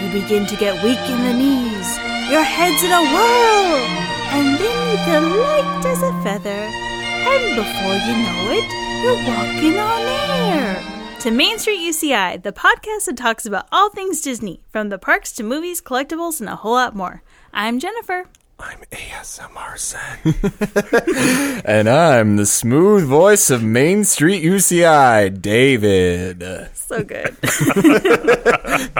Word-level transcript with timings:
You 0.00 0.08
begin 0.22 0.46
to 0.46 0.56
get 0.56 0.82
weak 0.82 0.98
in 1.10 1.22
the 1.24 1.32
knees. 1.34 1.98
Your 2.30 2.42
head's 2.42 2.82
in 2.82 2.90
a 2.90 3.02
whirl. 3.12 3.84
And 4.32 4.58
then 4.58 4.90
you 4.90 4.96
feel 5.04 5.20
light 5.38 5.84
as 5.84 6.02
a 6.02 6.12
feather. 6.22 6.48
And 6.50 7.54
before 7.54 7.96
you 8.08 8.16
know 8.16 8.48
it, 8.50 8.64
you're 9.02 9.20
walking 9.28 9.78
on 9.78 10.00
air. 10.00 11.18
To 11.20 11.30
Main 11.30 11.58
Street 11.58 11.80
UCI, 11.80 12.42
the 12.42 12.50
podcast 12.50 13.04
that 13.06 13.18
talks 13.18 13.44
about 13.44 13.68
all 13.70 13.90
things 13.90 14.22
Disney, 14.22 14.62
from 14.70 14.88
the 14.88 14.98
parks 14.98 15.32
to 15.32 15.42
movies, 15.42 15.82
collectibles, 15.82 16.40
and 16.40 16.48
a 16.48 16.56
whole 16.56 16.72
lot 16.72 16.96
more. 16.96 17.22
I'm 17.52 17.78
Jennifer. 17.78 18.24
I'm 18.58 18.80
ASMR 18.92 19.78
Zen. 19.78 21.62
And 21.64 21.90
I'm 21.90 22.36
the 22.36 22.46
smooth 22.46 23.04
voice 23.04 23.50
of 23.50 23.62
Main 23.62 24.04
Street 24.04 24.42
UCI, 24.42 25.42
David. 25.42 26.42
So 26.74 27.04
good. 27.04 27.36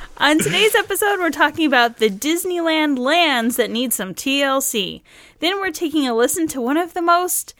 On 0.20 0.38
today's 0.38 0.74
episode, 0.74 1.18
we're 1.18 1.30
talking 1.30 1.64
about 1.64 1.96
the 1.96 2.10
Disneyland 2.10 2.98
lands 2.98 3.56
that 3.56 3.70
need 3.70 3.94
some 3.94 4.14
TLC. 4.14 5.00
Then 5.38 5.58
we're 5.58 5.70
taking 5.70 6.06
a 6.06 6.14
listen 6.14 6.46
to 6.48 6.60
one 6.60 6.76
of 6.76 6.92
the 6.92 7.00
most 7.00 7.54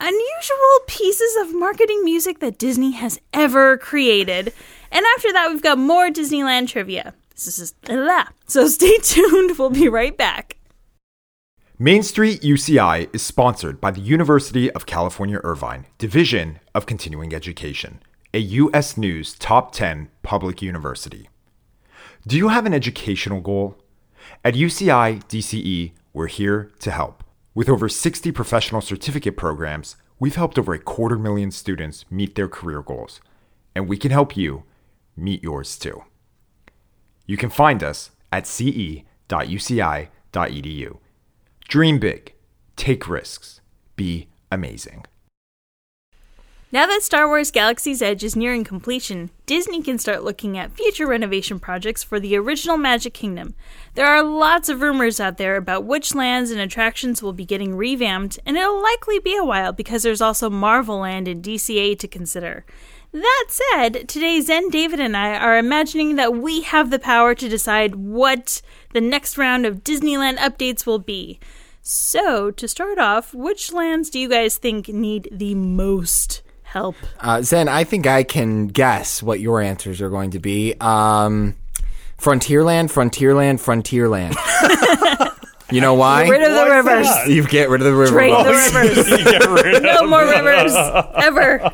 unusual 0.00 0.80
pieces 0.86 1.36
of 1.36 1.54
marketing 1.54 2.02
music 2.02 2.38
that 2.38 2.56
Disney 2.56 2.92
has 2.92 3.20
ever 3.34 3.76
created. 3.76 4.54
And 4.90 5.04
after 5.16 5.30
that, 5.34 5.50
we've 5.50 5.60
got 5.60 5.76
more 5.76 6.08
Disneyland 6.08 6.68
trivia. 6.68 7.12
This 7.32 7.58
is 7.58 7.72
blah. 7.72 8.28
So 8.46 8.68
stay 8.68 8.96
tuned. 9.02 9.58
We'll 9.58 9.68
be 9.68 9.90
right 9.90 10.16
back. 10.16 10.56
Main 11.78 12.02
Street 12.02 12.40
UCI 12.40 13.14
is 13.14 13.20
sponsored 13.20 13.82
by 13.82 13.90
the 13.90 14.00
University 14.00 14.70
of 14.72 14.86
California 14.86 15.40
Irvine, 15.44 15.84
Division 15.98 16.58
of 16.74 16.86
Continuing 16.86 17.34
Education, 17.34 18.00
a 18.32 18.38
U.S. 18.38 18.96
News 18.96 19.34
Top 19.34 19.72
10 19.72 20.08
public 20.22 20.62
university. 20.62 21.28
Do 22.26 22.36
you 22.36 22.48
have 22.48 22.66
an 22.66 22.74
educational 22.74 23.40
goal? 23.40 23.76
At 24.44 24.54
UCI 24.54 25.22
DCE, 25.26 25.92
we're 26.12 26.26
here 26.26 26.72
to 26.80 26.90
help. 26.90 27.22
With 27.54 27.68
over 27.68 27.88
60 27.88 28.32
professional 28.32 28.80
certificate 28.80 29.36
programs, 29.36 29.94
we've 30.18 30.34
helped 30.34 30.58
over 30.58 30.74
a 30.74 30.80
quarter 30.80 31.20
million 31.20 31.52
students 31.52 32.04
meet 32.10 32.34
their 32.34 32.48
career 32.48 32.82
goals, 32.82 33.20
and 33.76 33.86
we 33.86 33.96
can 33.96 34.10
help 34.10 34.36
you 34.36 34.64
meet 35.16 35.44
yours 35.44 35.78
too. 35.78 36.02
You 37.26 37.36
can 37.36 37.48
find 37.48 37.84
us 37.84 38.10
at 38.32 38.48
ce.uci.edu. 38.48 39.04
Dream 41.68 41.98
big, 42.00 42.34
take 42.74 43.08
risks, 43.08 43.60
be 43.94 44.26
amazing. 44.50 45.06
Now 46.72 46.84
that 46.86 47.04
Star 47.04 47.28
Wars 47.28 47.52
Galaxy's 47.52 48.02
Edge 48.02 48.24
is 48.24 48.34
nearing 48.34 48.64
completion, 48.64 49.30
Disney 49.46 49.82
can 49.82 50.00
start 50.00 50.24
looking 50.24 50.58
at 50.58 50.76
future 50.76 51.06
renovation 51.06 51.60
projects 51.60 52.02
for 52.02 52.18
the 52.18 52.36
original 52.36 52.76
Magic 52.76 53.14
Kingdom. 53.14 53.54
There 53.94 54.08
are 54.08 54.20
lots 54.20 54.68
of 54.68 54.80
rumors 54.80 55.20
out 55.20 55.38
there 55.38 55.54
about 55.54 55.84
which 55.84 56.12
lands 56.12 56.50
and 56.50 56.60
attractions 56.60 57.22
will 57.22 57.32
be 57.32 57.44
getting 57.44 57.76
revamped, 57.76 58.40
and 58.44 58.56
it'll 58.56 58.82
likely 58.82 59.20
be 59.20 59.36
a 59.36 59.44
while 59.44 59.70
because 59.70 60.02
there's 60.02 60.20
also 60.20 60.50
Marvel 60.50 60.98
Land 60.98 61.28
and 61.28 61.40
DCA 61.40 61.96
to 62.00 62.08
consider. 62.08 62.64
That 63.12 63.46
said, 63.48 64.08
today 64.08 64.40
Zen, 64.40 64.68
David, 64.70 64.98
and 64.98 65.16
I 65.16 65.38
are 65.38 65.56
imagining 65.56 66.16
that 66.16 66.34
we 66.34 66.62
have 66.62 66.90
the 66.90 66.98
power 66.98 67.36
to 67.36 67.48
decide 67.48 67.94
what 67.94 68.60
the 68.92 69.00
next 69.00 69.38
round 69.38 69.66
of 69.66 69.84
Disneyland 69.84 70.38
updates 70.38 70.84
will 70.84 70.98
be. 70.98 71.38
So, 71.80 72.50
to 72.50 72.66
start 72.66 72.98
off, 72.98 73.32
which 73.32 73.72
lands 73.72 74.10
do 74.10 74.18
you 74.18 74.28
guys 74.28 74.58
think 74.58 74.88
need 74.88 75.28
the 75.30 75.54
most 75.54 76.42
help? 76.76 76.96
Uh, 77.20 77.42
Zen, 77.42 77.68
I 77.68 77.84
think 77.84 78.06
I 78.06 78.22
can 78.22 78.66
guess 78.68 79.22
what 79.22 79.40
your 79.40 79.60
answers 79.60 80.00
are 80.02 80.10
going 80.10 80.30
to 80.32 80.38
be. 80.38 80.74
Um, 80.80 81.56
Frontierland, 82.18 82.90
Frontierland, 82.92 83.58
Frontierland. 83.60 84.34
you 85.72 85.80
know 85.80 85.94
why? 85.94 86.28
Rid 86.28 86.42
of 86.42 86.52
the 86.54 86.70
rivers. 86.70 87.08
You 87.28 87.46
get 87.46 87.68
rid 87.70 87.80
of 87.80 87.86
the 87.86 87.94
river. 87.94 88.12
Drain 88.12 88.30
the 88.36 88.44
boats. 88.44 88.74
rivers. 88.74 89.24
Get 89.24 89.48
rid 89.48 89.82
No 89.82 90.04
of- 90.04 90.08
more 90.10 90.24
rivers 90.24 90.74
ever. 91.16 91.70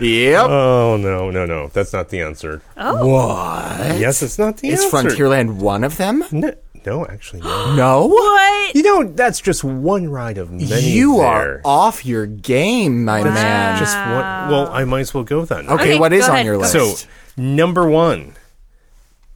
Yep. 0.00 0.46
Oh 0.48 0.96
no, 1.00 1.30
no, 1.30 1.44
no. 1.46 1.68
That's 1.68 1.92
not 1.92 2.08
the 2.08 2.20
answer. 2.20 2.62
what? 2.76 3.98
Yes, 3.98 4.22
it's 4.22 4.38
not 4.38 4.58
the 4.58 4.70
answer. 4.70 4.86
Is 4.86 4.94
answer. 4.94 5.08
Frontierland 5.16 5.56
one 5.56 5.84
of 5.84 5.96
them? 5.98 6.24
No, 6.32 6.52
no, 6.86 7.06
actually, 7.06 7.42
no. 7.42 7.74
No. 7.76 8.06
What? 8.06 8.74
you 8.74 8.82
know, 8.82 9.04
that's 9.04 9.40
just 9.40 9.62
one 9.64 10.08
ride 10.08 10.38
of 10.38 10.50
many. 10.50 10.90
You 10.90 11.16
there. 11.18 11.26
are 11.26 11.60
off 11.64 12.04
your 12.06 12.26
game, 12.26 13.04
my 13.04 13.22
man. 13.24 13.78
just 13.78 13.96
one. 13.96 14.50
Well, 14.50 14.68
I 14.68 14.84
might 14.84 15.00
as 15.00 15.14
well 15.14 15.24
go 15.24 15.44
then. 15.44 15.66
okay, 15.68 15.74
Okay, 15.74 15.98
what 15.98 16.12
is 16.12 16.26
go 16.26 16.34
on 16.34 16.44
your 16.44 16.56
list? 16.58 16.72
So 16.72 16.94
number 17.36 17.88
one, 17.88 18.34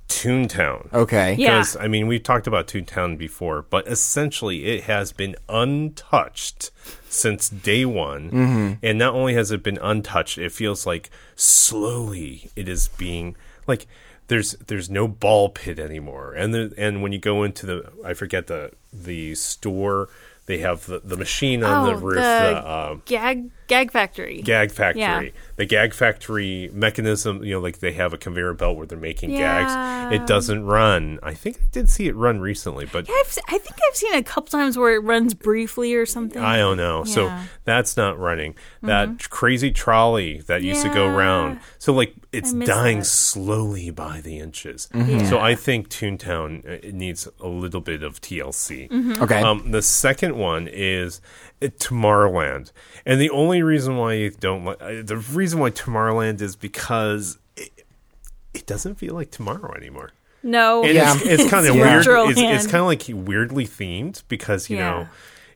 Toontown. 0.09 0.93
okay. 0.93 1.35
Yeah. 1.39 1.59
Because 1.59 1.77
I 1.77 1.89
mean, 1.89 2.07
we've 2.07 2.23
talked 2.23 2.47
about 2.47 2.67
Toontown 2.67 3.19
before, 3.19 3.63
but 3.63 3.87
essentially, 3.89 4.67
it 4.67 4.85
has 4.85 5.13
been 5.13 5.35
untouched 5.49 6.71
since 7.09 7.49
day 7.49 7.85
one. 7.85 8.31
Mm-hmm. 8.31 8.73
And 8.83 8.99
not 8.99 9.15
only 9.15 9.35
has 9.35 9.51
it 9.51 9.63
been 9.63 9.79
untouched, 9.79 10.39
it 10.39 10.53
feels 10.53 10.87
like 10.87 11.11
slowly 11.37 12.51
it 12.55 12.69
is 12.69 12.89
being 12.89 13.35
like 13.67 13.87
there's 14.29 14.53
there's 14.53 14.89
no 14.91 15.09
ball 15.09 15.49
pit 15.51 15.79
anymore. 15.79 16.33
And 16.35 16.55
the, 16.55 16.75
and 16.77 17.03
when 17.03 17.13
you 17.13 17.19
go 17.19 17.43
into 17.43 17.67
the 17.67 17.93
I 18.05 18.15
forget 18.15 18.47
the 18.47 18.73
the 18.93 19.35
store, 19.35 20.09
they 20.47 20.59
have 20.59 20.87
the, 20.87 21.01
the 21.01 21.17
machine 21.17 21.63
on 21.65 21.87
the 21.87 21.95
Oh, 21.95 22.01
roof, 22.01 22.17
the 22.17 22.21
the, 22.21 22.67
uh, 22.67 22.97
Gag 23.07 23.51
Gag 23.67 23.91
Factory. 23.93 24.43
gag 24.43 24.71
factory 24.71 25.01
Yeah. 25.01 25.23
the 25.57 25.65
gag 25.65 25.95
factory 25.95 26.69
mechanism 26.73 27.43
you 27.43 27.55
know 27.55 27.61
like 27.61 27.79
they 27.79 27.93
have 27.93 28.13
a 28.13 28.19
conveyor 28.19 28.53
belt 28.55 28.77
where 28.77 28.87
they're 28.87 28.99
making 28.99 29.31
Yeah. 29.31 29.39
gags 30.09 30.15
it 30.15 30.27
doesn't 30.27 30.65
run 30.67 31.19
i 31.23 31.33
think 31.33 31.57
i 31.57 31.65
did 31.73 31.89
see 31.89 32.07
it 32.07 32.15
run 32.15 32.41
recently 32.41 32.85
but 32.85 33.09
Yeah, 33.09 33.15
I've, 33.21 33.27
s- 33.27 33.39
I 33.49 33.57
think 33.59 33.77
I've 33.89 33.97
seen 33.97 34.15
a 34.15 34.23
couple 34.23 34.51
times 34.51 34.77
where 34.77 34.95
it 34.95 34.99
runs 34.99 35.33
briefly 35.33 35.95
or 35.95 36.05
something. 36.05 36.43
i 36.43 36.59
don't 36.59 36.77
know 36.77 37.05
so 37.05 37.33
that's 37.65 37.97
not 37.97 38.19
running 38.19 38.55
that 38.83 39.19
tr- 39.19 39.29
crazy 39.31 39.71
trolley 39.71 40.41
that 40.47 40.63
used 40.63 40.83
to 40.83 40.91
go 40.93 41.07
around 41.09 41.59
so 41.79 41.93
like 41.95 42.13
it's 42.33 42.53
dying 42.53 42.99
that. 42.99 43.05
slowly 43.07 43.89
by 43.91 44.21
the 44.21 44.39
inches 44.39 44.89
Yeah. 44.95 45.25
so 45.29 45.39
i 45.39 45.55
think 45.55 45.89
toontown 45.89 46.51
uh, 46.69 46.91
needs 46.93 47.29
a 47.41 47.49
little 47.49 47.81
bit 47.81 48.03
of 48.03 48.21
tlc 48.21 48.91
Okay. 49.23 49.41
Um, 49.41 49.71
the 49.71 49.81
second 49.83 50.37
one 50.37 50.69
is 50.71 51.21
uh, 51.63 51.67
Tomorrowland, 51.79 52.73
and 53.07 53.21
the 53.21 53.31
only 53.31 53.63
reason 53.63 53.97
why 53.97 54.15
you 54.15 54.31
don't 54.31 54.65
like 54.65 54.83
uh, 54.83 55.03
the 55.03 55.17
reason 55.33 55.59
why 55.61 55.71
Tomorrowland 55.71 56.41
is 56.41 56.57
because 56.57 57.39
it, 57.57 57.71
it 58.53 58.67
doesn't 58.67 58.97
feel 58.97 59.15
like 59.15 59.31
tomorrow 59.31 59.75
anymore. 59.75 60.11
no. 60.43 60.83
And 60.85 60.95
Yeah. 60.95 61.15
it's, 61.17 61.25
it's 61.43 61.51
kind 61.51 61.67
of 61.67 61.75
It's 61.75 61.83
weird. 61.83 61.97
Natural 61.99 62.29
It's, 62.29 62.41
it's 62.41 62.67
kind 62.67 62.81
of 62.83 62.87
like 62.87 63.03
weirdly 63.09 63.67
themed 63.67 64.23
because 64.29 64.69
you 64.71 64.77
Yeah. 64.79 64.91
know 64.91 65.09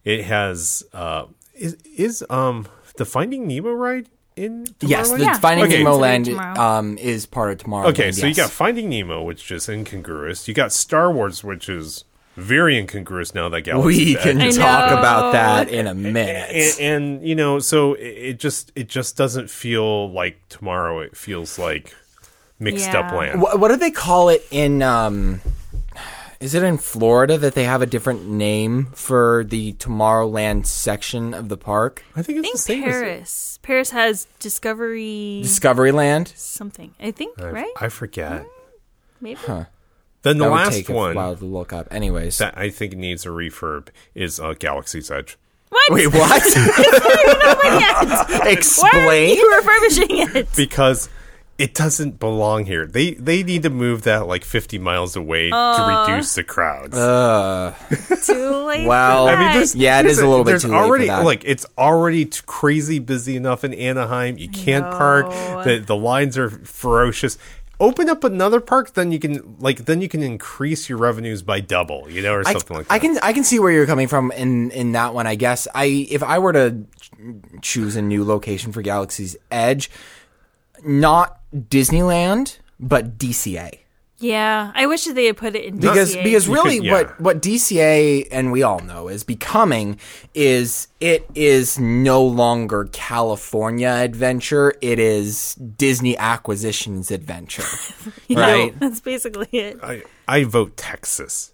it 0.04 0.24
has 0.24 0.82
uh 0.92 1.24
is 1.54 1.76
is 1.96 2.24
um 2.30 2.66
the 2.96 3.04
Finding 3.04 3.46
Nemo 3.46 3.72
ride 3.72 4.08
in 4.36 4.64
Tomorrowland? 4.64 4.88
yes, 4.88 5.10
the 5.12 5.18
Yeah. 5.24 5.38
Finding 5.38 5.66
Okay. 5.66 5.78
Nemo 5.78 5.90
It's 5.90 5.98
Land 6.00 6.24
tomorrow. 6.26 6.60
um, 6.60 6.98
is 6.98 7.26
part 7.26 7.50
of 7.52 7.58
tomorrow. 7.58 7.88
Okay, 7.88 8.12
so 8.12 8.26
you 8.26 8.34
got 8.34 8.50
Finding 8.50 8.88
Nemo, 8.88 9.22
which 9.22 9.50
is 9.50 9.68
incongruous. 9.68 10.46
You 10.48 10.54
got 10.54 10.72
Star 10.72 11.10
Wars, 11.12 11.42
which 11.44 11.68
is 11.68 12.04
very 12.38 12.78
incongruous 12.78 13.34
now 13.34 13.48
that 13.48 13.62
Galaxy's 13.62 13.96
We 14.06 14.16
Edge 14.16 14.22
can 14.22 14.40
I 14.40 14.50
talk 14.50 14.90
know. 14.90 14.98
about 14.98 15.32
that 15.32 15.68
in 15.68 15.86
a 15.86 15.94
minute. 15.94 16.50
and, 16.50 16.80
and 16.80 17.28
you 17.28 17.34
know 17.34 17.58
so 17.58 17.94
it, 17.94 18.06
it 18.06 18.38
just 18.38 18.72
it 18.74 18.88
just 18.88 19.16
doesn't 19.16 19.50
feel 19.50 20.10
like 20.12 20.40
tomorrow 20.48 21.00
it 21.00 21.16
feels 21.16 21.58
like 21.58 21.94
mixed 22.58 22.90
up 22.90 23.12
land 23.12 23.40
What, 23.42 23.58
what 23.60 23.68
do 23.68 23.76
they 23.76 23.90
call 23.90 24.28
it 24.30 24.44
in? 24.50 24.82
Um, 24.82 25.40
is 26.40 26.54
it 26.54 26.62
in 26.62 26.78
Florida 26.78 27.36
that 27.38 27.54
they 27.54 27.64
have 27.64 27.82
a 27.82 27.86
different 27.86 28.28
name 28.28 28.86
for 28.94 29.44
the 29.48 29.72
Tomorrowland 29.74 30.66
section 30.66 31.34
of 31.34 31.48
the 31.48 31.56
park? 31.56 32.04
i 32.14 32.22
think 32.22 32.36
I 32.36 32.48
it's 32.48 32.48
think 32.48 32.54
the 32.54 32.58
same 32.58 32.84
as- 32.84 32.92
Paris. 33.02 33.58
Paris 33.62 33.90
has 33.90 34.26
Discovery 34.38 35.42
Discoveryland. 35.44 36.34
something. 36.36 36.94
I 37.00 37.10
think, 37.10 37.40
I, 37.40 37.50
right? 37.50 37.72
I 37.80 37.88
forget 37.88 38.46
Maybe. 39.20 39.40
Then 40.22 40.38
the 40.38 40.44
that 40.44 40.50
would 40.50 40.56
last 40.56 40.74
take 40.74 40.88
one 40.88 41.12
a 41.12 41.14
while 41.14 41.36
to 41.36 41.44
look 41.44 41.72
up. 41.72 41.86
Anyways, 41.92 42.38
that 42.38 42.56
i 42.58 42.70
think 42.70 42.94
needs 42.96 43.24
a 43.26 43.28
refurb 43.30 43.88
is 44.14 44.38
uh, 44.40 44.54
galaxy's 44.58 45.10
edge 45.10 45.38
What? 45.70 45.92
wait, 45.92 46.06
what? 46.08 46.42
Why 47.38 48.40
are 48.42 48.48
Explain. 48.48 49.36
you 49.36 49.56
refurbishing 49.56 50.06
it? 50.36 50.48
because 50.56 51.08
it 51.58 51.74
doesn't 51.74 52.20
belong 52.20 52.66
here 52.66 52.86
they 52.86 53.14
they 53.14 53.42
need 53.42 53.64
to 53.64 53.70
move 53.70 54.02
that 54.02 54.28
like 54.28 54.44
50 54.44 54.78
miles 54.78 55.16
away 55.16 55.50
to 55.50 56.04
reduce 56.06 56.34
the 56.36 56.44
crowds 56.44 56.96
Uh, 56.96 57.74
Too 58.24 58.56
late. 58.64 58.86
well, 58.86 59.26
for 59.26 59.32
I 59.32 59.38
mean, 59.40 59.52
there's- 59.54 59.74
yeah, 59.74 59.98
it 59.98 60.06
is 60.06 60.20
a 60.20 60.26
little 60.28 60.44
bit 60.44 60.50
there's 60.52 60.62
too 60.62 60.68
late 60.68 60.76
for 60.78 60.84
already 60.84 61.06
that. 61.08 61.24
like 61.24 61.42
it's 61.44 61.66
already 61.76 62.26
t- 62.26 62.40
crazy 62.46 63.00
busy 63.00 63.34
enough 63.36 63.64
in 63.64 63.74
Anaheim. 63.74 64.38
You 64.38 64.48
can't 64.48 64.84
park. 64.84 65.30
The 65.64 65.82
the 65.84 65.96
lines 65.96 66.38
are 66.38 66.48
ferocious. 66.50 67.38
Open 67.80 68.08
up 68.08 68.24
another 68.24 68.60
park, 68.60 68.94
then 68.94 69.12
you 69.12 69.18
can 69.18 69.56
like 69.60 69.84
then 69.84 70.00
you 70.00 70.08
can 70.08 70.22
increase 70.22 70.88
your 70.88 70.98
revenues 70.98 71.42
by 71.42 71.60
double, 71.60 72.10
you 72.10 72.22
know, 72.22 72.34
or 72.34 72.42
I, 72.46 72.52
something 72.52 72.76
like 72.76 72.88
that. 72.88 72.94
I 72.94 72.98
can 72.98 73.18
I 73.22 73.32
can 73.32 73.44
see 73.44 73.60
where 73.60 73.70
you're 73.70 73.86
coming 73.86 74.08
from 74.08 74.32
in 74.32 74.70
in 74.72 74.92
that 74.92 75.14
one. 75.14 75.26
I 75.26 75.36
guess 75.36 75.68
I 75.74 76.06
if 76.10 76.22
I 76.22 76.40
were 76.40 76.52
to 76.52 76.84
choose 77.62 77.94
a 77.94 78.02
new 78.02 78.24
location 78.24 78.72
for 78.72 78.82
Galaxy's 78.82 79.36
Edge, 79.50 79.90
not 80.84 81.40
Disneyland, 81.54 82.58
but 82.80 83.16
DCA. 83.16 83.78
Yeah, 84.20 84.72
I 84.74 84.86
wish 84.86 85.04
that 85.04 85.14
they 85.14 85.26
had 85.26 85.36
put 85.36 85.54
it 85.54 85.64
in 85.64 85.76
because 85.78 86.14
DCA. 86.16 86.24
because 86.24 86.46
You 86.48 86.54
really 86.54 86.76
could- 86.78 86.84
yeah. 86.86 86.92
what 86.92 87.20
what 87.20 87.40
DCA 87.42 88.26
and 88.32 88.50
we 88.50 88.62
all 88.64 88.80
know 88.80 89.06
is 89.08 89.22
becoming 89.22 89.98
is 90.34 90.88
it 91.00 91.28
is 91.36 91.78
no 91.78 92.24
longer 92.24 92.88
California 92.92 93.88
adventure 93.88 94.74
it 94.80 94.98
is 94.98 95.54
Disney 95.54 96.16
acquisitions 96.18 97.10
adventure 97.12 97.62
right 98.30 98.74
that's 98.80 99.00
basically 99.00 99.48
it. 99.52 99.78
I 99.82 100.02
I 100.26 100.44
vote 100.44 100.76
Texas 100.76 101.52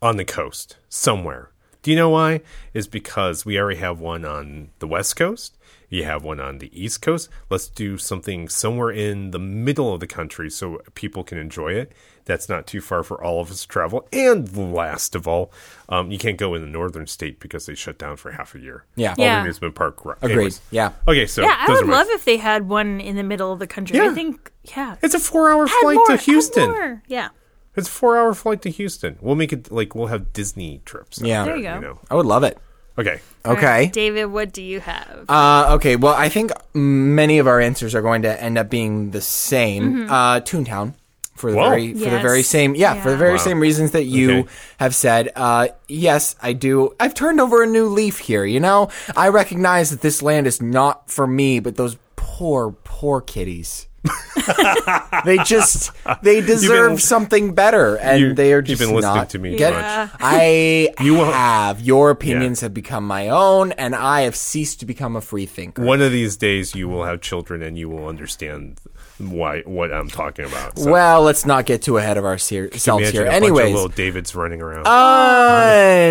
on 0.00 0.16
the 0.16 0.24
coast 0.24 0.76
somewhere. 0.88 1.50
Do 1.82 1.90
you 1.90 1.96
know 1.96 2.10
why? 2.10 2.42
Is 2.72 2.86
because 2.86 3.44
we 3.44 3.58
already 3.58 3.80
have 3.80 3.98
one 4.00 4.24
on 4.24 4.70
the 4.78 4.86
west 4.86 5.16
coast. 5.16 5.58
You 5.94 6.02
have 6.04 6.24
one 6.24 6.40
on 6.40 6.58
the 6.58 6.70
east 6.78 7.02
coast. 7.02 7.28
Let's 7.50 7.68
do 7.68 7.98
something 7.98 8.48
somewhere 8.48 8.90
in 8.90 9.30
the 9.30 9.38
middle 9.38 9.94
of 9.94 10.00
the 10.00 10.08
country 10.08 10.50
so 10.50 10.80
people 10.94 11.22
can 11.22 11.38
enjoy 11.38 11.74
it. 11.74 11.92
That's 12.24 12.48
not 12.48 12.66
too 12.66 12.80
far 12.80 13.04
for 13.04 13.22
all 13.22 13.40
of 13.40 13.48
us 13.50 13.62
to 13.62 13.68
travel. 13.68 14.08
And 14.12 14.72
last 14.74 15.14
of 15.14 15.28
all, 15.28 15.52
um, 15.88 16.10
you 16.10 16.18
can't 16.18 16.36
go 16.36 16.54
in 16.54 16.62
the 16.62 16.68
northern 16.68 17.06
state 17.06 17.38
because 17.38 17.66
they 17.66 17.76
shut 17.76 17.96
down 17.96 18.16
for 18.16 18.32
half 18.32 18.56
a 18.56 18.58
year. 18.58 18.84
Yeah. 18.96 19.10
all 19.10 19.24
Yeah. 19.24 19.34
the 19.36 19.40
amusement 19.42 19.74
park. 19.76 20.00
agreed 20.04 20.32
Anyways. 20.32 20.60
yeah 20.72 20.92
Okay, 21.06 21.26
so 21.26 21.42
Yeah, 21.42 21.54
I 21.60 21.66
those 21.68 21.76
would 21.76 21.84
are 21.84 21.86
my- 21.86 21.96
love 21.98 22.06
if 22.10 22.24
they 22.24 22.38
had 22.38 22.68
one 22.68 23.00
in 23.00 23.14
the 23.14 23.22
middle 23.22 23.52
of 23.52 23.60
the 23.60 23.66
country. 23.68 23.96
Yeah. 23.98 24.10
I 24.10 24.14
think, 24.14 24.50
yeah. 24.76 24.96
It's 25.00 25.14
a 25.14 25.20
four-hour 25.20 25.68
flight 25.68 25.94
more, 25.94 26.06
to 26.06 26.12
add 26.14 26.20
Houston. 26.22 26.70
more. 26.70 27.02
Yeah. 27.06 27.28
It's 27.76 27.88
a 27.88 27.92
four-hour 27.92 28.34
flight 28.34 28.62
to 28.62 28.70
Houston. 28.70 29.16
We'll 29.20 29.34
make 29.36 29.52
it 29.52 29.70
like 29.70 29.94
we'll 29.94 30.06
have 30.08 30.32
Disney 30.32 30.80
trips. 30.84 31.20
Yeah. 31.20 31.44
There 31.44 31.56
you 31.56 31.62
there, 31.62 31.74
go. 31.80 31.86
know. 31.86 32.00
I 32.10 32.14
would 32.16 32.26
love 32.26 32.42
it 32.42 32.58
Okay. 32.98 33.20
All 33.44 33.52
okay 33.54 33.66
right, 33.66 33.92
David, 33.92 34.26
what 34.26 34.52
do 34.52 34.62
you 34.62 34.80
have? 34.80 35.24
Uh, 35.28 35.74
okay, 35.74 35.96
well, 35.96 36.14
I 36.14 36.28
think 36.28 36.52
many 36.74 37.38
of 37.38 37.46
our 37.46 37.60
answers 37.60 37.94
are 37.94 38.02
going 38.02 38.22
to 38.22 38.42
end 38.42 38.56
up 38.56 38.70
being 38.70 39.10
the 39.10 39.20
same. 39.20 40.08
Uh, 40.10 40.40
Toontown 40.40 40.94
for 41.34 41.50
the 41.50 41.56
Whoa. 41.56 41.68
very 41.70 41.92
for 41.92 41.98
the 41.98 42.04
Yes. 42.06 42.22
very 42.22 42.42
same 42.44 42.74
yeah, 42.76 42.94
for 42.94 43.08
the 43.10 43.14
Yeah. 43.16 43.18
very 43.18 43.32
Wow. 43.32 43.36
same 43.38 43.60
reasons 43.60 43.90
that 43.90 44.04
you 44.04 44.30
Okay. 44.40 44.48
have 44.78 44.94
said. 44.94 45.30
Uh, 45.34 45.68
yes, 45.88 46.36
I 46.40 46.52
do. 46.52 46.94
I've 47.00 47.14
turned 47.14 47.40
over 47.40 47.62
a 47.62 47.66
new 47.66 47.86
leaf 47.88 48.18
here. 48.20 48.44
You 48.44 48.60
know, 48.60 48.88
I 49.16 49.28
recognize 49.28 49.90
that 49.90 50.00
this 50.00 50.22
land 50.22 50.46
is 50.46 50.62
not 50.62 51.10
for 51.10 51.26
me, 51.26 51.58
but 51.58 51.74
those 51.76 51.96
poor 52.14 52.74
poor 52.84 53.20
kitties. 53.20 53.88
they 55.24 55.38
just 55.38 55.90
they 56.22 56.40
deserve 56.40 56.90
been- 56.92 56.98
something 56.98 57.54
better, 57.54 57.96
and 57.96 58.20
You- 58.20 58.34
they 58.34 58.52
are 58.52 58.60
just 58.62 58.80
you've 58.80 58.88
been 58.88 58.94
listening 58.96 59.14
not 59.16 59.30
to 59.30 59.38
me 59.38 59.52
too 59.52 59.58
get- 59.58 59.72
much. 59.72 60.10
I 60.20 60.92
You 61.00 61.16
have 61.16 61.80
your 61.80 62.10
opinions 62.10 62.60
have 62.60 62.74
become 62.74 63.06
my 63.06 63.28
own, 63.28 63.72
and 63.72 63.94
I 63.94 64.22
have 64.22 64.36
ceased 64.36 64.80
to 64.80 64.86
become 64.86 65.16
a 65.16 65.20
free 65.20 65.46
thinker. 65.46 65.82
One 65.82 66.02
of 66.02 66.12
these 66.12 66.36
days, 66.36 66.74
you 66.74 66.88
will 66.88 67.04
have 67.04 67.20
children, 67.20 67.62
and 67.62 67.78
you 67.78 67.88
will 67.88 68.06
understand 68.08 68.78
why 69.18 69.62
what 69.64 69.92
I'm 69.92 70.08
talking 70.08 70.44
about. 70.44 70.78
So, 70.78 70.90
Well, 70.90 71.22
let's 71.22 71.46
not 71.46 71.66
get 71.66 71.82
too 71.82 71.96
ahead 71.98 72.16
of 72.18 72.24
ourselves 72.24 72.48
here. 72.50 72.66
a 72.66 72.68
bunch 72.70 73.14
of 73.14 73.26
Anyways, 73.26 73.72
little 73.74 73.88
Davids 73.88 74.34
running 74.34 74.60
around. 74.60 74.86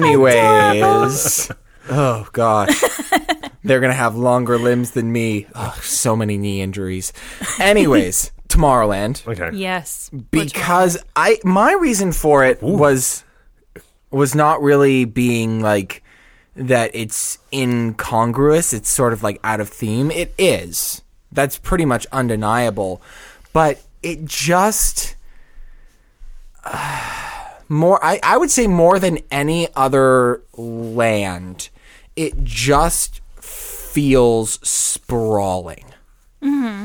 anyways. 0.03 1.51
oh 1.89 2.27
gosh. 2.33 2.83
They're 3.63 3.79
going 3.79 3.91
to 3.91 3.97
have 3.97 4.15
longer 4.15 4.57
limbs 4.57 4.91
than 4.91 5.11
me. 5.11 5.47
Ugh, 5.55 5.75
so 5.81 6.15
many 6.15 6.37
knee 6.37 6.61
injuries. 6.61 7.13
Anyways, 7.59 8.31
Tomorrowland 8.49 9.25
okay. 9.27 9.57
yes. 9.57 10.09
because 10.31 10.97
I 11.15 11.39
my 11.43 11.73
reason 11.73 12.11
for 12.11 12.43
it 12.43 12.61
was 12.61 13.23
was 14.11 14.35
not 14.35 14.61
really 14.61 15.05
being 15.05 15.61
like 15.61 16.03
that 16.55 16.91
it's 16.93 17.39
incongruous, 17.51 18.73
it's 18.73 18.89
sort 18.89 19.13
of 19.13 19.23
like 19.23 19.39
out 19.43 19.59
of 19.59 19.69
theme. 19.69 20.11
It 20.11 20.35
is. 20.37 21.01
That's 21.31 21.57
pretty 21.57 21.85
much 21.85 22.05
undeniable. 22.11 23.01
But 23.53 23.81
it 24.03 24.25
just 24.25 25.15
more 27.69 28.03
I, 28.03 28.19
I 28.21 28.37
would 28.37 28.51
say 28.51 28.67
more 28.67 28.99
than 28.99 29.19
any 29.31 29.67
other 29.75 30.43
land 30.55 31.69
it 32.15 32.43
just 32.43 33.21
feels 33.41 34.59
sprawling 34.67 35.85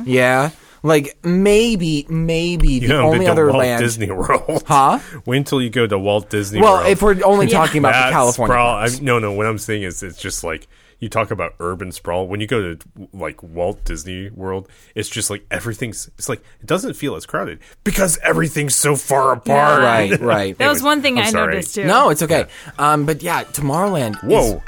yeah 0.04 0.50
like 0.84 1.19
maybe 1.25 2.06
maybe 2.08 2.69
You 2.75 2.80
the 2.80 2.86
haven't 2.88 3.04
only 3.06 3.19
been 3.19 3.26
to 3.26 3.32
other 3.32 3.46
Walt 3.46 3.58
land 3.58 3.82
Disney 3.82 4.10
World, 4.10 4.62
Huh? 4.66 5.00
Wait 5.26 5.38
until 5.38 5.60
you 5.60 5.70
go 5.70 5.86
to 5.88 5.98
Walt 5.98 6.30
Disney 6.30 6.60
World. 6.60 6.70
well 6.72 6.80
World. 6.82 6.92
if 6.92 7.02
we're 7.02 7.25
only 7.25 7.48
talking 7.48 7.78
about 7.80 8.06
the 8.06 8.12
california 8.12 8.52
sprawl. 8.54 8.76
I, 8.76 8.88
no, 9.02 9.19
no. 9.19 9.32
What 9.32 9.46
I'm 9.46 9.58
saying 9.58 9.82
is, 9.82 10.02
it's 10.04 10.20
just 10.22 10.44
like 10.44 10.69
you 11.00 11.08
talk 11.08 11.32
about 11.32 11.54
urban 11.58 11.90
sprawl. 11.90 12.28
When 12.28 12.40
you 12.40 12.46
go 12.46 12.75
to 12.75 12.78
like 13.12 13.42
Walt 13.42 13.84
Disney 13.84 14.30
World, 14.30 14.69
it's 14.94 15.08
just 15.08 15.30
like 15.30 15.44
everything's. 15.50 16.08
It's 16.16 16.28
like 16.28 16.42
it 16.60 16.66
doesn't 16.66 16.94
feel 16.94 17.16
as 17.16 17.26
crowded 17.26 17.58
because 17.82 18.16
everything's 18.19 18.76
so 18.76 18.94
far 18.94 19.32
apart. 19.32 19.82
right 19.82 20.20
right 20.20 20.56
That 20.58 20.69
was 20.69 20.80
one 20.84 21.02
thing 21.02 21.19
I'm 21.19 21.25
I 21.25 21.30
sorry. 21.30 21.54
noticed 21.54 21.75
too. 21.75 21.84
no 21.86 22.10
it's 22.10 22.22
okay 22.22 22.46
um 22.78 23.04
but 23.04 23.20
yeah 23.22 23.42
tomorrowland 23.42 24.16
is- 24.19 24.22
Whoa. 24.22 24.62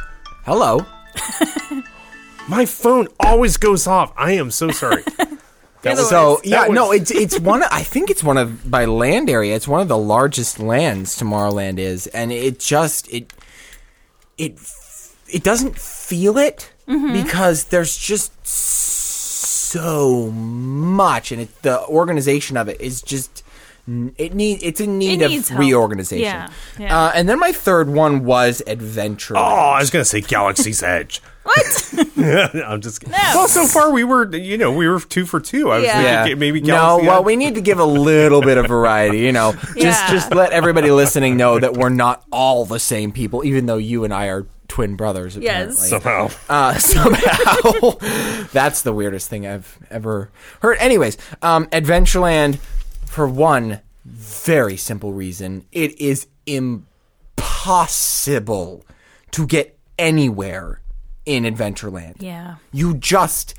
Hello 0.50 0.85
My 2.49 2.67
phone 2.67 3.06
always 3.20 3.56
goes 3.56 3.87
off. 3.87 4.12
I 4.17 4.32
am 4.32 4.50
so 4.50 4.73
sorry. 4.73 5.05
That 5.82 5.97
was- 5.97 6.08
So 6.11 6.41
yeah, 6.43 6.67
was- 6.67 6.75
no, 6.75 6.91
it's 6.93 7.11
it's 7.11 7.38
one. 7.38 7.62
Of, 7.62 7.69
I 7.70 7.82
think 7.82 8.11
it's 8.11 8.23
one 8.23 8.37
of 8.37 8.70
by 8.70 8.85
land 8.85 9.31
area. 9.31 9.55
It's 9.55 9.69
one 9.69 9.81
of 9.81 9.88
the 9.88 9.97
largest 9.97 10.58
lands 10.58 11.17
Tomorrowland 11.17 11.79
is, 11.79 12.06
and 12.08 12.32
it 12.32 12.58
just 12.58 13.08
it 13.11 13.32
it 14.37 14.58
it 15.29 15.43
doesn't 15.43 15.79
feel 15.79 16.37
it 16.37 16.70
mm-hmm. 16.87 17.14
because 17.23 17.64
there's 17.64 17.97
just 17.97 18.47
so 18.47 20.31
much, 20.32 21.32
and 21.32 21.43
it, 21.43 21.62
the 21.62 21.87
organization 21.87 22.56
of 22.58 22.69
it 22.69 22.81
is 22.81 23.00
just. 23.00 23.43
N- 23.88 24.15
It 24.19 24.35
need 24.35 24.62
it's 24.62 24.81
in 24.81 24.99
need 24.99 25.23
of 25.23 25.31
help. 25.49 25.59
reorganization. 25.61 26.25
Yeah, 26.25 26.49
yeah. 26.79 26.99
Uh, 27.06 27.12
and 27.15 27.29
then 27.29 27.38
my 27.38 27.53
third 27.53 27.88
one 27.88 28.25
was 28.25 28.62
Adventure. 28.67 29.37
Oh, 29.37 29.41
I 29.41 29.81
was 29.81 29.91
gonna 29.91 30.05
say 30.05 30.21
Galaxy's 30.21 30.82
Edge. 30.82 31.21
What? 31.43 31.94
I'm 32.67 32.82
just 32.82 33.03
well. 33.09 33.49
So 33.49 33.67
far, 33.67 33.91
we 33.91 34.05
were 34.05 34.37
you 34.37 34.59
know 34.59 34.71
we 34.73 34.87
were 34.87 35.00
two 35.00 35.25
for 35.25 35.41
two. 35.41 35.71
I 35.73 35.77
was 35.79 35.87
Yeah. 35.87 36.23
thinking 36.25 36.38
maybe 36.38 36.61
no. 36.61 36.67
Galaxy 36.67 37.06
Well, 37.09 37.25
we 37.25 37.35
need 37.35 37.55
to 37.55 37.62
give 37.62 37.79
a 37.81 37.85
little 37.85 38.43
bit 38.43 38.59
of 38.59 38.67
variety. 38.67 39.21
You 39.21 39.32
know, 39.32 39.53
just 39.77 39.77
Yeah. 39.77 40.11
just 40.11 40.33
let 40.35 40.53
everybody 40.53 40.91
listening 40.91 41.38
know 41.38 41.59
that 41.59 41.73
we're 41.79 41.88
not 41.88 42.23
all 42.31 42.67
the 42.67 42.79
same 42.79 43.11
people, 43.11 43.43
even 43.44 43.65
though 43.67 43.79
you 43.79 44.05
and 44.05 44.12
I 44.12 44.26
are 44.26 44.47
twin 44.69 44.97
brothers. 44.97 45.35
Yes. 45.35 45.88
Somehow. 45.88 46.29
Uh, 46.49 46.75
somehow, 46.79 47.97
that's 48.53 48.83
the 48.83 48.93
weirdest 48.93 49.29
thing 49.31 49.47
I've 49.47 49.79
ever 49.91 50.31
heard. 50.61 50.76
Anyways, 50.79 51.17
um, 51.43 51.67
Adventureland, 51.69 52.59
for 53.11 53.27
one 53.27 53.81
very 54.05 54.76
simple 54.76 55.12
reason, 55.12 55.67
it 55.73 56.00
is 56.00 56.29
impossible 57.37 58.87
to 59.33 59.47
get 59.49 59.76
anywhere 59.99 60.81
in 61.26 61.43
Adventureland. 61.43 62.23
yeah. 62.23 62.55
You 62.73 62.95
just 62.95 63.55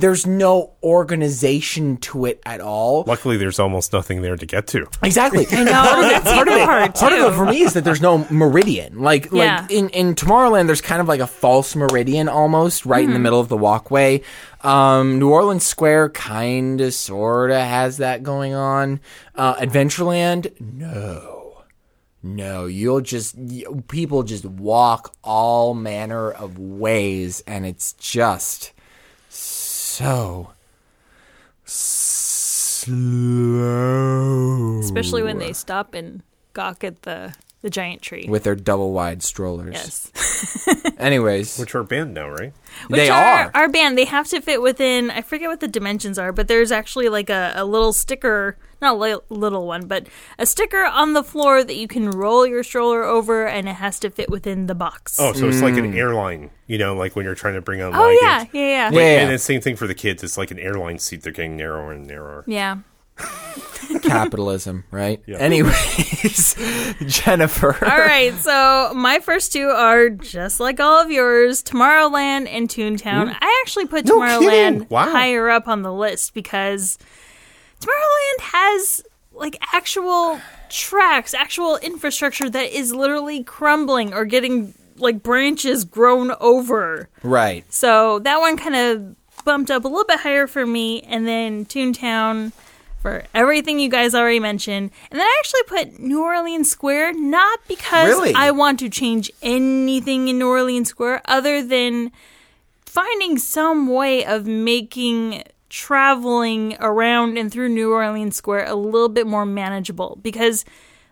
there's 0.00 0.26
no 0.26 0.72
organization 0.82 1.96
to 1.98 2.24
it 2.24 2.40
at 2.46 2.60
all. 2.60 3.04
Luckily, 3.06 3.36
there's 3.36 3.58
almost 3.58 3.92
nothing 3.92 4.22
there 4.22 4.36
to 4.36 4.46
get 4.46 4.66
to. 4.68 4.86
Exactly. 5.02 5.46
I 5.50 5.64
know, 5.64 5.72
that's 6.02 6.24
part 6.32 6.48
of 6.48 6.54
it. 6.54 6.64
hard, 6.64 6.94
part 6.94 7.12
of 7.12 7.32
it 7.32 7.36
for 7.36 7.44
me 7.46 7.60
is 7.62 7.74
that 7.74 7.84
there's 7.84 8.00
no 8.00 8.26
meridian. 8.30 8.98
Like 9.00 9.30
Yeah. 9.32 9.60
like 9.62 9.70
in 9.70 9.88
in 9.90 10.14
Tomorrowland, 10.14 10.66
there's 10.66 10.80
kind 10.80 11.00
of 11.00 11.08
like 11.08 11.20
a 11.20 11.26
false 11.26 11.76
meridian 11.76 12.28
almost 12.28 12.86
right 12.86 13.00
Mm-hmm. 13.02 13.08
in 13.10 13.12
the 13.14 13.20
middle 13.20 13.40
of 13.40 13.48
the 13.48 13.56
walkway. 13.56 14.22
Um, 14.62 15.18
New 15.18 15.30
Orleans 15.30 15.64
Square 15.64 16.10
kind 16.10 16.80
of 16.80 16.92
sort 16.94 17.50
of 17.50 17.56
has 17.60 17.98
that 17.98 18.22
going 18.22 18.54
on. 18.54 19.00
Uh, 19.34 19.54
Adventureland, 19.56 20.52
no. 20.60 21.36
No, 22.22 22.66
you'll 22.66 23.00
just 23.00 23.34
y- 23.38 23.64
people 23.88 24.22
just 24.24 24.44
walk 24.44 25.14
all 25.24 25.72
manner 25.72 26.30
of 26.30 26.58
ways, 26.58 27.42
and 27.46 27.64
it's 27.64 27.94
just 27.94 28.72
so 30.00 30.50
slow. 33.30 34.80
Especially 34.80 35.22
when 35.22 35.38
they 35.38 35.52
stop 35.52 35.94
and 35.94 36.22
gawk 36.54 36.82
at 36.84 37.02
the 37.02 37.34
the 37.62 37.68
giant 37.68 38.00
tree. 38.00 38.24
with 38.26 38.44
their 38.44 38.54
double 38.54 38.92
wide 38.92 39.22
strollers. 39.22 39.74
yes. 39.74 40.10
Anyways, 40.98 41.58
Which 41.58 41.74
are 41.74 41.82
banned 41.84 42.14
now, 42.14 42.30
right? 42.30 42.54
Which 42.88 42.98
they 42.98 43.10
are, 43.10 43.44
are. 43.44 43.50
our 43.54 43.68
band. 43.68 43.98
They 43.98 44.06
have 44.06 44.26
to 44.28 44.40
fit 44.40 44.62
within. 44.62 45.10
I 45.10 45.20
forget 45.20 45.48
what 45.48 45.60
the 45.60 45.68
dimensions 45.68 46.18
are, 46.18 46.32
but 46.32 46.48
there's 46.48 46.72
actually 46.72 47.10
like 47.10 47.28
a, 47.28 47.52
a 47.54 47.64
little 47.66 47.92
sticker, 47.92 48.56
not 48.82 48.96
a 48.96 49.20
little 49.28 49.66
one, 49.66 49.86
but 49.86 50.06
a 50.38 50.46
sticker 50.46 50.84
on 50.84 51.12
the 51.12 51.22
floor 51.22 51.62
that 51.64 51.76
you 51.76 51.86
can 51.88 52.10
roll 52.10 52.46
your 52.46 52.62
stroller 52.62 53.02
over, 53.04 53.46
and 53.46 53.68
it 53.68 53.74
has 53.74 53.98
to 54.00 54.10
fit 54.10 54.30
within 54.30 54.66
the 54.66 54.74
box. 54.74 55.18
Oh, 55.20 55.32
so 55.32 55.48
it's 55.48 55.62
like 55.62 55.74
Hmm. 55.74 55.84
an 55.84 55.94
airline. 55.96 56.50
You 56.66 56.78
know, 56.78 56.94
like 56.94 57.16
when 57.16 57.24
you're 57.24 57.34
trying 57.34 57.54
to 57.54 57.60
bring 57.60 57.82
on. 57.82 57.94
Oh, 57.94 58.08
yeah, 58.22 58.38
luggage. 58.38 58.50
yeah, 58.54 58.60
yeah, 58.62 58.90
Yeah, 58.92 58.98
yeah. 59.00 59.20
And 59.22 59.30
the 59.32 59.38
same 59.38 59.60
thing 59.60 59.76
for 59.76 59.86
the 59.86 59.94
kids. 59.94 60.22
It's 60.22 60.38
like 60.38 60.50
an 60.50 60.58
airline 60.58 60.98
seat. 60.98 61.22
They're 61.22 61.32
getting 61.32 61.56
narrower 61.56 61.92
and 61.92 62.06
narrower. 62.06 62.44
Yeah. 62.46 62.78
capitalism, 64.02 64.84
right? 64.90 65.20
Yeah. 65.26 65.38
Anyways, 65.38 66.54
Jennifer. 67.06 67.76
All 67.84 67.98
right, 67.98 68.34
so 68.34 68.92
my 68.94 69.18
first 69.20 69.52
two 69.52 69.68
are 69.68 70.08
just 70.10 70.60
like 70.60 70.80
all 70.80 71.02
of 71.02 71.10
yours, 71.10 71.62
Tomorrowland 71.62 72.48
and 72.48 72.68
Toontown. 72.68 73.34
I 73.40 73.62
actually 73.64 73.86
put 73.86 74.06
No 74.06 74.18
Tomorrowland. 74.20 74.88
Wow. 74.90 75.10
higher 75.10 75.48
up 75.50 75.68
on 75.68 75.82
the 75.82 75.92
list 75.92 76.34
because 76.34 76.98
Tomorrowland 77.80 78.40
has 78.40 79.02
like 79.32 79.56
actual 79.72 80.40
tracks, 80.68 81.34
actual 81.34 81.76
infrastructure 81.78 82.48
that 82.50 82.76
is 82.76 82.92
literally 82.94 83.42
crumbling 83.42 84.12
or 84.12 84.24
getting 84.24 84.74
like 84.96 85.22
branches 85.22 85.84
grown 85.84 86.32
over. 86.40 87.08
Right. 87.22 87.64
So 87.72 88.18
that 88.20 88.38
one 88.38 88.56
kind 88.56 88.76
of 88.76 89.16
bumped 89.44 89.70
up 89.70 89.84
a 89.84 89.88
little 89.88 90.04
bit 90.04 90.20
higher 90.20 90.46
for 90.46 90.66
me, 90.66 91.00
and 91.02 91.26
then 91.26 91.64
Toontown 91.64 92.52
for 93.00 93.24
everything 93.34 93.80
you 93.80 93.88
guys 93.88 94.14
already 94.14 94.40
mentioned. 94.40 94.90
And 95.10 95.18
then 95.18 95.26
I 95.26 95.36
actually 95.38 95.62
put 95.62 95.98
New 95.98 96.22
Orleans 96.22 96.70
Square, 96.70 97.14
not 97.14 97.60
because 97.66 98.08
Really? 98.08 98.34
I 98.34 98.50
want 98.50 98.78
to 98.80 98.90
change 98.90 99.30
anything 99.40 100.28
in 100.28 100.38
New 100.38 100.48
Orleans 100.48 100.90
Square, 100.90 101.22
other 101.24 101.62
than 101.62 102.12
finding 102.84 103.38
some 103.38 103.88
way 103.88 104.24
of 104.24 104.46
making 104.46 105.44
traveling 105.70 106.76
around 106.80 107.38
and 107.38 107.50
through 107.50 107.68
New 107.68 107.92
Orleans 107.92 108.36
Square 108.36 108.66
a 108.66 108.74
little 108.74 109.08
bit 109.08 109.26
more 109.26 109.46
manageable 109.46 110.18
because 110.20 110.64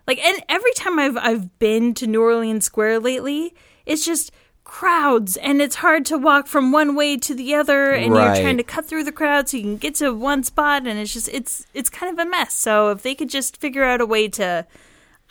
like 0.05 0.19
and 0.19 0.43
every 0.47 0.73
time 0.73 0.99
I've 0.99 1.17
I've 1.17 1.57
been 1.59 1.93
to 1.95 2.05
New 2.05 2.21
Orleans 2.21 2.65
Square 2.65 2.99
lately 2.99 3.55
it's 3.85 4.05
just 4.05 4.31
crowds 4.65 5.37
and 5.37 5.61
it's 5.61 5.75
hard 5.77 6.05
to 6.05 6.17
walk 6.17 6.45
from 6.45 6.71
one 6.71 6.93
way 6.95 7.17
to 7.17 7.33
the 7.33 7.55
other 7.55 7.91
and 7.91 8.13
Right. 8.13 8.35
you're 8.35 8.43
trying 8.43 8.57
to 8.57 8.63
cut 8.63 8.85
through 8.85 9.03
the 9.05 9.11
crowd 9.11 9.49
so 9.49 9.57
you 9.57 9.63
can 9.63 9.77
get 9.77 9.95
to 9.95 10.11
one 10.13 10.43
spot 10.43 10.85
and 10.85 10.99
it's 10.99 11.13
just 11.13 11.29
it's 11.29 11.65
it's 11.73 11.89
kind 11.89 12.11
of 12.11 12.23
a 12.23 12.29
mess 12.29 12.53
so 12.53 12.91
if 12.91 13.01
they 13.01 13.15
could 13.15 13.29
just 13.29 13.57
figure 13.57 13.83
out 13.83 14.01
a 14.01 14.05
way 14.05 14.27
to 14.27 14.67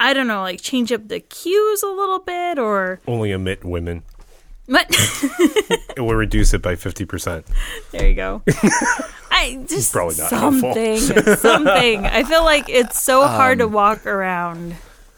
I 0.01 0.13
don't 0.15 0.27
know 0.27 0.41
like 0.41 0.61
change 0.61 0.91
up 0.91 1.07
the 1.09 1.21
queues 1.21 1.83
a 1.83 1.87
little 1.89 2.19
bit 2.19 2.59
or 2.59 3.01
Only 3.07 3.33
omit 3.33 3.65
women. 3.65 4.03
But 4.69 4.87
It 5.97 6.01
will 6.01 6.15
reduce 6.15 6.55
it 6.55 6.63
by 6.63 6.75
50%. 6.77 7.45
There 7.91 8.09
you 8.09 8.15
go. 8.15 8.43
I 9.31 9.65
just 9.69 9.93
Probably 9.93 10.17
not 10.17 10.31
helpful. 10.31 10.75
something, 10.75 11.37
something. 11.37 12.07
I 12.07 12.23
feel 12.25 12.45
like 12.45 12.69
it's 12.69 13.01
so 13.03 13.23
hard 13.27 13.59
to 13.59 13.65
um, 13.67 13.73
walk 13.73 14.07
around 14.07 14.77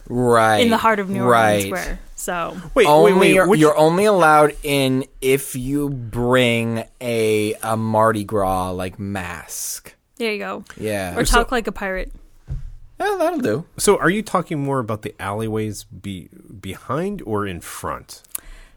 Right. 0.08 0.58
in 0.58 0.70
the 0.70 0.76
heart 0.76 0.98
of 0.98 1.08
New 1.10 1.22
Orleans 1.24 1.70
right. 1.70 1.82
Square. 1.82 1.98
So 2.16 2.60
Wait, 2.74 2.86
only 2.86 3.12
wait, 3.12 3.20
wait. 3.20 3.34
you're, 3.34 3.48
which- 3.48 3.60
you're 3.60 3.76
only 3.78 4.04
allowed 4.04 4.54
in 4.62 5.04
if 5.20 5.54
you 5.56 5.88
bring 5.88 6.84
a 7.00 7.54
a 7.62 7.76
Mardi 7.76 8.24
Gras 8.24 8.70
like 8.72 8.98
mask. 8.98 9.94
there 10.16 10.32
you 10.32 10.38
go. 10.38 10.64
Yeah. 10.76 11.16
Or 11.16 11.24
talk 11.24 11.50
like 11.52 11.66
a 11.66 11.72
pirate. 11.72 12.12
yeah, 12.98 13.16
that'll 13.18 13.38
do. 13.38 13.64
so 13.78 13.96
are 13.98 14.10
you 14.10 14.22
talking 14.22 14.58
more 14.58 14.80
about 14.80 15.00
the 15.02 15.14
alleyways 15.18 15.84
be, 15.84 16.28
behind 16.60 17.22
or 17.24 17.46
in 17.46 17.60
front? 17.62 18.22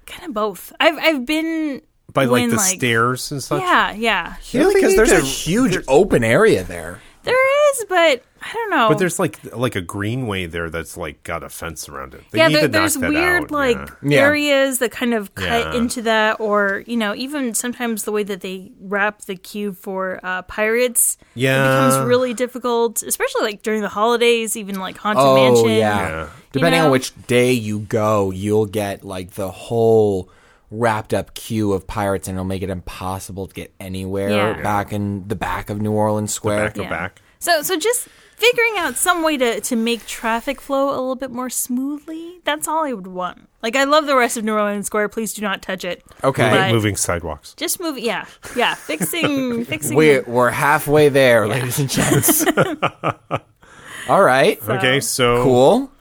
Kind 0.05 0.25
of 0.27 0.33
both. 0.33 0.73
I've 0.79 0.97
I've 0.97 1.25
been 1.25 1.81
By 2.11 2.25
like 2.25 2.31
when, 2.41 2.49
the 2.49 2.55
like- 2.57 2.75
stairs 2.77 3.31
and 3.31 3.41
such? 3.43 3.61
Yeah, 3.61 3.91
yeah. 3.93 4.35
Really? 4.53 4.75
Because 4.75 4.95
there's 4.95 5.11
a 5.11 5.19
to- 5.21 5.25
huge 5.25 5.77
open 5.87 6.23
area 6.23 6.63
there. 6.63 6.99
There 7.23 7.69
is, 7.71 7.85
but 7.87 8.21
I 8.41 8.51
don't 8.53 8.69
know. 8.69 8.89
But 8.89 8.97
there's 8.99 9.17
like 9.17 9.39
like 9.55 9.77
a 9.77 9.81
greenway 9.81 10.45
there 10.45 10.69
that's 10.69 10.97
like 10.97 11.23
got 11.23 11.41
a 11.41 11.47
fence 11.47 11.87
around 11.87 12.13
it. 12.13 12.21
They 12.31 12.39
yeah, 12.39 12.49
need 12.49 12.55
there, 12.55 12.61
to 12.63 12.67
knock 12.67 12.73
there's 12.81 12.93
that 12.95 13.09
weird 13.11 13.43
out, 13.43 13.51
like 13.51 13.77
yeah. 13.77 13.93
Yeah. 14.01 14.17
areas 14.19 14.79
that 14.79 14.91
kind 14.91 15.13
of 15.13 15.33
cut 15.33 15.47
Yeah. 15.73 15.73
into 15.79 16.01
that, 16.01 16.41
or 16.41 16.83
you 16.85 16.97
know, 16.97 17.15
even 17.15 17.53
sometimes 17.53 18.03
the 18.03 18.11
way 18.11 18.23
that 18.23 18.41
they 18.41 18.73
wrap 18.81 19.21
the 19.21 19.37
queue 19.37 19.71
for 19.71 20.19
uh, 20.21 20.41
pirates, 20.41 21.15
Yeah. 21.33 21.63
it 21.63 21.87
becomes 21.91 22.09
really 22.09 22.33
difficult, 22.33 23.01
especially 23.03 23.43
like 23.43 23.63
during 23.63 23.79
the 23.81 23.87
holidays, 23.89 24.57
even 24.57 24.75
like 24.81 24.97
haunted 24.97 25.23
Oh 25.23 25.35
mansion. 25.35 25.69
yeah. 25.77 26.27
Yeah. 26.53 26.59
Depending 26.59 26.79
know? 26.81 26.85
on 26.85 26.91
which 26.91 27.11
day 27.27 27.51
you 27.51 27.79
go, 27.79 28.31
you'll 28.31 28.65
get 28.67 29.03
like 29.03 29.31
the 29.31 29.49
whole 29.51 30.29
wrapped 30.71 31.13
up 31.13 31.33
queue 31.35 31.73
of 31.73 31.85
pirates, 31.87 32.27
and 32.27 32.35
it'll 32.35 32.45
make 32.45 32.61
it 32.63 32.69
impossible 32.69 33.47
to 33.47 33.53
get 33.53 33.73
anywhere 33.79 34.29
Yeah. 34.29 34.61
back 34.61 34.91
in 34.93 35.27
the 35.27 35.35
back 35.35 35.69
of 35.69 35.81
New 35.81 35.91
Orleans 35.91 36.33
Square. 36.33 36.65
Back 36.65 36.77
of 36.77 36.89
back. 36.89 37.21
So 37.39 37.61
so 37.61 37.77
just 37.77 38.07
figuring 38.37 38.73
out 38.77 38.95
some 38.95 39.21
way 39.23 39.37
to 39.37 39.59
to 39.61 39.75
make 39.75 40.05
traffic 40.07 40.59
flow 40.61 40.89
a 40.89 40.97
little 40.97 41.15
bit 41.15 41.31
more 41.31 41.49
smoothly. 41.49 42.39
That's 42.43 42.67
all 42.67 42.85
I 42.85 42.93
would 42.93 43.07
want. 43.07 43.47
Like 43.61 43.75
I 43.75 43.83
love 43.85 44.05
the 44.07 44.15
rest 44.15 44.35
of 44.37 44.43
New 44.43 44.53
Orleans 44.53 44.85
Square. 44.87 45.09
Please 45.09 45.33
do 45.33 45.41
not 45.41 45.61
touch 45.61 45.83
it. 45.85 46.03
Okay. 46.23 46.49
But- 46.49 46.71
Moving 46.71 46.95
sidewalks. 46.95 47.53
Just 47.55 47.79
move. 47.79 47.97
Yeah, 47.99 48.25
yeah. 48.55 48.73
Fixing 48.75 49.65
fixing. 49.73 49.95
We're, 49.95 50.21
the- 50.23 50.29
we're 50.31 50.49
halfway 50.49 51.09
there, 51.09 51.47
ladies 51.47 51.79
and 51.79 51.89
gents. 51.97 52.45
All 54.09 54.23
right. 54.23 54.59
Okay, 54.67 54.99
so 54.99 55.43
Cool. 55.43 55.91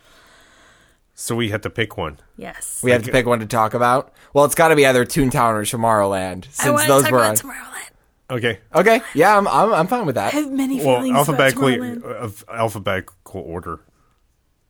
So 1.23 1.37
we 1.37 1.51
had 1.51 1.63
to 1.63 1.71
pick 1.71 1.97
one. 1.97 2.19
yes. 2.37 2.81
We 2.83 2.91
have 2.91 3.05
to 3.05 3.13
pick 3.13 3.27
one 3.27 3.39
to 3.41 3.47
talk 3.47 3.75
about. 3.75 4.13
Well, 4.35 4.45
it's 4.45 4.55
got 4.57 4.69
to 4.69 4.77
be 4.77 4.85
either 4.87 5.05
Toontown 5.05 5.55
or 5.55 5.63
Tomorrowland, 5.63 6.47
I 6.47 6.51
since 6.51 6.73
want 6.73 6.83
to 6.83 6.89
those 6.89 7.03
talk 7.05 7.13
were 7.13 7.19
about 7.19 7.45
on. 7.45 7.51
Tomorrowland. 7.51 7.91
Okay. 8.31 8.59
Okay, 8.75 9.03
yeah, 9.15 9.37
I'm, 9.37 9.47
I'm 9.47 9.73
I'm 9.75 9.87
fine 9.87 10.07
with 10.07 10.15
that. 10.15 10.33
I 10.33 10.37
have 10.39 10.51
many 10.51 10.77
Well, 10.77 10.97
feelings 10.97 11.17
alphabetically 11.17 11.75
about 11.77 11.99
Tomorrowland. 11.99 12.15
of 12.15 12.45
alphabetical 12.49 13.41
order. 13.43 13.81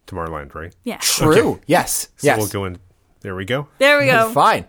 Tomorrowland, 0.07 0.55
right? 0.55 0.75
Yeah. 0.85 0.99
True. 1.01 1.61
Yes. 1.67 2.09
So 2.17 2.27
yes. 2.27 2.39
we'll 2.39 2.49
go 2.49 2.65
in. 2.65 2.79
There 3.21 3.35
we 3.37 3.45
go. 3.45 3.69
There 3.79 3.99
we 3.99 4.07
go. 4.07 4.31
Fine. 4.33 4.67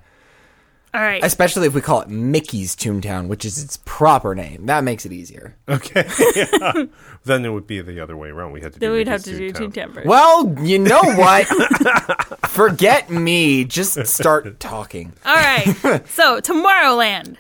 All 0.94 1.02
right. 1.02 1.24
Especially 1.24 1.66
if 1.66 1.74
we 1.74 1.82
call 1.82 2.02
it 2.02 2.10
Mickey's 2.10 2.76
Toontown, 2.76 3.28
which 3.28 3.46
is 3.46 3.64
its 3.64 3.78
proper 3.84 4.36
name. 4.36 4.68
That 4.68 4.84
makes 4.84 5.06
it 5.06 5.12
easier. 5.12 5.56
Okay. 5.68 6.08
Yeah. 6.36 6.86
Then 7.26 7.46
it 7.46 7.50
would 7.50 7.68
be 7.68 7.80
the 7.82 8.00
other 8.02 8.18
way 8.18 8.30
around. 8.30 8.52
We 8.52 8.62
had 8.62 8.74
to. 8.74 8.80
Then 8.80 8.90
do 8.90 8.96
we'd 8.98 9.08
Mickey's 9.08 9.26
have 9.26 9.34
to 9.34 9.38
do 9.38 9.52
Toontown. 9.52 9.58
Toon 9.58 9.72
Timber. 9.72 10.04
Well, 10.06 10.56
you 10.62 10.78
know 10.80 11.02
what? 11.02 11.48
Forget 12.50 13.10
me. 13.10 13.64
Just 13.64 14.06
start 14.08 14.60
talking. 14.60 15.14
All 15.26 15.34
right. 15.36 15.66
so 16.10 16.42
Tomorrowland. 16.42 17.38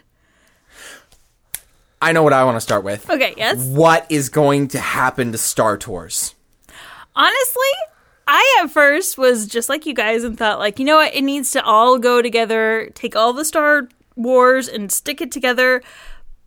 I 2.01 2.11
know 2.11 2.23
what 2.23 2.33
I 2.33 2.43
want 2.43 2.55
to 2.57 2.61
start 2.61 2.83
with. 2.83 3.09
Okay. 3.09 3.33
Yes. 3.37 3.57
What 3.63 4.05
is 4.09 4.29
going 4.29 4.69
to 4.69 4.79
happen 4.79 5.31
to 5.31 5.37
Star 5.37 5.77
Tours? 5.77 6.35
Honestly, 7.15 7.61
I 8.27 8.61
at 8.63 8.71
first 8.71 9.17
was 9.17 9.47
just 9.47 9.69
like 9.69 9.85
you 9.85 9.93
guys 9.93 10.23
and 10.23 10.37
thought 10.37 10.59
like, 10.59 10.79
you 10.79 10.85
know 10.85 10.97
what, 10.97 11.13
it 11.13 11.23
needs 11.23 11.51
to 11.51 11.63
all 11.63 11.97
go 11.97 12.21
together, 12.21 12.89
take 12.93 13.15
all 13.15 13.33
the 13.33 13.45
Star 13.45 13.89
Wars 14.15 14.67
and 14.67 14.91
stick 14.91 15.21
it 15.21 15.31
together. 15.31 15.81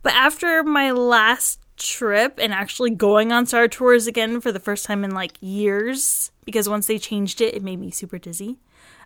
But 0.01 0.13
after 0.13 0.63
my 0.63 0.91
last 0.91 1.59
trip 1.77 2.39
and 2.41 2.53
actually 2.53 2.89
going 2.89 3.31
on 3.31 3.45
Star 3.45 3.67
Tours 3.67 4.07
again 4.07 4.41
for 4.41 4.51
the 4.51 4.59
first 4.59 4.85
time 4.85 5.03
in 5.03 5.11
like 5.11 5.37
years, 5.39 6.31
because 6.45 6.67
once 6.67 6.87
they 6.87 6.97
changed 6.97 7.41
it, 7.41 7.53
it 7.53 7.63
made 7.63 7.79
me 7.79 7.91
super 7.91 8.17
dizzy. 8.17 8.57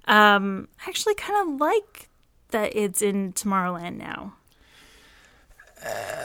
Um, 0.06 0.68
I 0.86 0.90
actually 0.90 1.16
kind 1.16 1.50
of 1.50 1.60
like 1.60 2.10
that 2.52 2.76
it's 2.76 3.02
in 3.02 3.34
Tomorrowland 3.34 3.98
now. 3.98 4.36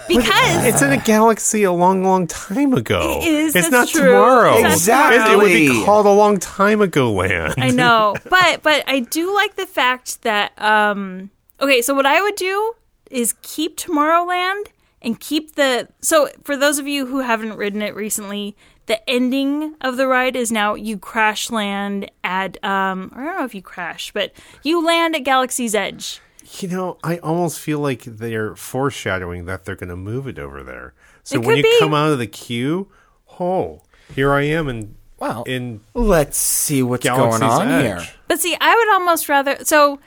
Because 0.08 0.64
It's 0.66 0.82
in 0.82 0.92
a 0.92 0.96
galaxy 0.98 1.64
a 1.64 1.72
long, 1.72 2.04
long 2.04 2.26
time 2.26 2.72
ago. 2.74 3.20
It 3.22 3.26
is, 3.28 3.56
It's 3.56 3.70
not 3.70 3.88
true. 3.88 4.02
tomorrow. 4.02 4.58
Exactly. 4.58 5.32
It, 5.32 5.34
it 5.34 5.36
would 5.36 5.46
be 5.52 5.84
called 5.84 6.06
a 6.06 6.10
long 6.12 6.38
time 6.38 6.80
ago 6.80 7.12
land. 7.12 7.54
I 7.58 7.70
know, 7.70 8.14
but 8.30 8.62
but 8.62 8.84
I 8.86 9.00
do 9.00 9.34
like 9.34 9.56
the 9.56 9.66
fact 9.66 10.22
that 10.22 10.52
um 10.60 11.30
okay, 11.60 11.82
so 11.82 11.94
what 11.94 12.06
I 12.06 12.20
would 12.22 12.36
do 12.36 12.74
is 13.10 13.34
keep 13.42 13.76
Tomorrowland 13.76 14.64
and 15.02 15.18
keep 15.20 15.54
the 15.56 15.88
so 16.00 16.28
for 16.44 16.56
those 16.56 16.78
of 16.78 16.86
you 16.86 17.06
who 17.06 17.20
haven't 17.20 17.56
ridden 17.56 17.82
it 17.82 17.94
recently, 17.94 18.56
the 18.86 19.08
ending 19.08 19.74
of 19.80 19.96
the 19.96 20.06
ride 20.06 20.36
is 20.36 20.50
now 20.52 20.74
you 20.74 20.98
crash 20.98 21.50
land 21.50 22.10
at 22.24 22.62
um 22.64 23.12
I 23.14 23.24
don't 23.24 23.38
know 23.38 23.44
if 23.44 23.54
you 23.54 23.62
crash, 23.62 24.12
but 24.12 24.32
you 24.62 24.84
land 24.84 25.14
at 25.16 25.24
Galaxy's 25.24 25.74
Edge. 25.74 26.20
You 26.60 26.68
know, 26.68 26.98
I 27.02 27.18
almost 27.18 27.58
feel 27.60 27.78
like 27.80 28.02
they're 28.04 28.54
foreshadowing 28.56 29.46
that 29.46 29.64
they're 29.64 29.74
going 29.76 29.88
to 29.90 29.96
move 29.96 30.26
it 30.28 30.38
over 30.38 30.62
there. 30.62 30.94
So 31.24 31.36
It 31.36 31.44
when 31.46 31.56
could 31.56 31.64
you 31.64 31.70
be. 31.70 31.78
come 31.80 31.94
out 31.94 32.12
of 32.12 32.18
the 32.18 32.26
queue, 32.26 32.88
oh, 33.40 33.82
here 34.14 34.32
I 34.32 34.42
am 34.42 34.68
in 34.68 34.94
Well, 35.18 35.42
in 35.46 35.80
let's 35.94 36.38
see 36.38 36.82
what's 36.82 37.02
Galaxy's 37.04 37.40
going 37.40 37.52
on 37.52 37.68
Edge. 37.68 37.82
here. 38.04 38.14
But 38.28 38.38
see, 38.40 38.56
I 38.60 38.74
would 38.74 38.88
almost 38.94 39.28
rather 39.28 39.56
so 39.64 39.98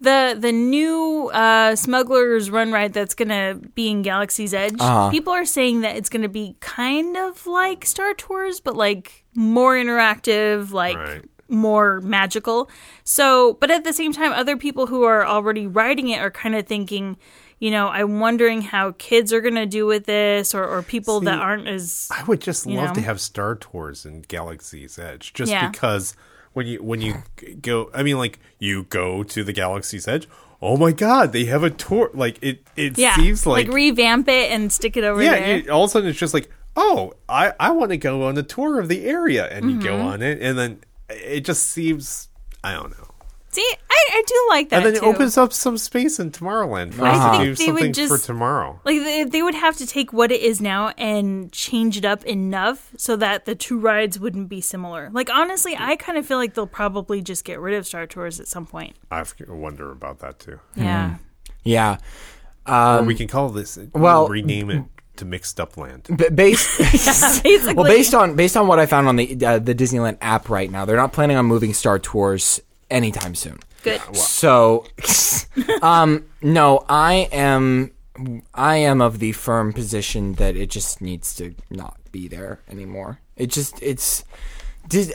the 0.00 0.36
the 0.38 0.52
new 0.52 1.30
uh, 1.32 1.74
Smuggler's 1.76 2.50
Run 2.50 2.70
ride 2.72 2.92
that's 2.92 3.14
gonna 3.14 3.54
be 3.74 3.88
in 3.88 4.02
Galaxy's 4.02 4.52
Edge. 4.52 4.74
Uh-huh. 4.78 5.08
People 5.10 5.32
are 5.32 5.46
saying 5.46 5.80
that 5.80 5.96
it's 5.96 6.10
gonna 6.10 6.28
be 6.28 6.56
kind 6.60 7.16
of 7.16 7.46
like 7.46 7.86
Star 7.86 8.12
Tours, 8.12 8.60
but 8.60 8.76
like 8.76 9.24
more 9.34 9.74
interactive, 9.74 10.72
like 10.72 10.98
Right. 10.98 11.24
More 11.48 12.00
magical. 12.00 12.68
So, 13.04 13.54
but 13.54 13.70
at 13.70 13.84
the 13.84 13.92
same 13.92 14.12
time, 14.12 14.32
other 14.32 14.56
people 14.56 14.86
who 14.86 15.04
are 15.04 15.26
already 15.26 15.66
riding 15.66 16.08
it 16.08 16.20
are 16.20 16.30
kind 16.30 16.54
of 16.54 16.66
thinking. 16.66 17.16
You 17.58 17.70
know, 17.70 17.88
I'm 17.88 18.20
wondering 18.20 18.60
how 18.60 18.92
kids 18.98 19.32
are 19.32 19.40
gonna 19.40 19.64
do 19.64 19.86
with 19.86 20.04
this, 20.04 20.54
or, 20.54 20.62
or 20.64 20.82
people 20.82 21.20
that 21.22 21.38
aren't 21.38 21.66
as 21.66 22.06
I 22.10 22.22
would 22.24 22.42
just 22.42 22.66
love 22.66 22.92
to 22.94 23.00
have 23.00 23.18
Star 23.18 23.54
Tours 23.54 24.04
in 24.04 24.22
Galaxy's 24.28 24.98
Edge, 24.98 25.32
just 25.32 25.50
Yeah. 25.50 25.70
because 25.70 26.14
when 26.52 26.66
you 26.66 26.82
when 26.82 27.00
you 27.00 27.22
go, 27.62 27.90
I 27.94 28.02
mean, 28.02 28.18
like 28.18 28.40
you 28.58 28.82
go 28.84 29.22
to 29.22 29.42
the 29.42 29.54
Galaxy's 29.54 30.06
Edge. 30.06 30.28
Oh 30.60 30.76
my 30.76 30.92
God, 30.92 31.32
they 31.32 31.46
have 31.46 31.62
a 31.64 31.70
tour. 31.70 32.10
Like 32.12 32.38
it, 32.42 32.62
it 32.76 32.98
yeah, 32.98 33.16
seems 33.16 33.46
like, 33.46 33.68
revamp 33.68 34.28
it 34.28 34.50
and 34.50 34.70
stick 34.70 34.96
it 34.98 35.04
over 35.04 35.22
yeah. 35.22 35.30
there. 35.36 35.56
You, 35.58 35.70
all 35.70 35.84
of 35.84 35.88
a 35.88 35.92
sudden, 35.92 36.08
it's 36.10 36.18
just 36.18 36.34
like, 36.34 36.50
oh, 36.76 37.14
I 37.26 37.54
I 37.58 37.70
want 37.70 37.90
to 37.90 37.96
go 37.96 38.24
on 38.24 38.36
a 38.36 38.42
tour 38.42 38.80
of 38.80 38.88
the 38.88 39.06
area, 39.06 39.46
and 39.46 39.70
you 39.70 39.80
go 39.80 39.92
Mm-hmm. 39.92 40.06
on 40.06 40.22
it, 40.22 40.42
and 40.42 40.58
then 40.58 40.80
it 41.08 41.44
just 41.44 41.64
seems, 41.64 42.28
I 42.64 42.74
don't 42.74 42.90
know. 42.90 43.06
See, 43.50 43.66
I, 43.90 44.08
I 44.12 44.22
do 44.26 44.46
like 44.50 44.68
that 44.68 44.76
and 44.76 44.84
then 44.84 45.00
too. 45.00 45.06
it 45.06 45.14
opens 45.14 45.38
up 45.38 45.50
some 45.50 45.78
space 45.78 46.18
in 46.18 46.30
Tomorrowland 46.30 46.92
for 46.92 47.06
I 47.06 47.12
us 47.12 47.38
to 47.38 47.44
do 47.44 47.54
they 47.54 47.72
would 47.72 47.96
something 47.96 48.08
for 48.08 48.18
tomorrow. 48.18 48.78
Like 48.84 48.98
they, 48.98 49.24
they 49.24 49.42
would 49.42 49.54
have 49.54 49.78
to 49.78 49.86
take 49.86 50.12
what 50.12 50.30
it 50.30 50.42
is 50.42 50.60
now 50.60 50.88
and 50.98 51.50
change 51.52 51.96
it 51.96 52.04
up 52.04 52.22
enough 52.26 52.90
so 52.98 53.16
that 53.16 53.46
the 53.46 53.54
two 53.54 53.78
rides 53.78 54.20
wouldn't 54.20 54.50
be 54.50 54.60
similar. 54.60 55.08
Like 55.10 55.30
honestly, 55.30 55.74
I 55.78 55.96
kind 55.96 56.18
of 56.18 56.26
feel 56.26 56.36
like 56.36 56.52
they'll 56.52 56.66
probably 56.66 57.22
just 57.22 57.46
get 57.46 57.58
rid 57.58 57.74
of 57.76 57.86
Star 57.86 58.06
Tours 58.06 58.40
at 58.40 58.46
some 58.48 58.66
point. 58.66 58.94
I 59.10 59.24
wonder 59.48 59.90
about 59.90 60.18
that 60.18 60.38
too. 60.38 60.60
Yeah. 60.74 61.16
Yeah. 61.64 61.96
or 62.66 63.04
we 63.04 63.14
can 63.14 63.26
call 63.26 63.48
this. 63.48 63.78
Um, 63.78 63.90
well- 63.94 64.28
rename 64.28 64.70
it 64.70 64.84
to 65.18 65.24
Mixed 65.24 65.60
Up 65.60 65.76
Land. 65.76 66.08
B- 66.16 66.28
based 66.30 66.78
Basically. 67.42 67.74
well 67.74 67.84
based 67.84 68.14
on 68.14 68.36
based 68.36 68.56
on 68.56 68.66
what 68.66 68.78
I 68.78 68.86
found 68.86 69.08
on 69.08 69.16
the 69.16 69.44
uh, 69.44 69.58
the 69.58 69.74
Disneyland 69.74 70.18
app 70.20 70.48
right 70.48 70.70
now, 70.70 70.84
they're 70.84 70.96
not 70.96 71.12
planning 71.12 71.36
on 71.36 71.46
moving 71.46 71.74
Star 71.74 71.98
Tours 71.98 72.60
anytime 72.90 73.34
soon. 73.34 73.58
Good. 73.82 74.00
So, 74.16 74.84
um, 75.82 76.26
no, 76.42 76.84
I 76.88 77.28
am, 77.30 77.92
I 78.52 78.78
am 78.78 79.00
of 79.00 79.20
the 79.20 79.30
firm 79.30 79.72
position 79.72 80.34
that 80.34 80.56
it 80.56 80.70
just 80.70 81.00
needs 81.00 81.34
to 81.36 81.54
not 81.70 81.96
be 82.10 82.26
there 82.26 82.58
anymore. 82.68 83.20
It 83.36 83.52
just, 83.52 83.80
it's, 83.80 84.24
did, 84.88 85.12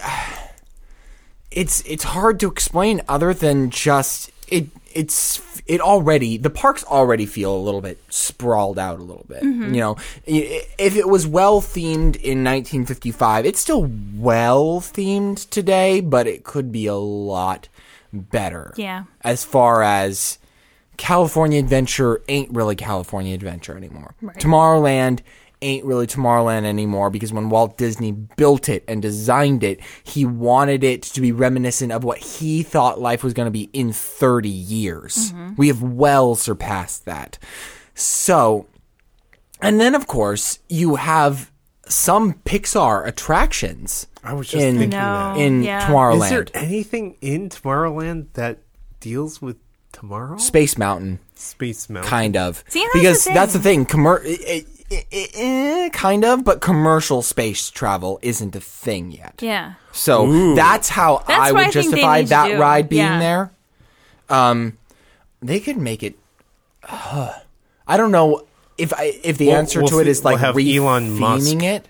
it's, 1.52 1.82
it's 1.82 2.06
hard 2.06 2.40
to 2.40 2.48
explain 2.48 3.02
other 3.10 3.34
than 3.34 3.72
just 3.72 4.32
it. 4.52 4.68
It's 4.94 5.42
it 5.66 5.80
already 5.80 6.38
the 6.38 6.50
parks 6.50 6.84
already 6.84 7.26
feel 7.26 7.56
a 7.56 7.58
little 7.58 7.82
bit 7.82 7.98
sprawled 8.10 8.78
out 8.78 9.00
a 9.00 9.04
little 9.04 9.26
bit. 9.28 9.42
Mm-hmm. 9.42 9.74
You 9.74 9.80
know, 9.80 9.98
if 10.26 10.96
it 10.96 11.08
was 11.08 11.26
well 11.26 11.62
themed 11.62 12.18
in 12.18 12.44
1955, 12.44 13.46
it's 13.46 13.60
still 13.60 13.90
well 14.16 14.82
themed 14.82 15.50
today, 15.50 16.02
but 16.02 16.28
it 16.28 16.44
could 16.44 16.72
be 16.72 16.88
a 16.88 16.96
lot 16.96 17.70
better. 18.12 18.74
Yeah. 18.76 19.06
As 19.22 19.44
far 19.44 19.82
as 19.82 20.38
California 20.98 21.60
Adventure 21.60 22.22
ain't 22.28 22.52
really 22.52 22.76
California 22.76 23.34
Adventure 23.34 23.78
anymore. 23.78 24.14
Right. 24.22 24.38
Tomorrowland 24.38 25.22
ain't 25.62 25.86
really 25.86 26.08
Tomorrowland 26.08 26.64
anymore 26.66 27.10
because 27.10 27.32
when 27.32 27.50
Walt 27.50 27.78
Disney 27.78 28.12
built 28.12 28.68
it 28.70 28.84
and 28.88 29.02
designed 29.02 29.64
it, 29.64 29.80
he 30.04 30.26
wanted 30.26 30.84
it 30.84 31.04
to 31.04 31.22
be 31.22 31.32
reminiscent 31.32 31.92
of 31.92 32.04
what 32.04 32.18
he 32.18 32.64
thought 32.64 33.00
life 33.00 33.24
was 33.24 33.34
going 33.34 33.46
to 33.48 33.52
be 33.52 33.70
in 33.74 33.92
30 33.94 34.50
years. 34.50 35.34
We 35.58 35.68
have 35.68 35.82
well 35.84 36.36
surpassed 36.36 37.06
that. 37.06 37.38
So, 37.94 38.68
and 39.62 39.80
then 39.80 39.96
of 39.96 40.08
course, 40.08 40.60
you 40.70 40.96
have 40.96 41.52
some 41.88 42.34
Pixar 42.46 43.06
attractions 43.08 44.08
I 44.24 44.34
was 44.34 44.48
just 44.48 44.64
in, 44.64 44.74
thinking 44.78 44.90
No. 45.00 45.34
that. 45.34 45.38
in 45.38 45.64
Yeah. 45.64 45.88
Tomorrowland. 45.88 46.24
Is 46.24 46.30
there 46.30 46.46
anything 46.54 47.18
in 47.22 47.50
Tomorrowland 47.50 48.28
that 48.34 48.60
deals 49.00 49.42
with 49.42 49.58
tomorrow? 49.92 50.38
Space 50.38 50.78
Mountain. 50.78 51.20
Space 51.36 51.90
Mountain. 51.90 52.10
kind 52.10 52.38
of 52.38 52.64
See, 52.70 52.80
that's 52.82 52.94
because 52.94 53.24
the 53.26 53.34
that's 53.34 53.54
the 53.54 53.60
thing. 53.60 53.86
thing 53.86 54.00
Commer- 54.04 54.24
eh, 54.48 54.62
eh, 54.92 55.04
eh, 55.12 55.28
eh, 55.34 55.90
kind 55.90 56.24
of 56.26 56.44
but 56.44 56.62
commercial 56.62 57.22
space 57.22 57.70
travel 57.70 58.20
isn't 58.22 58.56
a 58.56 58.60
thing 58.60 59.12
yet 59.12 59.36
Yeah. 59.42 59.74
so 59.92 60.54
that's 60.56 60.90
how 60.90 61.24
That's 61.28 61.40
i 61.40 61.52
what 61.52 61.54
would 61.54 61.68
I 61.68 61.72
think 61.72 61.74
they 61.74 61.82
justify 61.92 62.18
need 62.20 62.24
to 62.26 62.30
that 62.30 62.48
do. 62.50 62.58
ride 62.60 62.90
being 62.90 63.02
Yeah. 63.02 63.20
there 63.20 63.52
um 64.30 64.78
they 65.42 65.60
could 65.60 65.78
make 65.78 66.04
it 66.04 66.16
i 66.84 67.98
don't 67.98 68.12
know 68.12 68.46
if 68.78 68.94
I, 68.94 69.20
if 69.24 69.38
the 69.38 69.48
We'll- 69.48 69.58
answer 69.58 69.80
we'll 69.82 69.90
to 69.90 70.00
it 70.00 70.06
see- 70.06 70.10
is 70.12 70.24
like 70.26 70.36
we'll 70.42 70.54
have 70.54 70.58
Elon 70.58 71.20
Musk. 71.20 71.46
re-theming 71.46 71.64
it 71.64 71.88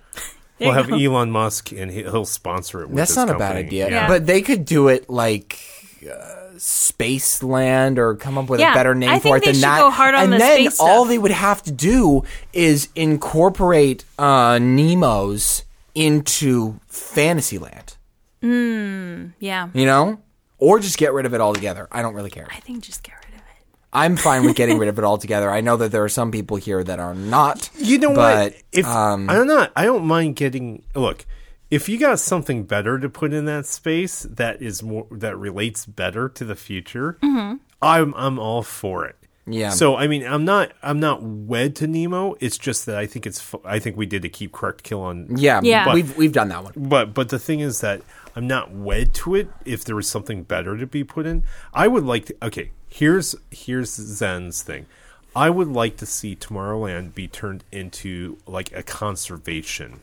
We'll 0.59 0.73
have 0.73 0.91
Elon 0.91 1.31
Musk, 1.31 1.71
and 1.71 1.89
he- 1.89 2.03
he'll 2.03 2.23
sponsor 2.23 2.83
it. 2.83 2.89
With 2.89 2.97
that's 2.97 3.09
his 3.11 3.15
not 3.17 3.29
a 3.31 3.33
bad 3.33 3.55
company. 3.55 3.65
idea 3.65 3.89
Yeah. 3.89 4.07
but 4.07 4.27
they 4.27 4.41
could 4.43 4.63
do 4.63 4.89
it 4.89 5.09
like 5.09 5.57
uh, 6.05 6.40
Spaceland 6.57 7.97
or 7.97 8.15
come 8.15 8.37
up 8.37 8.49
with 8.49 8.59
Yeah, 8.59 8.71
a 8.71 8.75
better 8.75 8.93
name 8.95 9.09
I 9.09 9.19
for 9.19 9.23
think 9.23 9.37
it 9.37 9.39
they 9.39 9.45
than 9.47 9.55
should 9.55 9.63
that. 9.63 9.79
go 9.79 9.89
hard 9.89 10.15
on 10.15 10.23
and 10.25 10.33
the 10.33 10.37
then 10.37 10.57
space 10.67 10.79
all 10.79 11.03
stuff. 11.03 11.07
they 11.09 11.17
would 11.17 11.31
have 11.31 11.63
to 11.63 11.71
do 11.71 12.23
is 12.53 12.89
incorporate 12.95 14.05
uh, 14.19 14.57
Nemo's 14.59 15.63
into 15.95 16.79
Fantasyland. 16.87 17.97
Yeah. 18.41 19.69
You 19.73 19.85
know, 19.85 20.19
or 20.57 20.79
just 20.79 20.97
get 20.97 21.13
rid 21.13 21.25
of 21.25 21.33
it 21.33 21.41
altogether. 21.41 21.87
I 21.91 22.01
don't 22.01 22.13
really 22.13 22.29
care. 22.29 22.47
I 22.51 22.59
think 22.59 22.83
just 22.83 23.03
get 23.03 23.13
rid 23.25 23.33
of 23.35 23.39
it. 23.39 23.65
I'm 23.93 24.15
fine 24.17 24.43
with 24.45 24.55
getting 24.55 24.77
rid 24.79 24.89
of 24.89 24.97
it 24.97 25.03
altogether. 25.03 25.49
I 25.51 25.61
know 25.61 25.77
that 25.77 25.91
there 25.91 26.03
are 26.03 26.09
some 26.09 26.31
people 26.31 26.57
here 26.57 26.83
that 26.83 26.99
are 26.99 27.13
not. 27.13 27.69
You 27.77 27.97
know 27.99 28.13
but, 28.15 28.53
what? 28.53 28.61
If 28.71 28.85
um, 28.85 29.29
I'm 29.29 29.47
not, 29.47 29.71
I 29.75 29.85
don't 29.85 30.05
mind 30.05 30.35
getting. 30.35 30.83
Look, 30.95 31.25
if 31.71 31.87
you 31.87 31.97
got 31.97 32.19
something 32.19 32.63
better 32.65 32.99
to 32.99 33.09
put 33.09 33.33
in 33.33 33.45
that 33.45 33.65
space 33.65 34.23
that 34.23 34.61
is 34.61 34.83
more 34.83 35.07
that 35.09 35.37
relates 35.37 35.85
better 35.85 36.27
to 36.29 36.45
the 36.45 36.55
future, 36.55 37.17
mm-hmm. 37.23 37.55
I'm 37.81 38.13
I'm 38.15 38.37
all 38.37 38.61
for 38.61 39.05
it. 39.05 39.15
Yeah. 39.47 39.69
So 39.69 39.95
I 39.95 40.07
mean, 40.07 40.23
I'm 40.23 40.45
not 40.45 40.73
I'm 40.83 40.99
not 40.99 41.23
wed 41.23 41.75
to 41.77 41.87
Nemo. 41.87 42.35
It's 42.39 42.57
just 42.57 42.85
that 42.85 42.97
I 42.97 43.07
think 43.07 43.25
it's 43.25 43.55
I 43.63 43.79
think 43.79 43.97
we 43.97 44.05
did 44.05 44.23
a 44.25 44.29
keep 44.29 44.51
correct 44.51 44.83
kill 44.83 45.01
on. 45.01 45.37
Yeah, 45.37 45.61
Yeah. 45.63 45.93
we've 45.93 46.15
we've 46.17 46.33
done 46.33 46.49
that 46.49 46.63
one. 46.63 46.73
But 46.75 47.13
but 47.13 47.29
the 47.29 47.39
thing 47.39 47.61
is 47.61 47.79
that 47.81 48.01
I'm 48.35 48.47
not 48.47 48.71
wed 48.71 49.13
to 49.15 49.35
it. 49.35 49.49
If 49.65 49.85
there 49.85 49.95
was 49.95 50.07
something 50.07 50.43
better 50.43 50.77
to 50.77 50.85
be 50.85 51.03
put 51.03 51.25
in, 51.25 51.43
I 51.73 51.87
would 51.87 52.03
like 52.03 52.25
to. 52.25 52.35
Okay, 52.43 52.71
here's 52.89 53.33
here's 53.49 53.91
Zen's 53.91 54.61
thing. 54.61 54.85
I 55.33 55.49
would 55.49 55.69
like 55.69 55.95
to 55.97 56.05
see 56.05 56.35
Tomorrowland 56.35 57.15
be 57.15 57.29
turned 57.29 57.63
into 57.71 58.37
like 58.45 58.73
a 58.73 58.83
conservation 58.83 60.01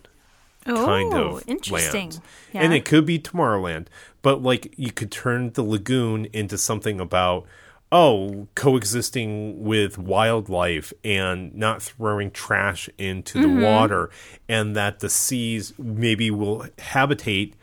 Oh, 0.68 0.84
kind 0.86 1.14
of 1.14 1.42
interesting. 1.46 2.10
land. 2.10 2.20
Yeah. 2.52 2.62
And 2.62 2.74
it 2.74 2.84
could 2.84 3.06
be 3.06 3.18
Tomorrowland, 3.18 3.86
but 4.22 4.42
like 4.42 4.74
you 4.76 4.92
could 4.92 5.10
turn 5.10 5.50
the 5.52 5.62
lagoon 5.62 6.26
into 6.32 6.58
something 6.58 7.00
about 7.00 7.46
oh, 7.90 8.46
coexisting 8.54 9.64
with 9.64 9.96
wildlife 9.96 10.92
and 11.02 11.54
not 11.54 11.80
throwing 11.82 12.30
trash 12.30 12.90
into 12.98 13.38
Mm-hmm. 13.38 13.60
the 13.60 13.64
water 13.64 14.10
and 14.46 14.76
that 14.76 15.00
the 15.00 15.08
seas 15.08 15.72
maybe 15.78 16.30
will 16.30 16.66
habitate 16.78 17.54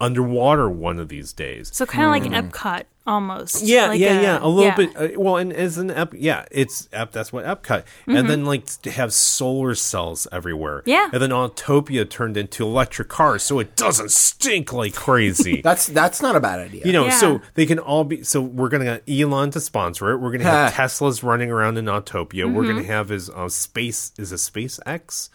underwater 0.00 0.68
one 0.70 0.98
of 0.98 1.08
these 1.08 1.32
days. 1.32 1.70
so 1.74 1.86
kind 1.86 2.04
of 2.04 2.10
like 2.32 2.44
Epcot 2.44 2.84
almost. 3.06 3.60
Hmm. 3.60 3.66
Yeah, 3.66 3.86
Like 3.88 4.00
yeah, 4.00 4.18
a- 4.18 4.22
yeah. 4.22 4.38
A 4.40 4.46
little 4.46 4.64
yeah. 4.64 4.76
bit. 4.76 4.96
Uh, 5.16 5.20
well, 5.20 5.36
and 5.36 5.52
as 5.52 5.78
an 5.78 5.90
ep, 5.90 6.12
yeah, 6.16 6.44
it's 6.50 6.88
ep. 6.92 7.12
That's 7.12 7.32
what 7.32 7.44
Epcot. 7.44 7.84
And 8.06 8.28
then 8.30 8.44
like 8.44 8.66
to 8.82 8.90
have 8.90 9.12
solar 9.12 9.74
cells 9.74 10.26
everywhere. 10.30 10.80
Mm-hmm. 10.80 10.90
Yeah. 10.90 11.10
And 11.12 11.20
then 11.22 11.30
Autopia 11.30 12.08
turned 12.08 12.36
into 12.36 12.64
electric 12.64 13.08
cars, 13.08 13.42
so 13.42 13.58
it 13.58 13.74
doesn't 13.76 14.10
stink 14.12 14.72
like 14.72 14.94
crazy. 14.94 15.60
That's 15.64 15.86
that's 15.86 16.22
not 16.22 16.36
a 16.36 16.40
bad 16.40 16.60
idea. 16.60 16.84
you 16.86 16.92
know, 16.92 17.06
Yeah. 17.06 17.18
so 17.18 17.40
they 17.54 17.66
can 17.66 17.78
all 17.78 18.04
be. 18.04 18.22
So 18.22 18.40
we're 18.40 18.68
gonna 18.68 19.00
get 19.06 19.20
Elon 19.20 19.50
to 19.52 19.60
sponsor 19.60 20.10
it. 20.12 20.18
We're 20.18 20.32
gonna 20.32 20.44
have 20.44 20.72
Teslas 20.74 21.22
running 21.22 21.50
around 21.50 21.78
in 21.78 21.86
Autopia. 21.86 22.44
We're 22.52 22.62
Mm-hmm. 22.62 22.68
gonna 22.76 22.84
have 22.84 23.08
his 23.08 23.28
uh, 23.30 23.48
space. 23.48 24.12
Is 24.18 24.30
a 24.32 24.36
SpaceX. 24.36 25.30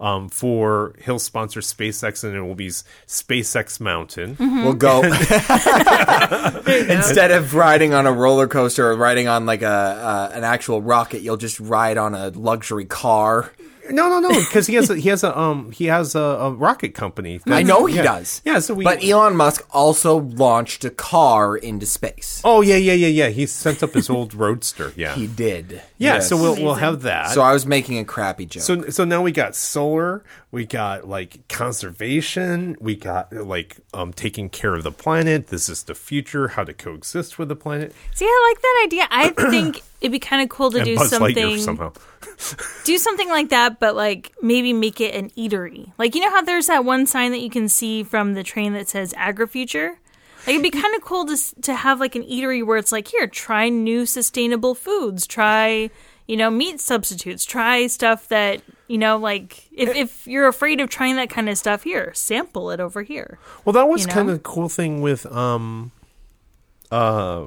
Um, 0.00 0.30
for 0.30 0.94
he'll 1.04 1.18
sponsor 1.18 1.60
SpaceX 1.60 2.24
and 2.24 2.34
it 2.34 2.40
will 2.40 2.54
be 2.54 2.68
SpaceX 2.68 3.80
Mountain. 3.80 4.36
Mm-hmm. 4.36 4.64
We'll 4.64 4.72
go 4.72 5.02
instead 6.90 7.32
of 7.32 7.54
riding 7.54 7.92
on 7.92 8.06
a 8.06 8.12
roller 8.12 8.48
coaster 8.48 8.90
or 8.90 8.96
riding 8.96 9.28
on 9.28 9.44
like 9.44 9.60
a 9.60 9.68
uh, 9.68 10.30
an 10.32 10.42
actual 10.42 10.80
rocket. 10.80 11.20
You'll 11.20 11.36
just 11.36 11.60
ride 11.60 11.98
on 11.98 12.14
a 12.14 12.30
luxury 12.30 12.86
car. 12.86 13.52
No, 13.90 14.08
no, 14.08 14.20
no, 14.20 14.28
because 14.40 14.66
he 14.66 14.74
has 14.74 14.90
a, 14.90 14.96
he 14.96 15.08
has 15.08 15.24
a 15.24 15.36
um 15.38 15.72
he 15.72 15.86
has 15.86 16.14
a, 16.14 16.20
a 16.20 16.50
rocket 16.52 16.94
company. 16.94 17.40
I 17.46 17.62
know 17.62 17.86
he 17.86 17.96
yeah. 17.96 18.02
does. 18.02 18.42
Yeah, 18.44 18.58
so 18.58 18.74
we. 18.74 18.84
But 18.84 19.04
Elon 19.04 19.36
Musk 19.36 19.66
also 19.70 20.18
launched 20.18 20.84
a 20.84 20.90
car 20.90 21.56
into 21.56 21.86
space. 21.86 22.40
oh 22.44 22.60
yeah, 22.60 22.76
yeah, 22.76 22.92
yeah, 22.92 23.08
yeah. 23.08 23.28
He 23.28 23.46
sent 23.46 23.82
up 23.82 23.94
his 23.94 24.10
old 24.10 24.34
roadster. 24.34 24.92
Yeah, 24.96 25.14
He 25.14 25.26
did. 25.26 25.72
yeah. 25.98 26.14
Yes. 26.14 26.28
So 26.28 26.36
we'll 26.36 26.56
we'll 26.56 26.74
have 26.74 27.02
that. 27.02 27.30
So 27.30 27.42
I 27.42 27.52
was 27.52 27.66
making 27.66 27.98
a 27.98 28.04
crappy 28.04 28.46
joke. 28.46 28.62
So 28.62 28.88
so 28.90 29.04
now 29.04 29.22
we 29.22 29.32
got 29.32 29.54
solar, 29.54 30.22
we 30.52 30.66
got 30.66 31.06
like 31.06 31.46
conservation, 31.48 32.76
we 32.80 32.96
got 32.96 33.32
like 33.32 33.76
um 33.94 34.12
taking 34.12 34.48
care 34.48 34.74
of 34.74 34.82
the 34.82 34.92
planet. 34.92 35.48
This 35.48 35.68
is 35.68 35.84
the 35.84 35.94
future, 35.94 36.48
how 36.48 36.64
to 36.64 36.74
coexist 36.74 37.38
with 37.38 37.48
the 37.48 37.56
planet. 37.56 37.94
See, 38.14 38.24
I 38.24 38.52
like 38.52 38.62
that 38.62 38.82
idea. 38.84 39.08
I 39.10 39.50
think 39.50 39.82
it'd 40.00 40.12
be 40.12 40.18
kind 40.18 40.42
of 40.42 40.48
cool 40.48 40.70
to 40.72 40.78
And 40.78 40.86
do 40.86 40.96
Buzz 40.96 41.10
something. 41.10 41.58
Somehow. 41.58 41.92
do 42.84 42.98
something 42.98 43.28
like 43.28 43.50
that, 43.50 43.78
but 43.78 43.94
like 43.94 44.32
maybe 44.42 44.72
make 44.72 45.00
it 45.00 45.14
an 45.14 45.30
eatery. 45.30 45.92
Like 45.98 46.14
you 46.14 46.20
know 46.20 46.30
how 46.30 46.42
there's 46.42 46.66
that 46.66 46.84
one 46.84 47.06
sign 47.06 47.30
that 47.30 47.40
you 47.40 47.50
can 47.50 47.68
see 47.68 48.02
from 48.02 48.34
the 48.34 48.42
train 48.42 48.72
that 48.72 48.88
says 48.88 49.12
AgriFuture. 49.14 49.96
Like 50.46 50.48
it'd 50.48 50.62
be 50.62 50.70
kind 50.70 50.94
of 50.96 51.02
cool 51.02 51.26
to 51.26 51.36
to 51.62 51.74
have 51.74 52.00
like 52.00 52.16
an 52.16 52.24
eatery 52.24 52.66
where 52.66 52.78
it's 52.78 52.92
like 52.92 53.06
here, 53.06 53.28
try 53.28 53.68
new 53.68 54.04
sustainable 54.04 54.74
foods, 54.74 55.26
try 55.26 55.90
you 56.30 56.36
know 56.36 56.48
meat 56.48 56.80
substitutes, 56.80 57.44
try 57.44 57.86
stuff 57.88 58.28
that 58.28 58.62
you 58.86 58.96
know 58.98 59.16
like 59.16 59.66
if 59.72 59.94
if 59.96 60.26
you're 60.26 60.46
afraid 60.46 60.80
of 60.80 60.88
trying 60.88 61.16
that 61.16 61.28
kind 61.28 61.48
of 61.48 61.58
stuff 61.58 61.82
here, 61.82 62.12
sample 62.14 62.70
it 62.70 62.78
over 62.78 63.02
here. 63.02 63.38
Well, 63.64 63.72
that 63.72 63.88
was 63.88 64.02
You 64.02 64.06
know? 64.06 64.14
kind 64.14 64.30
of 64.30 64.36
the 64.36 64.42
cool 64.42 64.68
thing 64.68 65.00
with 65.02 65.26
um 65.26 65.90
uh 66.90 67.46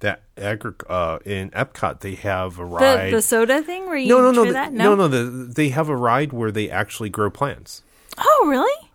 that 0.00 0.22
agri- 0.38 0.72
uh 0.88 1.18
in 1.26 1.50
Epcot 1.50 2.00
they 2.00 2.14
have 2.14 2.58
a 2.58 2.64
ride. 2.64 3.12
the 3.12 3.20
soda 3.22 3.62
thing 3.62 3.86
where 3.86 3.96
you 3.98 4.08
no, 4.08 4.20
no, 4.32 4.44
no, 4.44 4.50
the- 4.50 4.70
no, 4.70 4.94
no. 4.94 5.06
The, 5.08 5.24
they 5.52 5.68
have 5.68 5.88
a 5.90 5.96
ride 5.96 6.32
where 6.32 6.50
they 6.50 6.70
actually 6.70 7.10
grow 7.10 7.30
plants. 7.30 7.82
Oh, 8.18 8.46
really? 8.48 8.89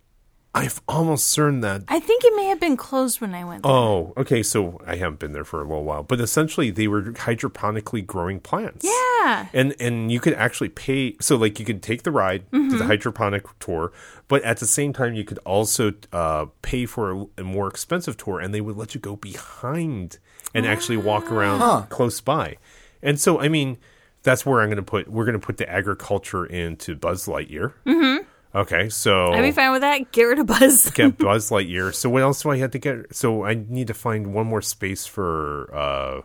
I've 0.56 0.82
almost 0.88 1.28
certain 1.28 1.60
that. 1.62 1.84
I 1.90 2.00
think 2.00 2.24
it 2.24 2.34
may 2.36 2.46
have 2.46 2.60
been 2.62 2.78
closed 2.78 3.20
when 3.20 3.36
I 3.36 3.44
went 3.44 3.64
there. 3.64 3.72
Oh, 3.72 4.14
okay. 4.16 4.42
So 4.42 4.80
I 4.88 4.96
haven't 4.96 5.20
been 5.20 5.34
there 5.34 5.44
for 5.44 5.60
a 5.62 5.66
little 5.68 5.84
while, 5.84 6.02
but 6.04 6.22
essentially 6.22 6.72
they 6.72 6.88
were 6.88 7.02
hydroponically 7.02 8.06
growing 8.06 8.40
plants. 8.40 8.86
Yeah. 8.86 9.48
and 9.54 9.76
and 9.80 10.12
you 10.12 10.20
could 10.20 10.34
actually 10.36 10.70
pay. 10.70 11.16
So 11.20 11.36
like 11.36 11.60
you 11.60 11.66
could 11.66 11.84
take 11.84 12.04
the 12.04 12.12
ride 12.12 12.50
to 12.52 12.58
Mm-hmm. 12.58 12.78
the 12.78 12.86
hydroponic 12.86 13.44
tour, 13.60 13.92
but 14.28 14.42
at 14.44 14.58
the 14.58 14.66
same 14.66 14.94
time 14.94 15.14
you 15.14 15.24
could 15.26 15.40
also 15.40 15.92
uh, 16.14 16.46
pay 16.62 16.86
for 16.86 17.12
a, 17.12 17.26
a 17.40 17.44
more 17.44 17.68
expensive 17.68 18.16
tour, 18.18 18.40
and 18.40 18.54
they 18.54 18.62
would 18.62 18.78
let 18.78 18.96
you 18.96 19.02
go 19.02 19.16
behind 19.18 20.20
and 20.54 20.66
actually 20.66 20.98
walk 20.98 21.32
around 21.32 21.90
close 21.90 22.22
by. 22.22 22.58
And 23.04 23.20
so 23.20 23.40
I 23.42 23.50
mean, 23.50 23.78
that's 24.24 24.46
where 24.46 24.62
I'm 24.62 24.70
going 24.70 24.78
to 24.78 24.84
put. 24.84 25.08
We're 25.10 25.26
going 25.26 25.40
to 25.40 25.46
put 25.46 25.58
the 25.58 25.70
agriculture 25.70 26.46
into 26.46 26.96
Buzz 26.96 27.26
Lightyear. 27.28 27.74
Mm-hmm. 27.86 28.24
Okay, 28.56 28.88
so 28.88 29.34
I'd 29.34 29.42
be 29.42 29.52
fine 29.52 29.74
with 29.74 29.82
that. 29.82 30.14
Get 30.14 30.24
rid 30.24 30.40
of 30.40 30.48
Buzz. 30.48 30.90
get 30.96 31.18
Buzz 31.20 31.50
Lightyear. 31.50 31.94
So 31.94 32.10
what 32.10 32.22
else 32.22 32.42
do 32.42 32.52
I 32.52 32.58
have 32.58 32.72
to 32.72 32.80
get? 32.80 33.14
So 33.14 33.44
I 33.44 33.54
need 33.54 33.88
to 33.88 33.94
find 33.94 34.34
one 34.34 34.48
more 34.48 34.62
space 34.62 35.06
for. 35.06 35.76
uh 35.76 36.22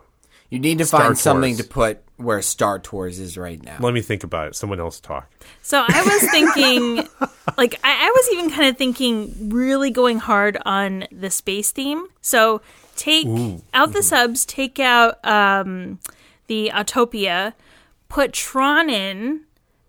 You 0.48 0.60
need 0.60 0.78
to 0.78 0.86
Star 0.86 1.00
find 1.02 1.18
something 1.18 1.56
to 1.56 1.64
put 1.64 2.04
where 2.16 2.40
Star 2.40 2.78
Tours 2.78 3.18
is 3.18 3.36
right 3.36 3.60
now. 3.60 3.78
Let 3.80 3.94
me 3.94 4.00
think 4.00 4.22
about 4.22 4.48
it. 4.48 4.54
Someone 4.54 4.78
else 4.78 5.00
talk. 5.00 5.28
So 5.62 5.84
I 5.86 6.02
was 6.02 6.30
thinking, 6.30 6.96
like, 7.56 7.80
I, 7.82 8.06
I 8.06 8.10
was 8.14 8.28
even 8.32 8.50
kind 8.50 8.68
of 8.68 8.76
thinking, 8.76 9.48
really 9.48 9.90
going 9.90 10.18
hard 10.18 10.58
on 10.64 11.06
the 11.10 11.30
space 11.30 11.72
theme. 11.72 12.06
So 12.20 12.60
take 12.94 13.26
out 13.74 13.92
the 13.92 14.02
subs, 14.02 14.44
take 14.44 14.78
out 14.78 15.24
um, 15.26 15.98
the 16.46 16.70
Autopia, 16.74 17.54
put 18.08 18.32
Tron 18.34 18.90
in, 18.90 19.40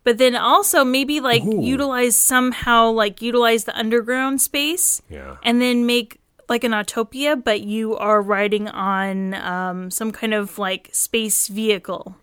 but 0.03 0.17
then 0.17 0.35
also 0.35 0.83
maybe 0.83 1.19
like 1.19 1.43
utilize 1.43 2.17
somehow, 2.17 2.89
like 2.89 3.21
utilize 3.21 3.65
the 3.65 3.77
underground 3.77 4.41
space, 4.41 5.01
Yeah. 5.09 5.37
and 5.43 5.61
then 5.61 5.85
make 5.85 6.19
like 6.49 6.63
an 6.63 6.71
Autopia, 6.71 7.41
but 7.41 7.61
you 7.61 7.95
are 7.95 8.21
riding 8.21 8.67
on 8.67 9.33
um, 9.35 9.89
some 9.91 10.11
kind 10.11 10.33
of 10.33 10.57
like 10.59 10.89
space 10.91 11.47
vehicle. 11.47 12.15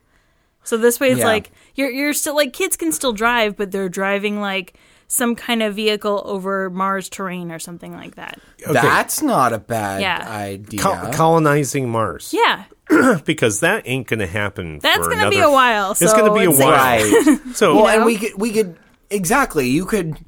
So 0.64 0.76
this 0.76 1.00
way, 1.00 1.10
it's 1.10 1.20
Yeah. 1.20 1.26
like 1.26 1.50
you're 1.76 1.90
you're 1.90 2.12
still 2.12 2.34
like 2.36 2.52
kids 2.52 2.76
can 2.76 2.92
still 2.92 3.12
drive, 3.12 3.56
but 3.56 3.70
they're 3.70 3.88
driving 3.88 4.40
like 4.40 4.74
some 5.08 5.34
kind 5.34 5.62
of 5.62 5.74
vehicle 5.74 6.22
over 6.26 6.68
Mars 6.70 7.08
terrain 7.08 7.50
or 7.50 7.58
something 7.58 7.92
like 7.94 8.16
that. 8.16 8.38
That's 8.70 9.22
not 9.22 9.52
a 9.54 9.58
bad 9.58 10.02
Yeah. 10.02 10.24
idea. 10.30 10.80
Col- 10.80 11.12
colonizing 11.12 11.88
Mars. 11.88 12.32
Yeah, 12.34 12.64
because 13.24 13.60
that 13.60 13.82
ain't 13.86 14.06
going 14.06 14.20
to 14.20 14.26
happen. 14.26 14.78
That's 14.80 15.08
gonna 15.08 15.30
be 15.30 15.38
a 15.40 15.50
while, 15.50 15.92
it's 15.92 16.00
going 16.12 16.30
to 16.30 16.38
be 16.38 16.44
a 16.44 16.50
while. 16.50 16.70
right. 16.70 17.38
So 17.54 17.74
well, 17.76 17.84
know? 17.84 17.88
and 17.90 18.04
we 18.04 18.16
could 18.18 18.34
we 18.36 18.52
could 18.52 18.76
exactly. 19.10 19.68
You 19.68 19.84
could. 19.86 20.18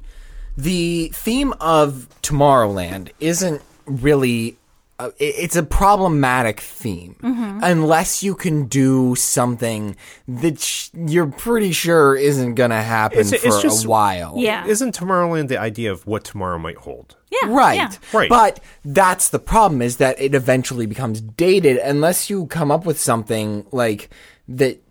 The 0.57 1.09
theme 1.13 1.53
of 1.61 2.07
Tomorrowland 2.21 3.11
isn't 3.19 3.61
really. 3.85 4.57
Uh, 5.01 5.09
it- 5.19 5.35
it's 5.43 5.55
a 5.55 5.63
problematic 5.63 6.59
theme 6.59 7.15
Mm-hmm. 7.23 7.59
unless 7.63 8.21
you 8.23 8.35
can 8.35 8.65
do 8.65 9.15
something 9.15 9.95
that 10.27 10.59
sh- 10.59 10.89
you're 10.93 11.27
pretty 11.27 11.71
sure 11.71 12.15
isn't 12.15 12.55
going 12.55 12.69
to 12.69 12.75
happen 12.81 13.19
It's- 13.19 13.41
for 13.41 13.47
it's 13.47 13.61
just- 13.61 13.85
a 13.85 13.89
while. 13.89 14.33
yeah, 14.37 14.65
isn't 14.67 14.93
Tomorrowland 14.95 15.47
the 15.47 15.57
idea 15.59 15.91
of 15.91 16.05
what 16.05 16.23
tomorrow 16.23 16.59
might 16.59 16.77
hold? 16.77 17.15
yeah, 17.31 17.47
Right. 17.49 17.75
yeah. 17.77 17.91
Right. 18.13 18.29
But 18.29 18.59
that's 18.85 19.29
the 19.29 19.39
problem 19.39 19.81
is 19.81 19.97
that 19.97 20.21
it 20.21 20.35
eventually 20.35 20.85
becomes 20.85 21.21
dated 21.21 21.77
unless 21.77 22.29
you 22.29 22.45
come 22.47 22.69
up 22.71 22.85
with 22.85 22.99
something 22.99 23.65
like 23.71 24.09
that 24.49 24.81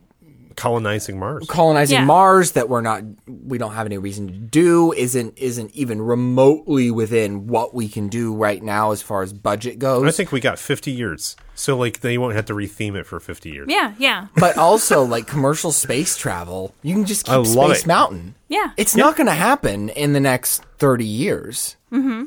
Colonizing 0.56 1.18
Mars. 1.18 1.46
colonizing 1.48 1.98
Yeah. 1.98 2.04
Mars 2.04 2.52
that 2.52 2.68
we're 2.68 2.80
not 2.80 3.02
we 3.26 3.58
don't 3.58 3.72
have 3.72 3.86
any 3.86 3.98
reason 3.98 4.26
to 4.28 4.32
do 4.34 4.92
isn't 4.92 5.38
isn't 5.38 5.74
even 5.74 6.00
remotely 6.02 6.90
within 6.90 7.46
what 7.46 7.74
we 7.74 7.88
can 7.88 8.08
do 8.08 8.34
right 8.34 8.62
now 8.62 8.90
as 8.90 9.00
far 9.02 9.22
as 9.22 9.32
budget 9.32 9.78
goes. 9.78 10.06
I 10.06 10.10
think 10.10 10.32
we 10.32 10.40
got 10.40 10.58
50 10.58 10.90
years. 10.90 11.36
So 11.54 11.76
like 11.76 12.00
they 12.00 12.16
won't 12.18 12.34
have 12.34 12.46
to 12.46 12.54
retheme 12.54 12.94
it 12.96 13.06
for 13.06 13.20
50 13.20 13.50
years. 13.50 13.66
Yeah, 13.68 13.94
yeah, 13.98 14.28
but 14.36 14.56
also 14.56 15.02
like 15.02 15.26
commercial 15.26 15.72
space 15.72 16.16
travel, 16.16 16.74
you 16.82 16.94
can 16.94 17.04
just 17.04 17.26
keep 17.26 17.34
I 17.34 17.36
love 17.36 17.70
Space 17.70 17.82
it. 17.82 17.86
Mountain. 17.86 18.34
yeah. 18.48 18.70
It's 18.78 18.96
not 18.96 19.16
going 19.16 19.26
to 19.26 19.34
happen 19.34 19.90
in 19.90 20.12
the 20.14 20.20
next 20.20 20.62
30 20.78 21.04
years. 21.04 21.76
Mm-hmm. 21.92 22.24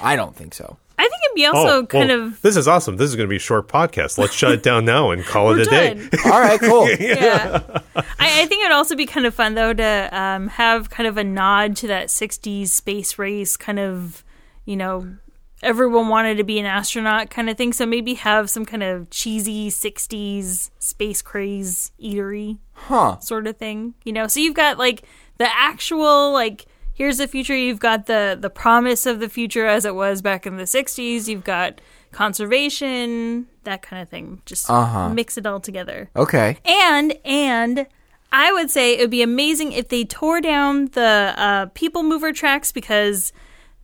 I 0.00 0.16
don't 0.16 0.36
think 0.36 0.52
so. 0.54 0.76
I 1.04 1.08
think 1.08 1.22
it'd 1.24 1.34
be 1.34 1.46
also 1.46 1.78
Oh, 1.78 1.86
kind 1.86 2.08
well, 2.10 2.26
of 2.28 2.40
This 2.42 2.56
is 2.56 2.68
awesome. 2.68 2.96
This 2.96 3.08
is 3.10 3.16
going 3.16 3.26
to 3.26 3.30
be 3.30 3.36
a 3.36 3.40
short 3.40 3.66
podcast. 3.66 4.18
Let's 4.18 4.32
shut 4.34 4.52
it 4.52 4.62
down 4.70 4.84
now 4.84 5.10
and 5.10 5.24
call 5.24 5.52
it 5.52 5.66
a 5.66 5.70
day. 5.70 6.08
All 6.26 6.40
right, 6.40 6.60
cool. 6.60 6.88
yeah. 7.00 7.60
I, 7.96 8.42
I 8.42 8.46
think 8.46 8.62
it 8.62 8.66
would 8.66 8.72
also 8.72 8.94
be 8.94 9.06
kind 9.06 9.26
of 9.26 9.34
fun 9.34 9.54
though 9.54 9.72
to 9.72 10.08
um, 10.12 10.46
have 10.48 10.90
kind 10.90 11.08
of 11.08 11.16
a 11.16 11.24
nod 11.24 11.74
to 11.78 11.88
that 11.88 12.06
'60s 12.08 12.68
space 12.68 13.18
race 13.18 13.56
kind 13.56 13.80
of, 13.80 14.24
you 14.64 14.76
know, 14.76 15.16
everyone 15.62 16.08
wanted 16.08 16.36
to 16.36 16.44
be 16.44 16.58
an 16.60 16.66
astronaut 16.66 17.30
kind 17.30 17.50
of 17.50 17.56
thing. 17.56 17.72
So 17.72 17.84
maybe 17.84 18.14
have 18.14 18.48
some 18.48 18.64
kind 18.64 18.82
of 18.84 19.10
cheesy 19.10 19.70
'60s 19.70 20.70
space 20.78 21.20
craze 21.22 21.90
eatery 22.00 22.58
Huh. 22.74 23.18
sort 23.18 23.46
of 23.48 23.56
thing. 23.56 23.94
You 24.04 24.12
know, 24.12 24.28
so 24.28 24.38
you've 24.40 24.54
got 24.54 24.78
like 24.78 25.02
the 25.38 25.48
actual 25.52 26.32
like 26.32 26.66
here's 26.94 27.18
the 27.18 27.28
future. 27.28 27.56
You've 27.56 27.80
got 27.80 28.06
the 28.06 28.36
the 28.40 28.50
promise 28.50 29.06
of 29.06 29.20
the 29.20 29.28
future 29.28 29.66
as 29.66 29.84
it 29.84 29.94
was 29.94 30.22
back 30.22 30.46
in 30.46 30.56
the 30.56 30.64
'60s. 30.64 31.28
You've 31.28 31.44
got 31.44 31.80
conservation, 32.12 33.46
that 33.64 33.82
kind 33.82 34.02
of 34.02 34.08
thing. 34.08 34.42
Just 34.46 34.68
mix 35.14 35.36
it 35.36 35.46
all 35.46 35.60
together. 35.60 36.10
Okay. 36.16 36.58
And 36.64 37.14
and 37.24 37.86
I 38.30 38.52
would 38.52 38.70
say 38.70 38.94
it 38.94 39.00
would 39.00 39.10
be 39.10 39.22
amazing 39.22 39.72
if 39.72 39.88
they 39.88 40.04
tore 40.04 40.40
down 40.40 40.86
the 40.86 41.34
uh, 41.36 41.66
people 41.74 42.02
mover 42.02 42.32
tracks 42.32 42.72
because 42.72 43.32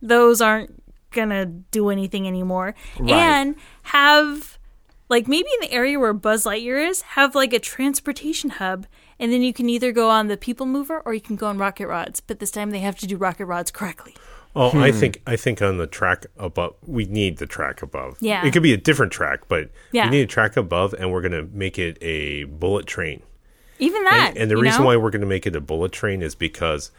those 0.01 0.41
aren't 0.41 0.81
gonna 1.11 1.45
do 1.45 1.89
anything 1.89 2.27
anymore. 2.27 2.75
And 3.07 3.55
have 3.83 4.57
like 5.09 5.27
maybe 5.27 5.47
in 5.55 5.69
the 5.69 5.71
area 5.73 5.99
where 5.99 6.13
Buzz 6.13 6.45
Lightyear 6.45 6.87
is, 6.87 7.01
have 7.01 7.35
like 7.35 7.51
a 7.53 7.59
transportation 7.59 8.51
hub, 8.51 8.85
and 9.19 9.31
then 9.31 9.41
you 9.41 9.53
can 9.53 9.69
either 9.69 9.91
go 9.91 10.09
on 10.09 10.27
the 10.27 10.37
people 10.37 10.65
mover 10.65 10.99
or 11.01 11.13
you 11.13 11.21
can 11.21 11.35
go 11.35 11.47
on 11.47 11.57
rocket 11.57 11.87
rods. 11.87 12.19
But 12.21 12.39
this 12.39 12.51
time 12.51 12.71
they 12.71 12.79
have 12.79 12.97
to 12.99 13.07
do 13.07 13.17
rocket 13.17 13.45
rods 13.45 13.71
correctly. 13.71 14.15
Oh, 14.55 14.79
I 14.79 14.91
think 14.91 15.21
I 15.27 15.35
think 15.35 15.61
on 15.61 15.77
the 15.77 15.85
track 15.85 16.25
above, 16.37 16.75
we 16.85 17.05
need 17.05 17.37
the 17.37 17.45
track 17.45 17.81
above. 17.83 18.17
Yeah. 18.19 18.43
it 18.45 18.51
could 18.51 18.63
be 18.63 18.73
a 18.73 18.77
different 18.77 19.11
track, 19.11 19.41
but 19.47 19.69
Yeah. 19.91 20.05
we 20.05 20.11
need 20.17 20.21
a 20.21 20.27
track 20.27 20.57
above, 20.57 20.93
and 20.93 21.11
we're 21.11 21.21
going 21.21 21.33
to 21.33 21.47
make 21.55 21.77
it 21.77 21.97
a 22.01 22.45
bullet 22.45 22.87
train. 22.87 23.21
Even 23.77 24.03
that. 24.05 24.29
And, 24.29 24.37
and 24.39 24.51
the 24.51 24.55
you 24.55 24.61
reason 24.63 24.81
know? 24.81 24.87
why 24.87 24.97
we're 24.97 25.11
going 25.11 25.21
to 25.21 25.27
make 25.27 25.45
it 25.45 25.55
a 25.55 25.61
bullet 25.61 25.91
train 25.91 26.21
is 26.23 26.33
because 26.35 26.89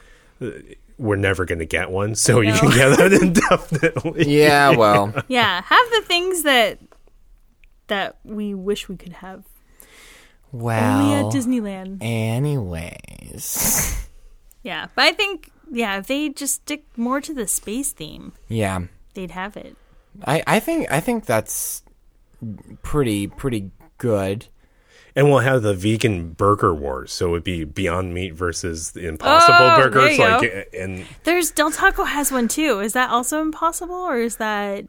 uh, 0.40 0.50
we're 0.96 1.16
never 1.16 1.44
going 1.44 1.58
to 1.58 1.66
get 1.66 1.90
one, 1.90 2.14
so 2.14 2.40
you 2.40 2.52
can 2.52 2.70
get 2.70 2.96
that 2.96 3.12
indefinitely. 3.20 4.32
Yeah, 4.32 4.70
well. 4.76 5.12
yeah, 5.28 5.60
have 5.62 5.90
the 5.90 6.02
things 6.06 6.44
that 6.44 6.78
that 7.88 8.18
we 8.24 8.54
wish 8.54 8.88
we 8.88 8.96
could 8.96 9.14
have 9.14 9.44
Well. 10.52 11.00
only 11.00 11.14
at 11.14 11.24
Disneyland. 11.32 11.98
Anyways. 12.02 13.96
Yeah, 14.62 14.88
but 14.94 15.04
I 15.06 15.12
think 15.12 15.50
yeah, 15.72 15.96
if 16.00 16.06
they 16.06 16.28
just 16.28 16.56
stick 16.56 16.84
more 16.94 17.18
to 17.22 17.32
the 17.32 17.48
space 17.48 17.92
theme, 17.92 18.32
Yeah. 18.48 18.80
they'd 19.14 19.30
have 19.30 19.56
it. 19.56 19.74
I, 20.26 20.42
I 20.46 20.60
think 20.60 20.90
I 20.92 21.00
think 21.00 21.24
that's 21.24 21.82
pretty 22.82 23.26
pretty 23.26 23.70
good. 23.96 24.48
And 25.16 25.30
we'll 25.30 25.38
have 25.38 25.62
the 25.62 25.72
vegan 25.72 26.32
burger 26.32 26.74
wars, 26.74 27.10
so 27.10 27.30
it'd 27.30 27.42
be 27.42 27.64
Beyond 27.64 28.12
Meat 28.12 28.34
versus 28.34 28.90
the 28.90 29.08
Impossible 29.08 29.54
Oh, 29.58 29.76
there 29.76 29.90
burgers. 29.90 30.18
you 30.18 30.24
Like, 30.24 30.42
go. 30.42 30.62
and 30.78 31.06
There's 31.24 31.50
Del 31.50 31.70
Taco 31.70 32.04
has 32.04 32.30
one 32.30 32.46
too. 32.46 32.80
Is 32.80 32.92
that 32.92 33.08
also 33.08 33.40
impossible, 33.40 33.94
or 33.94 34.18
is 34.18 34.36
that 34.36 34.84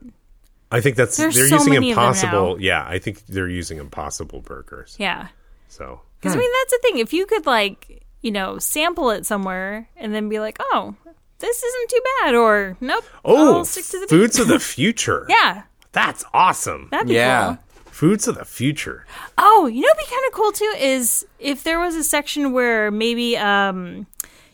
I 0.69 0.81
think 0.81 0.97
that's 0.97 1.15
There's 1.15 1.35
they're 1.35 1.47
so 1.47 1.55
using 1.55 1.73
many 1.75 1.91
of 1.91 1.95
them 1.95 2.03
Impossible. 2.03 2.55
now. 2.57 2.61
Yeah, 2.61 2.85
I 2.85 2.99
think 2.99 3.25
they're 3.27 3.47
using 3.47 3.77
Impossible 3.77 4.41
burgers. 4.41 4.97
yeah? 4.99 5.29
So 5.71 6.01
Because 6.19 6.35
I 6.35 6.39
mean, 6.39 6.49
that's 6.59 6.71
the 6.73 6.79
thing. 6.81 6.97
If 6.99 7.13
you 7.13 7.25
could 7.25 7.45
like 7.45 8.03
you 8.21 8.31
know 8.31 8.57
sample 8.59 9.09
it 9.11 9.25
somewhere 9.25 9.87
and 9.95 10.13
then 10.13 10.27
be 10.29 10.39
like, 10.39 10.57
oh, 10.59 10.95
this 11.39 11.63
isn't 11.63 11.89
too 11.89 12.01
bad, 12.21 12.35
or 12.35 12.77
nope, 12.81 13.03
Oh, 13.25 13.57
I'll 13.59 13.65
stick 13.65 13.85
to 13.85 13.99
the 13.99 14.07
foods 14.07 14.37
of 14.37 14.47
the 14.47 14.59
future. 14.59 15.25
yeah, 15.29 15.63
That's 15.93 16.23
awesome. 16.33 16.89
that'd 16.91 17.07
be 17.07 17.15
Yeah. 17.15 17.45
cool. 17.55 17.57
Foods 17.91 18.27
of 18.27 18.35
the 18.35 18.45
future. 18.45 19.05
Oh, 19.37 19.67
you 19.67 19.81
know, 19.81 19.87
what'd 19.87 20.05
be 20.09 20.11
kind 20.15 20.25
of 20.27 20.33
cool 20.33 20.51
too 20.51 20.73
is 20.79 21.25
if 21.39 21.63
there 21.63 21.79
was 21.79 21.95
a 21.95 22.03
section 22.03 22.51
where 22.51 22.91
maybe 22.91 23.37
um 23.37 24.07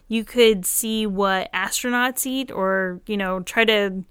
you 0.10 0.24
could 0.24 0.66
see 0.66 1.06
what 1.06 1.52
astronauts 1.52 2.26
eat, 2.26 2.52
or 2.52 3.02
you 3.08 3.18
know, 3.18 3.42
try 3.42 3.66
to 3.66 4.04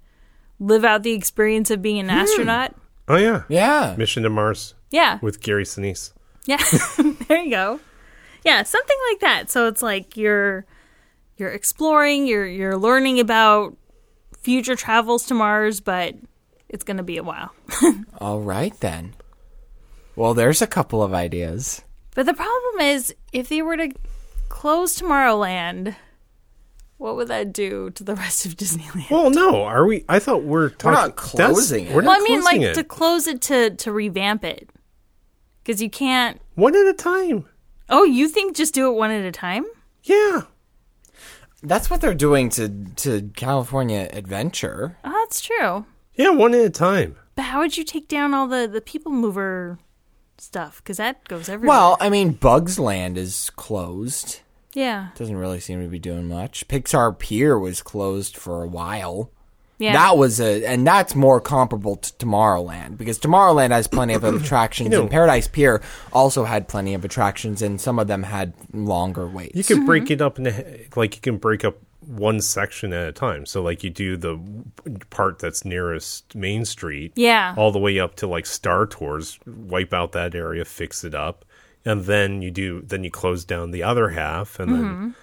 live 0.59 0.85
out 0.85 1.03
the 1.03 1.13
experience 1.13 1.71
of 1.71 1.81
being 1.83 1.99
an 1.99 2.11
astronaut. 2.11 2.75
Oh 3.09 3.17
yeah. 3.17 3.43
Yeah. 3.49 3.95
Mission 3.97 4.23
to 4.25 4.29
Mars 4.31 4.75
Yeah, 4.91 5.19
with 5.23 5.41
Gary 5.41 5.65
Sinise. 5.65 6.13
yeah. 6.59 6.63
there 7.29 7.43
you 7.43 7.51
go. 7.51 7.81
Yeah, 8.45 8.63
something 8.63 8.97
like 9.11 9.21
that. 9.21 9.51
So 9.51 9.67
it's 9.67 9.83
like 9.83 10.17
you're 10.17 10.65
you're 11.37 11.51
exploring, 11.51 12.27
you're 12.27 12.47
you're 12.47 12.77
learning 12.79 13.21
about 13.21 13.77
future 14.41 14.77
travels 14.77 15.27
to 15.27 15.35
Mars, 15.35 15.81
but 15.81 16.15
it's 16.69 16.85
gonna 16.85 17.03
be 17.03 17.17
a 17.17 17.23
while. 17.23 17.53
All 18.19 18.41
right 18.41 18.79
then. 18.81 19.15
Well, 20.15 20.33
there's 20.35 20.63
a 20.63 20.67
couple 20.67 21.03
of 21.03 21.13
ideas. 21.13 21.83
But 22.15 22.25
the 22.27 22.35
problem 22.35 22.81
is, 22.81 23.15
if 23.33 23.49
they 23.51 23.61
were 23.61 23.77
to 23.77 23.91
close 24.49 24.99
Tomorrowland, 24.99 25.95
what 26.97 27.17
would 27.17 27.29
that 27.29 27.53
do 27.53 27.91
to 27.91 28.03
the 28.05 28.15
rest 28.15 28.47
of 28.47 28.57
Disneyland? 28.57 29.11
Well, 29.11 29.29
no, 29.31 29.63
are 29.65 29.85
we? 29.85 30.05
I 30.09 30.19
thought 30.19 30.45
we're 30.45 30.71
talking. 30.71 30.93
not 30.93 31.17
closing 31.17 31.87
it. 31.87 31.95
We're 31.95 32.03
Well, 32.03 32.13
not 32.13 32.21
I 32.21 32.23
mean, 32.23 32.41
closing 32.41 32.61
like 32.63 32.71
it. 32.71 32.75
to 32.77 32.85
close 32.85 33.27
it 33.27 33.43
to 33.43 33.71
to 33.71 33.93
revamp 33.93 34.45
it, 34.45 34.71
because 35.67 35.83
you 35.83 35.91
can't. 35.91 36.41
one 36.55 36.77
at 36.77 36.87
a 36.87 36.93
time. 36.93 37.47
Oh, 37.89 38.05
you 38.05 38.29
think 38.29 38.57
just 38.57 38.75
do 38.75 38.89
it 38.89 38.95
one 38.97 39.11
at 39.11 39.25
a 39.25 39.33
time? 39.33 39.65
Yeah, 40.05 40.43
That's 41.63 41.91
what 41.91 42.01
they're 42.01 42.15
doing 42.15 42.49
to 42.51 42.69
to 42.97 43.31
California 43.35 44.09
Adventure. 44.13 44.97
Oh, 45.05 45.11
that's 45.25 45.41
true. 45.41 45.85
yeah, 46.15 46.31
one 46.31 46.55
at 46.55 46.61
a 46.65 46.71
time. 46.71 47.17
But 47.35 47.43
how 47.47 47.61
would 47.61 47.77
you 47.77 47.85
take 47.85 48.07
down 48.09 48.33
all 48.35 48.47
the 48.47 48.69
the 48.73 48.81
people 48.81 49.11
mover 49.13 49.79
stuff? 50.39 50.79
Because 50.79 50.99
that 50.99 51.27
goes 51.27 51.49
everywhere. 51.49 51.77
Well, 51.77 51.97
I 52.01 52.09
mean, 52.11 52.33
Bugs 52.33 52.79
Land 52.79 53.19
is 53.19 53.51
closed. 53.57 54.41
yeah, 54.75 55.09
Doesn't 55.17 55.37
really 55.37 55.61
seem 55.61 55.83
to 55.83 55.89
be 55.89 55.99
doing 55.99 56.29
much. 56.29 56.69
Pixar 56.69 57.19
Pier 57.19 57.59
was 57.59 57.83
closed 57.83 58.37
for 58.37 58.63
a 58.63 58.69
while. 58.69 59.33
Yeah. 59.79 59.93
That 59.93 60.17
was 60.17 60.41
a, 60.41 60.65
and 60.65 60.87
that's 60.87 61.15
more 61.15 61.41
comparable 61.41 61.97
to 61.97 62.13
Tomorrowland 62.15 62.97
because 62.97 63.19
Tomorrowland 63.19 63.71
has 63.71 63.87
plenty 63.87 64.15
of 64.15 64.25
attractions, 64.25 64.91
You 64.91 64.97
know- 64.97 65.03
and 65.03 65.11
Paradise 65.11 65.49
Pier 65.49 65.83
also 66.13 66.45
had 66.45 66.69
plenty 66.69 66.95
of 66.95 67.05
attractions, 67.05 67.63
and 67.63 67.81
some 67.81 67.99
of 67.99 68.07
them 68.07 68.23
had 68.23 68.55
longer 68.73 69.27
waits. 69.27 69.55
You 69.57 69.65
can 69.65 69.85
break 69.87 70.11
it 70.11 70.21
up 70.23 70.39
into 70.39 70.53
like 70.97 71.15
you 71.17 71.21
can 71.21 71.37
break 71.39 71.65
up 71.65 71.77
one 72.07 72.41
section 72.41 72.93
at 72.93 73.09
a 73.09 73.13
time. 73.13 73.45
So 73.47 73.63
like 73.63 73.83
you 73.83 73.91
do 73.91 74.17
the 74.17 74.39
part 75.11 75.41
that's 75.41 75.65
nearest 75.65 76.35
Main 76.37 76.65
Street, 76.65 77.13
Yeah. 77.17 77.53
all 77.57 77.73
the 77.73 77.81
way 77.81 77.99
up 77.99 78.15
to 78.17 78.27
like 78.29 78.47
Star 78.47 78.87
Tours, 78.87 79.39
wipe 79.45 79.93
out 79.93 80.13
that 80.13 80.35
area, 80.37 80.65
fix 80.65 81.03
it 81.03 81.15
up, 81.17 81.45
and 81.85 82.05
then 82.05 82.43
you 82.43 82.51
do 82.53 82.81
then 82.83 83.03
you 83.03 83.11
close 83.11 83.45
down 83.45 83.73
the 83.73 83.83
other 83.83 84.11
half, 84.11 84.61
and 84.61 84.71
Mm-hmm. 84.71 84.83
then 84.83 85.15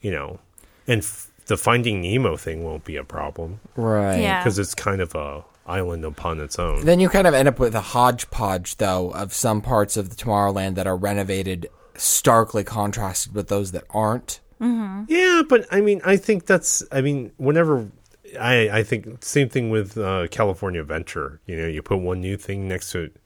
you 0.00 0.10
know, 0.12 0.38
and 0.86 1.00
f- 1.02 1.28
the 1.46 1.56
Finding 1.56 2.00
Nemo 2.02 2.36
thing 2.36 2.64
won't 2.64 2.84
be 2.84 2.96
a 2.96 3.04
problem 3.04 3.60
right. 3.76 4.18
Yeah. 4.20 4.42
because 4.42 4.58
it's 4.58 4.74
kind 4.74 5.00
of 5.00 5.14
a 5.14 5.44
island 5.66 6.04
upon 6.04 6.40
its 6.40 6.58
own. 6.58 6.84
Then 6.84 6.98
you 7.00 7.08
kind 7.08 7.26
of 7.26 7.34
end 7.34 7.48
up 7.48 7.58
with 7.58 7.74
a 7.74 7.80
hodgepodge, 7.80 8.76
though, 8.76 9.10
of 9.10 9.32
some 9.32 9.60
parts 9.60 9.96
of 9.96 10.10
the 10.10 10.16
Tomorrowland 10.16 10.74
that 10.74 10.86
are 10.86 10.96
renovated, 10.96 11.68
starkly 11.94 12.64
contrasted 12.64 13.34
with 13.34 13.48
those 13.48 13.72
that 13.72 13.84
aren't. 13.90 14.40
Yeah, 14.60 15.42
but 15.48 15.66
I 15.72 15.80
mean, 15.80 16.00
I 16.04 16.16
think 16.16 16.46
that's. 16.46 16.84
I 16.92 17.00
mean, 17.00 17.32
whenever 17.36 17.90
I, 18.38 18.70
I 18.70 18.82
think 18.84 19.24
same 19.24 19.48
thing 19.48 19.70
with 19.70 19.98
uh, 19.98 20.28
California 20.28 20.80
Adventure. 20.80 21.40
You 21.46 21.56
know, 21.56 21.66
you 21.66 21.82
put 21.82 21.98
one 21.98 22.20
new 22.20 22.36
thing 22.36 22.68
next 22.68 22.92
to 22.92 23.00
it, 23.04 23.16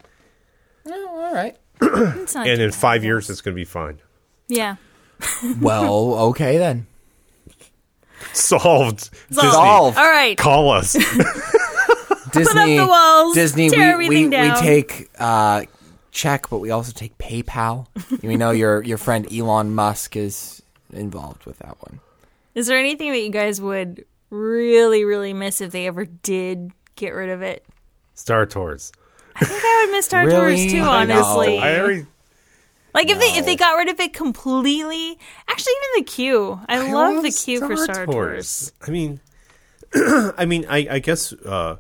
Oh, 0.87 1.09
all 1.15 1.35
right. 1.35 1.57
And 2.35 2.61
in 2.63 2.73
five 2.73 3.05
years, 3.05 3.29
it's 3.29 3.41
going 3.43 3.55
to 3.55 3.61
be 3.61 3.65
fine. 3.67 4.01
yeah. 4.49 4.77
Well, 5.61 6.15
okay 6.31 6.59
then. 6.59 6.87
Solved. 8.33 9.11
Disney, 9.29 9.51
Solved. 9.51 9.99
All 9.99 10.11
right. 10.11 10.37
Call 10.37 10.71
us. 10.71 10.93
Disney, 12.33 12.77
the 12.77 12.87
walls, 12.87 13.35
Disney, 13.35 13.71
tear 13.71 13.97
we, 13.97 14.09
we, 14.09 14.17
everything 14.17 14.25
we 14.27 14.31
down. 14.49 14.59
take 14.59 15.09
uh, 15.19 15.63
check, 16.11 16.51
but 16.51 16.59
we 16.59 16.71
also 16.71 16.93
take 16.93 17.17
PayPal. 17.19 17.87
we 18.23 18.37
know 18.37 18.51
your 18.51 18.83
your 18.83 18.99
friend 18.99 19.27
Elon 19.33 19.75
Musk 19.75 20.17
is 20.17 20.63
involved 20.93 21.47
with 21.47 21.59
that 21.59 21.77
one. 21.81 22.01
Is 22.55 22.67
there 22.67 22.79
anything 22.79 23.13
that 23.13 23.21
you 23.21 23.31
guys 23.31 23.61
would 23.61 24.05
really, 24.31 25.05
really 25.05 25.33
miss 25.33 25.61
if 25.61 25.73
they 25.73 25.87
ever 25.87 26.05
did 26.05 26.73
get 26.95 27.11
rid 27.11 27.31
of 27.31 27.43
it? 27.43 27.65
Star 28.15 28.45
Tours. 28.47 28.93
I 29.37 29.45
think 29.45 29.63
I 29.63 29.85
would 29.87 29.93
miss 29.93 30.07
Star 30.07 30.27
Really? 30.27 30.57
Tours 30.57 30.73
too, 30.73 30.81
I 30.81 31.03
honestly. 31.03 31.59
I 31.59 31.79
already. 31.79 32.07
Like 32.97 33.11
if 33.11 33.21
they 33.21 33.39
if 33.39 33.45
they 33.45 33.57
got 33.57 33.77
rid 33.77 33.89
of 33.89 34.01
it 34.01 34.15
completely, 34.15 35.19
actually 35.49 35.73
even 35.73 36.05
the 36.05 36.11
queue. 36.11 36.61
I, 36.69 36.93
love, 36.93 37.23
the 37.23 37.31
queue 37.31 37.61
for 37.61 37.77
Star 37.77 38.07
Tours. 38.07 38.73
I 38.87 38.91
mean, 38.91 39.21
I 39.95 40.47
mean, 40.47 40.65
I, 40.69 40.87
I 40.91 40.99
guess 40.99 41.33
uh, 41.33 41.77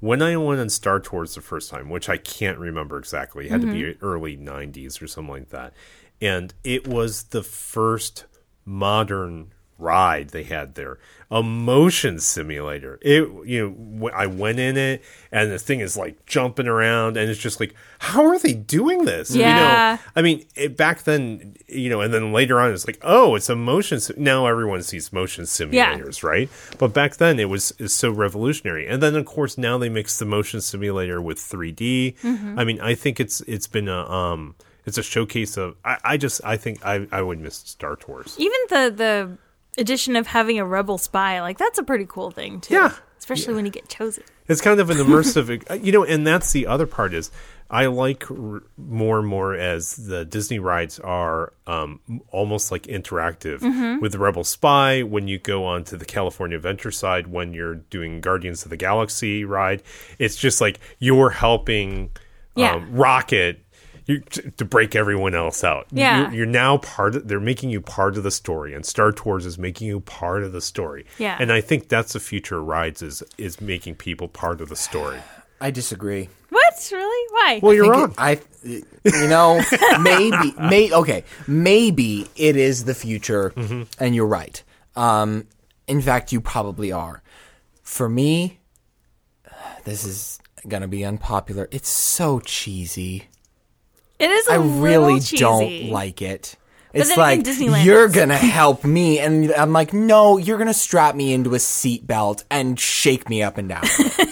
when 0.00 0.22
I 0.22 0.36
went 0.38 0.60
on 0.60 0.70
Star 0.70 1.00
Tours 1.00 1.34
the 1.34 1.42
first 1.42 1.70
time, 1.70 1.90
which 1.90 2.08
I 2.08 2.16
can't 2.16 2.58
remember 2.58 2.98
exactly, 2.98 3.46
it 3.46 3.50
had 3.50 3.60
to 3.60 3.66
be 3.66 3.82
Mm-hmm. 3.82 4.04
early 4.04 4.36
noineties 4.36 5.00
or 5.02 5.06
something 5.06 5.32
like 5.32 5.50
that, 5.50 5.74
and 6.20 6.54
it 6.64 6.88
was 6.88 7.24
the 7.24 7.42
first 7.42 8.24
modern 8.64 9.52
ride 9.78 10.30
they 10.30 10.44
had 10.44 10.74
there 10.74 10.98
a 11.30 11.42
motion 11.42 12.20
simulator 12.20 12.98
it 13.02 13.28
you 13.44 13.74
know 14.00 14.08
i 14.14 14.24
went 14.26 14.58
in 14.60 14.76
it 14.76 15.02
and 15.32 15.50
the 15.50 15.58
thing 15.58 15.80
is 15.80 15.96
like 15.96 16.24
jumping 16.26 16.68
around 16.68 17.16
and 17.16 17.28
it's 17.28 17.40
just 17.40 17.58
like 17.58 17.74
how 17.98 18.24
are 18.24 18.38
they 18.38 18.52
doing 18.52 19.04
this 19.04 19.34
you 19.34 19.40
Yeah. 19.42 19.96
know 19.96 20.10
I 20.16 20.22
mean, 20.22 20.44
it, 20.54 20.76
back 20.76 21.02
then, 21.04 21.56
you 21.66 21.88
know, 21.90 22.00
and 22.00 22.12
then 22.14 22.32
later 22.32 22.60
on, 22.60 22.72
it's 22.72 22.86
like, 22.86 22.98
oh, 23.02 23.34
it's 23.34 23.48
a 23.48 23.56
motion. 23.56 23.98
Sim-. 24.00 24.22
Now 24.22 24.46
everyone 24.46 24.82
sees 24.82 25.12
motion 25.12 25.44
simulators, 25.44 26.22
right? 26.22 26.48
But 26.78 26.92
back 26.94 27.16
then, 27.16 27.40
it 27.40 27.46
was 27.48 27.72
is 27.78 27.92
so 27.94 28.10
revolutionary. 28.10 28.86
And 28.86 29.02
then, 29.02 29.16
of 29.16 29.24
course, 29.26 29.58
now 29.58 29.76
they 29.78 29.88
mix 29.88 30.18
the 30.18 30.24
motion 30.24 30.60
simulator 30.60 31.20
with 31.20 31.38
3D. 31.38 32.16
Mm-hmm. 32.20 32.58
I 32.58 32.64
mean, 32.64 32.80
I 32.80 32.94
think 32.94 33.18
it's 33.20 33.40
it's 33.42 33.66
been 33.66 33.88
a 33.88 34.08
um, 34.10 34.54
it's 34.86 34.98
a 34.98 35.02
showcase 35.02 35.56
of. 35.56 35.76
I, 35.84 35.98
I 36.04 36.16
just 36.16 36.40
I 36.44 36.56
think 36.56 36.84
I 36.84 37.06
I 37.10 37.22
would 37.22 37.40
miss 37.40 37.56
Star 37.56 37.96
Tours. 37.96 38.36
Even 38.38 38.58
the 38.68 38.92
the 38.96 39.38
addition 39.78 40.16
of 40.16 40.26
having 40.28 40.58
a 40.58 40.64
rebel 40.64 40.98
spy, 40.98 41.40
like 41.40 41.58
that's 41.58 41.78
a 41.78 41.82
pretty 41.82 42.06
cool 42.08 42.30
thing 42.30 42.60
too. 42.60 42.74
Yeah. 42.74 42.92
Especially 43.18 43.54
when 43.54 43.64
you 43.64 43.70
get 43.70 43.88
chosen. 43.88 44.22
It's 44.48 44.60
kind 44.60 44.80
of 44.80 44.90
an 44.90 44.96
immersive, 45.06 45.82
you 45.82 45.92
know, 45.92 46.04
and 46.04 46.26
that's 46.26 46.52
the 46.52 46.66
other 46.66 46.86
part 46.86 47.14
is 47.14 47.30
I 47.70 47.86
like 47.86 48.30
r- 48.30 48.62
more 48.76 49.18
and 49.20 49.26
more 49.26 49.54
as 49.54 49.96
the 49.96 50.26
Disney 50.26 50.58
rides 50.58 50.98
are 51.00 51.54
um, 51.66 52.00
almost 52.30 52.70
like 52.70 52.82
interactive 52.82 54.00
with 54.02 54.12
the 54.12 54.18
Rebel 54.18 54.44
Spy. 54.44 55.02
When 55.02 55.26
you 55.28 55.38
go 55.38 55.64
on 55.64 55.84
to 55.84 55.96
the 55.96 56.04
California 56.04 56.58
Adventure 56.58 56.90
side, 56.90 57.28
when 57.28 57.54
you're 57.54 57.76
doing 57.76 58.20
Guardians 58.20 58.64
of 58.64 58.70
the 58.70 58.76
Galaxy 58.76 59.46
ride, 59.46 59.82
it's 60.18 60.36
just 60.36 60.60
like 60.60 60.78
you're 60.98 61.30
helping 61.30 62.10
Yeah. 62.54 62.74
um, 62.74 62.92
Rocket. 62.94 63.63
You, 64.06 64.20
to, 64.20 64.50
to 64.50 64.64
break 64.66 64.94
everyone 64.94 65.34
else 65.34 65.64
out. 65.64 65.86
Yeah. 65.90 66.24
You're, 66.26 66.34
you're 66.34 66.46
now 66.46 66.76
part 66.78 67.14
of, 67.16 67.26
they're 67.26 67.40
making 67.40 67.70
you 67.70 67.80
part 67.80 68.18
of 68.18 68.22
the 68.22 68.30
story, 68.30 68.74
and 68.74 68.84
Star 68.84 69.12
Tours 69.12 69.46
is 69.46 69.56
making 69.58 69.88
you 69.88 70.00
part 70.00 70.42
of 70.42 70.52
the 70.52 70.60
story. 70.60 71.06
Yeah. 71.18 71.38
And 71.40 71.50
I 71.50 71.62
think 71.62 71.88
that's 71.88 72.12
the 72.12 72.20
future 72.20 72.58
of 72.58 72.66
rides 72.66 73.00
is 73.00 73.22
is 73.38 73.62
making 73.62 73.94
people 73.94 74.28
part 74.28 74.60
of 74.60 74.68
the 74.68 74.76
story. 74.76 75.20
I 75.60 75.70
disagree. 75.70 76.28
What? 76.50 76.88
Really? 76.92 77.28
Why? 77.32 77.60
Well, 77.62 77.72
you're 77.72 77.90
wrong. 77.90 78.10
it- 78.10 78.18
I, 78.18 78.40
you 78.64 79.28
know, 79.28 79.62
maybe, 80.00 80.52
may 80.60 80.92
okay, 80.92 81.24
maybe 81.46 82.26
it 82.36 82.56
is 82.56 82.84
the 82.84 82.94
future, 82.94 83.50
Mm-hmm. 83.56 83.82
and 84.04 84.14
you're 84.14 84.26
right. 84.26 84.62
Um, 84.96 85.46
in 85.86 86.02
fact, 86.02 86.30
you 86.32 86.40
probably 86.42 86.92
are. 86.92 87.22
For 87.82 88.08
me, 88.08 88.58
this 89.84 90.04
is 90.04 90.38
gonna 90.68 90.88
be 90.88 91.04
unpopular. 91.04 91.68
It's 91.70 91.88
so 91.88 92.40
cheesy. 92.40 93.28
It 94.18 94.30
is. 94.30 94.48
I 94.48 94.54
I 94.54 94.56
really 94.56 95.20
don't 95.20 95.90
like 95.90 96.22
it. 96.22 96.56
It's 96.92 97.16
like 97.16 97.44
you're 97.84 98.08
gonna 98.08 98.36
help 98.38 98.84
me, 98.84 99.18
and 99.18 99.52
I'm 99.52 99.72
like, 99.72 99.92
no, 99.92 100.38
you're 100.38 100.58
gonna 100.58 100.72
strap 100.72 101.16
me 101.16 101.32
into 101.32 101.54
a 101.54 101.58
seatbelt 101.58 102.44
and 102.50 102.78
shake 102.78 103.28
me 103.28 103.42
up 103.42 103.58
and 103.58 103.68
down. 103.68 103.82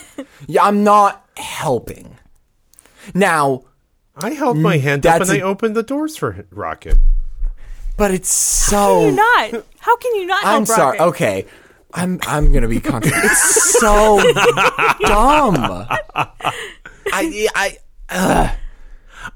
yeah, 0.47 0.63
I'm 0.63 0.85
not 0.85 1.27
helping. 1.37 2.19
Now, 3.15 3.65
I 4.15 4.31
held 4.31 4.59
my 4.59 4.77
mm, 4.79 4.81
hand 4.81 5.07
up 5.07 5.23
and 5.23 5.31
I 5.31 5.39
a- 5.39 5.43
opened 5.43 5.75
the 5.75 5.83
doors 5.83 6.17
for 6.17 6.47
Rocket. 6.53 6.99
but 7.97 8.13
it's 8.13 8.33
so. 8.33 8.77
How 8.77 9.01
can 9.01 9.05
you 9.05 9.11
so. 9.11 9.17
not? 9.17 9.67
How 9.81 9.97
can 9.97 10.15
you 10.15 10.27
not? 10.27 10.45
I'm 10.47 10.67
sorry. 10.67 10.99
Rocket? 10.99 11.09
Okay, 11.11 11.47
I'm 11.95 12.21
I'm 12.29 12.53
gonna 12.53 12.69
be 12.69 12.79
contra 12.81 13.11
It's 13.13 13.73
so 13.81 14.23
dumb. 15.01 15.57
I 17.13 17.49
I. 18.09 18.57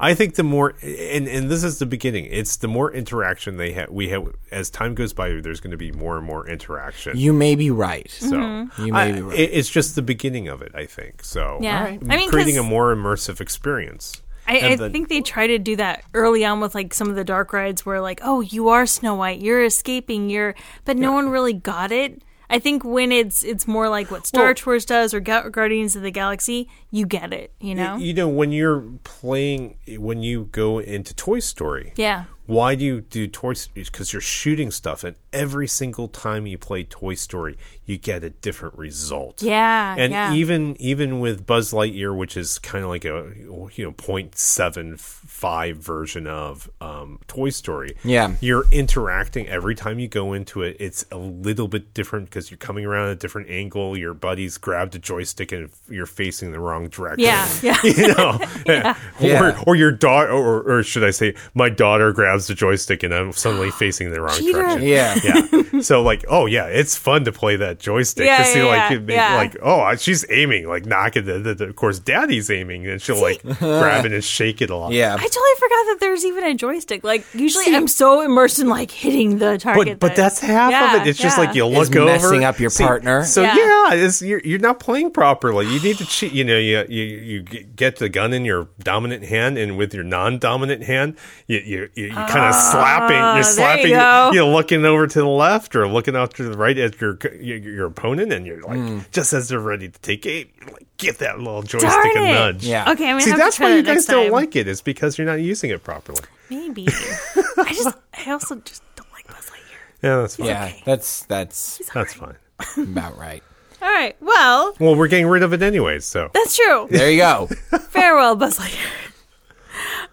I 0.01 0.15
think 0.15 0.35
the 0.35 0.43
more 0.43 0.75
and 0.83 1.27
and 1.29 1.51
this 1.51 1.63
is 1.65 1.79
the 1.79 1.87
beginning. 1.87 2.27
It's 2.31 2.57
the 2.57 2.69
more 2.69 2.93
interaction 2.93 3.57
they 3.57 3.73
have. 3.73 3.91
We 3.91 4.09
have 4.11 4.29
as 4.51 4.71
time 4.71 4.95
goes 4.95 5.13
by. 5.13 5.41
There's 5.41 5.61
going 5.61 5.71
to 5.73 5.77
be 5.77 5.93
more 5.93 6.17
and 6.19 6.27
more 6.27 6.49
interaction. 6.49 7.17
You 7.17 7.33
may 7.33 7.55
be 7.55 7.71
right. 7.71 8.11
so 8.11 8.33
mm-hmm. 8.37 8.85
You 8.87 8.93
may 8.93 8.99
I- 8.99 9.13
be 9.13 9.21
right. 9.23 9.39
it- 9.39 9.51
it's 9.53 9.69
just 9.71 9.95
the 9.95 10.03
beginning 10.03 10.49
of 10.49 10.63
it. 10.63 10.73
I 10.75 10.87
think 10.87 11.23
so. 11.25 11.59
Yeah. 11.61 11.79
Alright. 11.79 12.03
I 12.09 12.17
mean, 12.17 12.31
creating 12.31 12.59
a 12.59 12.63
more 12.63 12.95
immersive 12.95 13.41
experience. 13.41 14.23
I, 14.49 14.59
I 14.61 14.77
then- 14.77 14.93
think 14.93 15.09
they 15.09 15.21
try 15.23 15.47
to 15.49 15.59
do 15.59 15.77
that 15.77 16.05
early 16.15 16.45
on 16.45 16.61
with 16.61 16.75
like 16.75 16.95
some 16.95 17.09
of 17.11 17.17
the 17.17 17.25
dark 17.25 17.53
rides 17.53 17.85
where 17.85 18.01
like, 18.01 18.21
oh, 18.23 18.41
you 18.41 18.69
are 18.69 18.87
Snow 18.87 19.15
White, 19.17 19.41
you're 19.41 19.65
escaping, 19.65 20.31
you're, 20.31 20.55
but 20.85 20.97
no 20.97 21.13
one 21.13 21.29
really 21.31 21.53
got 21.53 21.91
it. 21.91 22.23
I 22.49 22.61
think 22.61 22.85
when 22.85 23.11
it's 23.11 23.43
it's 23.43 23.67
more 23.67 23.89
like 23.89 24.09
what 24.13 24.25
Star 24.25 24.45
Well- 24.45 24.55
Tours 24.55 24.85
does 24.85 25.13
or 25.13 25.19
Ga- 25.19 25.49
Guardians 25.49 25.97
of 25.97 26.03
the 26.03 26.13
Galaxy, 26.13 26.69
you 26.97 27.07
get 27.07 27.33
it, 27.33 27.53
you 27.61 27.75
know? 27.75 27.97
You 27.97 28.15
know 28.15 28.29
when 28.29 28.53
you're 28.53 28.81
playing 29.05 29.77
when 29.99 30.23
you 30.23 30.45
go 30.51 30.79
into 30.79 31.15
Toy 31.15 31.41
Story. 31.41 31.93
yeah. 31.97 32.25
why 32.47 32.75
do 32.75 32.85
you 32.85 33.01
do 33.01 33.27
Toy 33.27 33.55
Story? 33.55 33.85
Because 33.85 34.13
you're 34.13 34.23
shooting 34.23 34.71
stuff, 34.71 35.05
and 35.05 35.17
every 35.33 35.69
single 35.69 36.09
time 36.09 36.47
you 36.47 36.57
play 36.57 36.85
Toy 36.85 37.15
Story, 37.15 37.59
you 37.85 37.99
get 37.99 38.25
a 38.25 38.31
different 38.31 38.79
result. 38.79 39.43
Yeah, 39.43 39.95
and 39.99 40.13
yeah. 40.13 40.33
even 40.33 40.77
even 40.81 41.21
with 41.21 41.47
Buzz 41.47 41.73
Lightyear, 41.73 42.17
which 42.17 42.37
is 42.37 42.59
kind 42.59 42.85
of 42.85 42.91
like 42.91 43.05
a 43.05 43.33
you 43.75 43.85
know 43.85 43.93
0.75 43.93 45.75
version 45.77 46.27
of 46.27 46.71
um, 46.81 47.19
Toy 47.27 47.51
Story. 47.51 47.97
Yeah. 48.05 48.35
you're 48.41 48.65
interacting 48.73 49.49
every 49.49 49.75
time 49.75 49.99
you 49.99 50.09
go 50.09 50.33
into 50.33 50.63
it. 50.63 50.77
It's 50.81 51.05
a 51.11 51.19
little 51.19 51.69
bit 51.69 51.95
different 51.95 52.27
because 52.27 52.51
you're 52.51 52.59
coming 52.59 52.85
around 52.85 53.09
a 53.09 53.17
different 53.17 53.51
angle. 53.51 53.97
Your 53.97 54.15
buddies 54.15 54.59
grabbed 54.59 54.95
a 54.95 54.99
joystick 54.99 55.53
and 55.53 55.71
you're 55.89 56.07
facing 56.07 56.53
the 56.53 56.61
wrong 56.61 56.86
direction. 56.91 57.25
Yeah, 57.25 57.49
yeah. 57.63 57.77
you 57.85 58.15
know, 58.15 58.39
Yeah. 59.21 59.43
or 59.43 59.59
or 59.69 59.77
your 59.77 59.93
daughter, 59.93 60.31
or, 60.33 60.63
or 60.79 60.83
should 60.83 61.05
I 61.05 61.11
say, 61.11 61.35
my 61.55 61.69
daughter 61.69 62.13
grabs 62.13 62.47
the 62.47 62.55
joystick 62.55 63.03
and 63.03 63.15
I'm 63.15 63.33
suddenly 63.33 63.71
facing 63.79 64.11
the 64.11 64.21
wrong 64.21 64.37
Cheater. 64.37 64.63
direction. 64.63 64.83
Yeah. 64.89 65.17
yeah. 65.23 65.81
So 65.81 66.03
like, 66.03 66.25
oh 66.29 66.47
yeah, 66.47 66.67
it's 66.67 66.97
fun 66.97 67.25
to 67.25 67.33
play 67.33 67.57
that 67.57 67.79
joystick. 67.79 68.27
Yeah, 68.27 68.39
to 68.39 68.45
see 68.45 68.59
yeah, 68.61 68.65
like, 68.67 68.91
yeah, 68.91 68.97
it 68.97 69.03
make, 69.03 69.17
yeah. 69.17 69.37
like, 69.37 69.57
oh, 69.63 69.95
she's 69.97 70.25
aiming, 70.31 70.69
like 70.69 70.87
knock 70.87 71.17
it. 71.17 71.23
The, 71.23 71.39
the, 71.39 71.55
the- 71.55 71.65
of 71.67 71.77
course, 71.77 71.99
Daddy's 71.99 72.51
aiming, 72.51 72.87
and 72.87 73.01
she'll 73.03 73.21
like 73.21 73.43
grab 73.59 74.05
it 74.07 74.13
and 74.13 74.23
shake 74.25 74.63
it 74.63 74.71
a 74.71 74.77
lot. 74.77 74.93
Yeah. 74.93 75.15
I 75.15 75.17
totally 75.17 75.55
forgot 75.59 75.85
that 75.87 75.97
there's 76.01 76.25
even 76.25 76.45
a 76.45 76.55
joystick. 76.55 77.03
Like 77.05 77.25
usually, 77.35 77.75
I'm 77.75 77.89
so 77.89 78.21
immersed 78.23 78.59
in 78.59 78.69
like 78.69 78.91
hitting 78.91 79.39
the 79.39 79.59
target. 79.59 79.99
But 80.01 80.09
but 80.11 80.17
that's 80.17 80.41
half 80.41 80.71
Yeah, 80.71 80.97
of 80.97 81.03
it. 81.03 81.09
It's 81.09 81.19
just 81.19 81.37
like 81.39 81.55
you 81.55 81.67
Is 81.67 81.89
look 81.91 81.97
over, 81.97 82.07
messing 82.07 82.45
up 82.45 82.59
your 82.61 82.71
partner. 82.71 83.25
So 83.25 83.43
Yeah. 83.43 83.57
yeah, 83.57 83.95
it's, 83.95 84.23
you're 84.23 84.41
you're 84.45 84.59
not 84.61 84.79
playing 84.81 85.11
properly. 85.11 85.67
You 85.67 85.81
need 85.81 85.99
to 85.99 86.07
cheat. 86.07 86.33
You 86.33 86.45
know, 86.45 86.57
you 86.67 86.85
you 86.89 87.05
you 87.43 87.43
get 87.43 87.97
the 87.97 88.09
gun 88.09 88.33
in 88.33 88.45
your 88.45 88.69
dominant 88.79 89.25
hand, 89.25 89.59
and 89.59 89.77
with 89.79 89.95
your 89.95 90.05
non-dominant 90.05 90.83
hand, 90.83 91.17
you 91.47 91.59
you 91.59 91.89
you, 91.95 92.05
you 92.07 92.13
kind 92.13 92.45
of 92.47 92.55
slapping. 92.55 93.17
Ah, 93.17 93.29
You're 93.35 93.39
you 93.39 93.43
slapping. 93.45 93.91
go. 93.91 94.31
You 94.33 94.43
are 94.45 94.53
looking 94.53 94.85
over 94.85 95.07
to 95.07 95.19
the 95.19 95.27
left 95.27 95.75
or 95.77 95.87
looking 95.89 96.17
out 96.17 96.35
to 96.35 96.45
the 96.45 96.57
right 96.57 96.77
at 96.79 97.01
your 97.01 97.19
your, 97.41 97.57
your 97.59 97.87
opponent, 97.87 98.33
and 98.33 98.47
you're 98.47 98.61
like 98.63 98.79
Hmm. 98.79 98.99
just 99.13 99.33
as 99.33 99.49
they're 99.49 99.61
ready 99.61 99.89
to 99.89 100.01
take 100.01 100.25
aim, 100.27 100.49
like 100.73 100.87
give 100.99 101.19
that 101.19 101.39
little 101.39 101.63
joystick 101.63 101.91
Darn 101.91 102.17
a 102.19 102.33
nudge. 102.33 102.67
Yeah. 102.67 102.91
Okay, 102.93 103.11
I'm 103.11 103.21
See, 103.21 103.31
have 103.31 103.39
that's 103.39 103.57
to 103.57 103.63
try 103.63 103.71
why 103.71 103.77
you 103.77 103.83
guys 103.83 104.07
don't 104.07 104.25
time. 104.25 104.33
like 104.33 104.57
it. 104.57 104.61
it. 104.67 104.69
Is 104.69 104.81
because 104.83 105.19
you're 105.19 105.27
not 105.27 105.41
using 105.41 105.71
it 105.71 105.83
properly. 105.85 106.21
Maybe. 106.51 106.87
I 107.59 107.73
just, 107.75 107.97
I 108.27 108.31
also 108.31 108.57
just 108.57 108.83
don't 108.95 109.11
like 109.13 109.27
Buzz 109.27 109.51
Lightyear. 109.51 110.03
Yeah, 110.03 110.17
that's 110.21 110.37
fine. 110.37 110.47
Yeah, 110.47 110.65
okay. 110.67 110.83
that's 110.85 111.25
that's 111.25 111.81
That's 111.93 112.15
fine. 112.15 112.37
about 112.79 113.19
right. 113.19 113.43
All 113.83 113.89
right. 113.93 114.17
Well, 114.21 114.75
Well, 114.81 114.97
we're 114.97 115.09
getting 115.09 115.27
rid 115.27 115.43
of 115.43 115.53
it 115.53 115.63
anyways, 115.63 116.05
so. 116.05 116.31
that's 116.33 116.57
true. 116.57 116.89
There 116.91 117.11
you 117.11 117.19
go. 117.19 117.47
Farewell, 117.91 118.37
Buzz 118.37 118.59
Lightyear. 118.59 118.91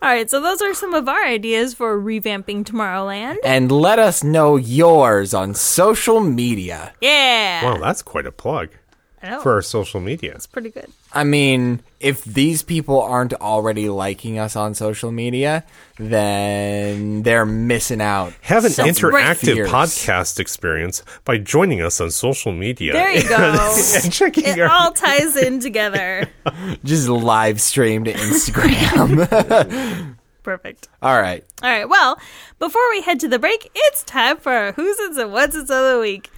All 0.02 0.10
right, 0.10 0.30
so 0.30 0.42
those 0.42 0.62
are 0.62 0.74
some 0.74 0.94
of 0.94 1.08
our 1.08 1.24
ideas 1.26 1.74
for 1.74 1.98
revamping 1.98 2.66
Tomorrowland. 2.66 3.38
and 3.46 3.72
let 3.72 4.00
us 4.00 4.22
know 4.24 4.58
yours 4.58 5.34
on 5.34 5.54
social 5.54 6.20
media. 6.20 6.94
Yeah. 7.00 7.64
Well, 7.64 7.80
that's 7.80 8.02
quite 8.02 8.26
a 8.26 8.32
plug 8.32 8.70
I 8.70 8.72
know. 8.72 8.82
Oh. 9.26 9.40
for 9.42 9.54
our 9.54 9.62
social 9.62 10.02
media. 10.02 10.34
It's 10.36 10.48
pretty 10.48 10.70
good. 10.70 10.88
I 11.14 11.24
mean, 11.24 11.80
if 12.02 12.26
these 12.26 12.62
people 12.62 13.02
aren't 13.02 13.34
already 13.36 13.88
liking 13.88 14.38
us 14.38 14.58
on 14.58 14.76
social 14.76 15.12
media, 15.14 15.64
then 15.98 17.24
they're 17.24 17.46
missing 17.46 18.02
out. 18.02 18.34
Have 18.42 18.66
an 18.66 18.72
Some 18.72 18.90
interactive 18.90 19.54
fierce. 19.54 19.72
podcast 19.72 20.40
experience 20.40 21.04
by 21.24 21.38
joining 21.38 21.82
us 21.82 22.02
on 22.02 22.12
social 22.12 22.52
media. 22.52 22.92
There 22.94 23.12
you 23.12 23.24
go. 23.30 23.76
and 24.04 24.12
checking 24.12 24.44
It 24.46 24.60
our. 24.60 24.70
all 24.70 24.92
ties 24.92 25.38
in 25.38 25.62
together. 25.62 26.28
Just 26.84 27.08
live 27.08 27.62
stream 27.62 28.04
to 28.04 28.12
Instagram. 28.14 30.18
Perfect. 30.44 30.90
All 31.02 31.22
right. 31.22 31.46
All 31.62 31.70
right. 31.70 31.88
Well, 31.88 32.20
before 32.60 32.82
we 32.90 33.02
head 33.02 33.22
to 33.22 33.30
the 33.30 33.40
break, 33.40 33.72
it's 33.74 34.04
time 34.04 34.36
for 34.36 34.52
our 34.52 34.72
Who's 34.74 34.98
It's 35.00 35.18
and 35.18 35.32
What's 35.32 35.56
It's 35.56 35.72
of 35.72 35.94
the 35.94 36.00
Week. 36.02 36.30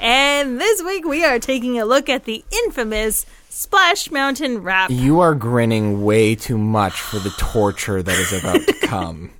And 0.00 0.60
this 0.60 0.82
week 0.82 1.04
we 1.04 1.24
are 1.24 1.38
taking 1.38 1.78
a 1.78 1.84
look 1.84 2.08
at 2.08 2.24
the 2.24 2.44
infamous 2.64 3.26
Splash 3.48 4.10
Mountain 4.10 4.62
Rap. 4.62 4.90
You 4.90 5.20
are 5.20 5.34
grinning 5.34 6.04
way 6.04 6.34
too 6.34 6.58
much 6.58 7.00
for 7.00 7.18
the 7.18 7.30
torture 7.30 8.02
that 8.02 8.18
is 8.18 8.32
about 8.32 8.66
to 8.66 8.72
come. 8.86 9.30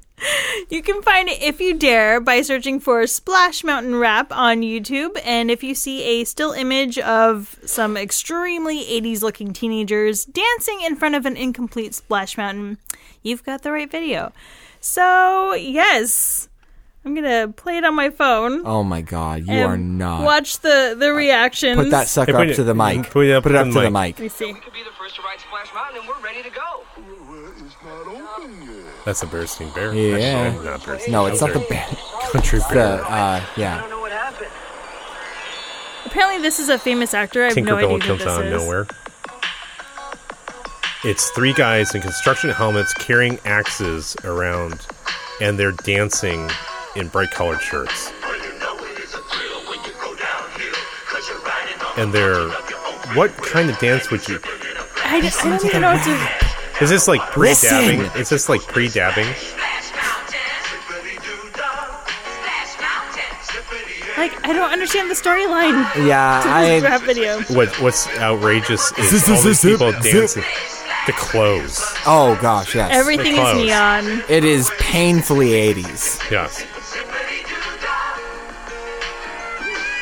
You 0.70 0.82
can 0.82 1.02
find 1.02 1.28
it 1.28 1.42
if 1.42 1.60
you 1.60 1.74
dare 1.74 2.20
by 2.20 2.40
searching 2.40 2.80
for 2.80 3.06
Splash 3.06 3.64
Mountain 3.64 3.96
Rap 3.96 4.32
on 4.32 4.60
YouTube. 4.60 5.18
And 5.24 5.50
if 5.50 5.62
you 5.62 5.74
see 5.74 6.02
a 6.02 6.24
still 6.24 6.52
image 6.52 6.98
of 6.98 7.58
some 7.64 7.96
extremely 7.96 8.84
80s 8.84 9.22
looking 9.22 9.52
teenagers 9.52 10.24
dancing 10.24 10.80
in 10.82 10.96
front 10.96 11.16
of 11.16 11.26
an 11.26 11.36
incomplete 11.36 11.94
Splash 11.94 12.38
Mountain, 12.38 12.78
you've 13.22 13.44
got 13.44 13.62
the 13.62 13.72
right 13.72 13.90
video. 13.90 14.32
So, 14.80 15.54
yes, 15.54 16.48
I'm 17.04 17.14
going 17.14 17.24
to 17.24 17.52
play 17.52 17.76
it 17.76 17.84
on 17.84 17.94
my 17.94 18.08
phone. 18.10 18.62
Oh 18.66 18.82
my 18.82 19.02
god, 19.02 19.46
you 19.46 19.52
and 19.52 19.64
are 19.64 19.76
not. 19.76 20.22
Watch 20.24 20.60
the, 20.60 20.96
the 20.98 21.12
reactions. 21.12 21.76
Put 21.76 21.90
that 21.90 22.08
sucker 22.08 22.32
Hey, 22.32 22.38
put 22.38 22.46
up 22.46 22.52
it- 22.52 22.54
to 22.56 22.64
the 22.64 22.74
mic. 22.74 23.10
put 23.10 23.26
it 23.26 23.32
up 23.32 23.42
Put 23.42 23.52
it 23.52 23.56
to 23.56 23.60
up 23.60 23.66
the 23.66 23.72
to 23.74 23.80
the 23.80 23.90
mic. 23.90 24.18
mic. 24.18 24.18
Let 24.18 24.22
me 24.22 24.28
see. 24.30 24.52
could 24.54 24.72
be 24.72 24.82
the 24.82 24.90
first 24.98 25.16
to 25.16 25.22
ride 25.22 25.38
Splash 25.40 25.72
Mountain, 25.74 26.00
and 26.00 26.08
we're 26.08 26.20
ready 26.24 26.42
to 26.42 26.50
go. 26.50 26.60
That's 29.04 29.22
a 29.22 29.26
bursting 29.26 29.68
bear. 29.74 29.92
Yeah. 29.94 30.16
Actually, 30.26 30.64
not 30.64 30.84
bursting. 30.86 31.12
No, 31.12 31.26
it's 31.26 31.40
not 31.42 31.52
the 31.52 31.58
Bear. 31.60 31.68
band. 31.86 31.98
country 32.32 32.58
The 32.60 32.66
bear. 32.74 33.04
uh, 33.04 33.08
I 33.10 33.46
yeah. 33.56 33.80
don't 33.82 33.90
know 33.90 34.00
what 34.00 34.12
happened. 34.12 34.50
Apparently, 36.06 36.40
this 36.40 36.58
is 36.58 36.70
a 36.70 36.78
famous 36.78 37.12
actor. 37.12 37.42
I 37.44 37.48
have 37.48 37.56
no 37.58 37.76
idea 37.76 37.88
Tinkerbell 37.88 37.92
who 38.02 38.06
comes 38.08 38.18
this 38.20 38.28
out 38.28 38.40
of 38.46 38.52
is. 38.52 38.62
nowhere. 38.62 38.86
It's 41.04 41.28
three 41.32 41.52
guys 41.52 41.94
in 41.94 42.00
construction 42.00 42.48
helmets 42.48 42.94
carrying 42.94 43.38
axes 43.44 44.16
around, 44.24 44.86
and 45.42 45.58
they're 45.58 45.72
dancing 45.72 46.48
in 46.96 47.08
bright 47.08 47.30
colored 47.30 47.60
shirts. 47.60 48.12
And 51.96 52.12
they're. 52.12 52.48
What 53.14 53.36
kind 53.36 53.70
of 53.70 53.78
dance 53.78 54.10
would 54.10 54.26
you. 54.28 54.40
I, 55.04 55.20
just, 55.20 55.44
I 55.44 55.50
don't 55.50 55.64
even 55.64 55.80
know 55.82 55.92
what 55.94 56.04
to. 56.04 56.82
Is 56.82 56.90
this 56.90 57.06
like 57.06 57.20
pre 57.30 57.54
dabbing? 57.54 58.00
Listen. 58.00 58.20
Is 58.20 58.28
this 58.30 58.48
like 58.48 58.62
pre 58.62 58.88
dabbing? 58.88 59.26
Like, 64.16 64.46
I 64.48 64.52
don't 64.52 64.70
understand 64.70 65.10
the 65.10 65.14
storyline. 65.14 66.06
Yeah, 66.06 66.42
I 66.44 66.80
rap 66.80 67.02
video. 67.02 67.42
What 67.42 67.68
What's 67.80 68.08
outrageous 68.18 68.92
is 68.98 69.24
Zip, 69.24 69.36
all 69.36 69.42
these 69.42 69.60
zip, 69.60 69.72
people 69.72 69.92
zip, 69.92 70.02
dancing. 70.02 70.44
The 71.06 71.12
clothes. 71.12 71.84
Oh 72.06 72.38
gosh, 72.40 72.74
yes. 72.74 72.90
Everything 72.92 73.34
is 73.34 73.56
neon. 73.56 74.22
it 74.28 74.44
is 74.44 74.70
painfully 74.78 75.50
80s. 75.50 76.30
Yes. 76.30 76.64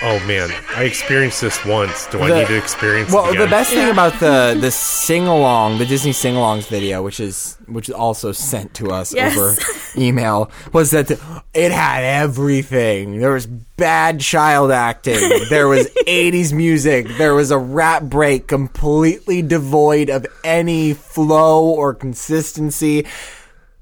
Oh 0.04 0.18
man, 0.26 0.50
I 0.74 0.82
experienced 0.82 1.40
this 1.40 1.64
once. 1.64 2.06
Do 2.08 2.20
I 2.20 2.40
need 2.40 2.48
to 2.48 2.56
experience 2.56 3.12
Well, 3.12 3.26
it 3.26 3.30
again? 3.34 3.42
the 3.42 3.46
best 3.50 3.70
thing 3.70 3.88
about 3.88 4.18
the 4.18 4.58
the 4.60 4.70
sing 4.72 5.28
along, 5.28 5.78
the 5.78 5.86
Disney 5.86 6.12
sing 6.12 6.34
alongs 6.34 6.66
video, 6.66 7.02
which 7.04 7.20
is 7.20 7.56
which 7.68 7.88
is 7.88 7.94
also 7.94 8.32
sent 8.32 8.74
to 8.74 8.90
us 8.90 9.14
Yes. 9.14 9.36
over 9.36 9.54
email, 9.96 10.50
was 10.72 10.90
that 10.90 11.10
it 11.54 11.70
had 11.70 12.02
everything. 12.02 13.20
There 13.20 13.32
was 13.32 13.46
bad 13.46 14.18
child 14.20 14.72
acting. 14.72 15.20
there 15.50 15.68
was 15.68 15.86
80s 16.08 16.52
music. 16.52 17.06
There 17.16 17.34
was 17.34 17.52
a 17.52 17.58
rap 17.58 18.02
break 18.02 18.48
completely 18.48 19.40
devoid 19.40 20.10
of 20.10 20.26
any 20.42 20.94
flow 20.94 21.64
or 21.64 21.94
consistency. 21.94 23.06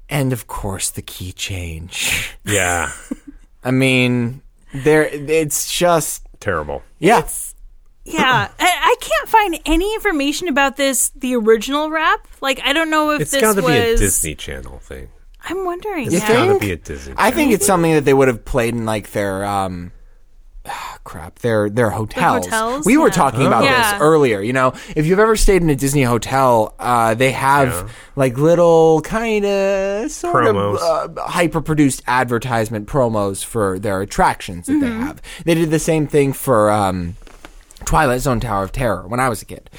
And 0.07 0.33
of 0.33 0.45
course, 0.45 0.91
the 0.91 1.01
key 1.01 1.31
change. 1.31 2.35
Yeah, 2.45 2.91
I 3.63 3.71
mean, 3.71 4.41
there 4.73 5.03
it's 5.05 5.71
just 5.71 6.25
terrible. 6.39 6.83
yeah. 6.99 7.27
Yeah, 8.03 8.49
I, 8.59 8.65
I 8.67 8.95
can't 8.99 9.29
find 9.29 9.59
any 9.63 9.93
information 9.93 10.47
about 10.47 10.75
this, 10.75 11.09
the 11.09 11.35
original 11.35 11.91
rap. 11.91 12.27
Like, 12.41 12.59
I 12.63 12.73
don't 12.73 12.89
know 12.89 13.11
if 13.11 13.21
It's 13.21 13.31
this 13.31 13.41
got 13.41 13.55
to 13.57 13.61
was. 13.61 13.71
be 13.71 13.77
a 13.77 13.95
Disney 13.95 14.33
Channel 14.33 14.79
thing. 14.79 15.09
I'm 15.43 15.65
wondering. 15.65 16.05
You 16.11 16.17
yeah. 16.17 16.27
Got 16.27 16.53
to 16.53 16.59
be 16.59 16.71
a 16.71 16.77
Disney. 16.77 17.13
I 17.15 17.29
think 17.29 17.51
it's 17.51 17.65
something 17.65 17.91
that 17.93 18.03
they 18.03 18.13
would 18.13 18.27
have 18.27 18.43
played 18.43 18.73
in 18.73 18.85
like 18.85 19.11
their 19.11 19.45
um 19.45 19.91
crap, 21.03 21.39
their 21.39 21.69
their 21.69 21.89
hotels. 21.89 22.45
hotels? 22.45 22.85
We 22.85 22.97
were 22.97 23.07
Yeah. 23.07 23.13
talking 23.13 23.45
about 23.47 23.63
Yeah. 23.63 23.93
this 23.93 24.01
earlier. 24.01 24.41
You 24.41 24.53
know, 24.53 24.73
if 24.95 25.05
you've 25.05 25.19
ever 25.19 25.35
stayed 25.35 25.61
in 25.61 25.69
a 25.69 25.75
Disney 25.75 26.03
hotel, 26.03 26.73
uh, 26.79 27.13
they 27.13 27.31
have 27.31 27.69
Yeah. 27.69 27.87
like 28.15 28.37
little 28.37 29.01
kind 29.01 29.45
of 29.45 30.11
sort 30.11 30.45
Promos. 30.45 30.77
of 30.79 31.17
uh, 31.17 31.21
hyper 31.27 31.61
produced 31.61 32.01
advertisement 32.07 32.87
promos 32.87 33.43
for 33.43 33.79
their 33.79 34.01
attractions 34.01 34.67
that 34.67 34.79
they 34.79 34.87
have. 34.87 35.21
They 35.45 35.55
did 35.55 35.71
the 35.71 35.79
same 35.79 36.07
thing 36.07 36.33
for 36.33 36.69
um, 36.71 37.15
Twilight 37.85 38.21
Zone 38.21 38.39
Tower 38.39 38.63
of 38.63 38.71
Terror 38.71 39.07
when 39.07 39.19
I 39.19 39.29
was 39.29 39.41
a 39.41 39.45
kid. 39.45 39.69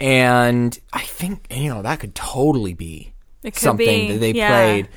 And 0.00 0.78
I 0.92 1.00
think 1.00 1.46
you 1.50 1.72
know 1.72 1.82
that 1.82 2.00
could 2.00 2.14
totally 2.14 2.74
be 2.74 3.12
could 3.42 3.56
something 3.56 3.86
be, 4.08 4.12
that 4.12 4.18
they 4.18 4.32
yeah. 4.32 4.48
played 4.48 4.88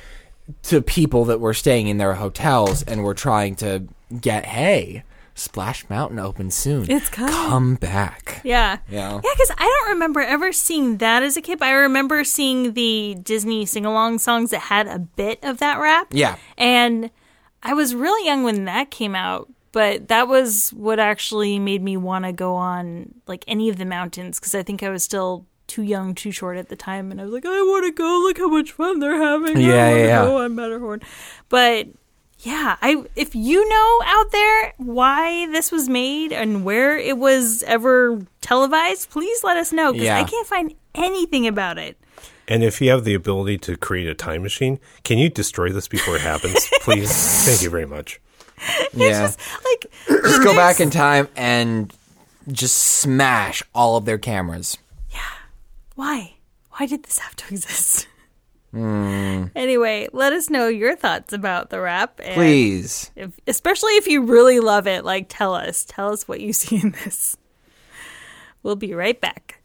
to 0.64 0.82
people 0.82 1.24
that 1.26 1.40
were 1.40 1.54
staying 1.54 1.86
in 1.88 1.98
their 1.98 2.14
hotels 2.14 2.82
and 2.82 3.04
were 3.04 3.14
trying 3.14 3.54
to 3.56 3.84
get 4.20 4.44
hey 4.44 5.04
Splash 5.34 5.88
Mountain 5.88 6.18
opens 6.18 6.54
soon. 6.54 6.90
It's 6.90 7.08
coming. 7.08 7.32
Come 7.32 7.74
back. 7.76 8.40
Yeah. 8.44 8.78
Yeah. 8.88 9.12
Yeah, 9.14 9.20
because 9.20 9.50
I 9.56 9.64
don't 9.64 9.92
remember 9.94 10.20
ever 10.20 10.52
seeing 10.52 10.98
that 10.98 11.22
as 11.22 11.36
a 11.36 11.40
kid. 11.42 11.58
But 11.58 11.68
I 11.68 11.72
remember 11.72 12.24
seeing 12.24 12.74
the 12.74 13.16
Disney 13.22 13.64
sing 13.66 13.86
along 13.86 14.18
songs 14.18 14.50
that 14.50 14.60
had 14.60 14.86
a 14.86 14.98
bit 14.98 15.38
of 15.42 15.58
that 15.58 15.78
rap. 15.78 16.08
Yeah. 16.10 16.36
And 16.58 17.10
I 17.62 17.74
was 17.74 17.94
really 17.94 18.26
young 18.26 18.42
when 18.42 18.64
that 18.66 18.90
came 18.90 19.14
out, 19.14 19.50
but 19.72 20.08
that 20.08 20.28
was 20.28 20.70
what 20.70 20.98
actually 20.98 21.58
made 21.58 21.82
me 21.82 21.96
want 21.96 22.24
to 22.24 22.32
go 22.32 22.54
on 22.54 23.14
like 23.26 23.44
any 23.46 23.68
of 23.68 23.76
the 23.78 23.84
mountains 23.84 24.38
because 24.40 24.54
I 24.54 24.62
think 24.62 24.82
I 24.82 24.90
was 24.90 25.02
still 25.02 25.46
too 25.66 25.82
young, 25.82 26.16
too 26.16 26.32
short 26.32 26.56
at 26.56 26.68
the 26.68 26.74
time, 26.74 27.12
and 27.12 27.20
I 27.20 27.24
was 27.24 27.32
like, 27.32 27.46
I 27.46 27.48
want 27.62 27.84
to 27.86 27.92
go. 27.92 28.20
Look 28.24 28.38
how 28.38 28.48
much 28.48 28.72
fun 28.72 28.98
they're 28.98 29.22
having. 29.22 29.56
I 29.56 29.60
Yeah, 29.60 29.90
to 29.94 29.98
yeah, 30.00 30.24
go 30.24 30.42
on 30.42 30.56
Matterhorn. 30.56 31.00
But 31.48 31.86
yeah, 32.42 32.76
I 32.82 33.04
if 33.16 33.34
you 33.34 33.68
know 33.68 34.00
out 34.04 34.30
there 34.32 34.72
why 34.78 35.46
this 35.52 35.70
was 35.70 35.88
made 35.88 36.32
and 36.32 36.64
where 36.64 36.96
it 36.98 37.18
was 37.18 37.62
ever 37.64 38.20
televised, 38.40 39.10
please 39.10 39.44
let 39.44 39.56
us 39.56 39.72
know 39.72 39.92
because 39.92 40.06
Yeah. 40.06 40.18
I 40.18 40.24
can't 40.24 40.46
find 40.46 40.74
anything 40.94 41.46
about 41.46 41.78
it. 41.78 41.96
And 42.48 42.64
if 42.64 42.80
you 42.80 42.90
have 42.90 43.04
the 43.04 43.14
ability 43.14 43.58
to 43.58 43.76
create 43.76 44.08
a 44.08 44.14
time 44.14 44.42
machine, 44.42 44.80
can 45.04 45.18
you 45.18 45.28
destroy 45.28 45.70
this 45.70 45.86
before 45.86 46.16
it 46.16 46.22
happens, 46.22 46.68
please? 46.80 47.44
Thank 47.46 47.62
you 47.62 47.70
very 47.70 47.86
much. 47.86 48.20
Yeah. 48.92 49.10
Just 49.26 49.38
like 49.64 49.86
Just 50.08 50.42
go 50.42 50.54
back 50.54 50.80
in 50.80 50.90
time 50.90 51.28
and 51.36 51.94
just 52.50 52.76
smash 52.76 53.62
all 53.74 53.96
of 53.96 54.04
their 54.04 54.18
cameras. 54.18 54.76
Yeah. 55.12 55.20
Why? 55.94 56.34
Why 56.72 56.86
did 56.86 57.04
this 57.04 57.18
have 57.20 57.36
to 57.36 57.44
exist? 57.54 58.06
Hmm. 58.72 59.46
Anyway, 59.56 60.08
let 60.12 60.32
us 60.32 60.48
know 60.48 60.68
your 60.68 60.94
thoughts 60.94 61.32
about 61.32 61.70
the 61.70 61.80
rap. 61.80 62.20
And 62.22 62.34
Please. 62.34 63.10
if, 63.16 63.32
especially 63.46 63.92
if 63.92 64.06
you 64.06 64.22
really 64.22 64.60
love 64.60 64.86
it, 64.86 65.04
like 65.04 65.26
tell 65.28 65.54
us. 65.54 65.84
Tell 65.84 66.12
us 66.12 66.28
what 66.28 66.40
you 66.40 66.52
see 66.54 66.76
in 66.76 66.92
this. 67.04 67.36
We'll 68.62 68.76
be 68.76 68.94
right 68.94 69.20
back. 69.20 69.60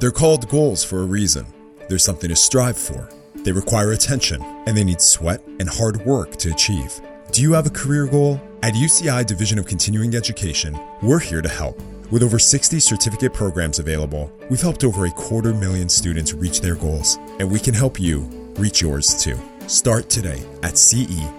They're 0.00 0.10
called 0.10 0.48
goals 0.48 0.82
for 0.82 1.00
a 1.00 1.06
reason. 1.06 1.46
There's 1.88 2.04
something 2.04 2.28
to 2.28 2.36
strive 2.36 2.78
for. 2.78 3.08
They 3.36 3.52
require 3.52 3.92
attention, 3.92 4.42
and 4.66 4.76
they 4.76 4.84
need 4.84 5.00
sweat 5.00 5.42
and 5.58 5.68
hard 5.68 6.04
work 6.04 6.36
to 6.36 6.50
achieve. 6.50 7.00
Do 7.32 7.42
you 7.42 7.52
have 7.52 7.66
a 7.66 7.70
career 7.70 8.06
goal? 8.06 8.40
At 8.62 8.74
UCI 8.74 9.24
Division 9.24 9.58
of 9.58 9.66
Continuing 9.66 10.14
Education, 10.14 10.78
we're 11.02 11.18
here 11.18 11.40
to 11.40 11.48
help. 11.48 11.80
With 12.10 12.22
over 12.24 12.38
60 12.40 12.80
certificate 12.80 13.32
programs 13.32 13.78
available, 13.78 14.32
we've 14.48 14.60
helped 14.60 14.82
over 14.82 15.06
a 15.06 15.10
quarter 15.10 15.54
million 15.54 15.88
students 15.88 16.34
reach 16.34 16.60
their 16.60 16.74
goals, 16.74 17.18
and 17.38 17.48
we 17.48 17.60
can 17.60 17.72
help 17.72 18.00
you 18.00 18.22
reach 18.56 18.82
yours 18.82 19.22
too. 19.22 19.38
Start 19.68 20.10
today 20.10 20.42
at 20.64 20.76
ce.uci.edu. 20.76 21.36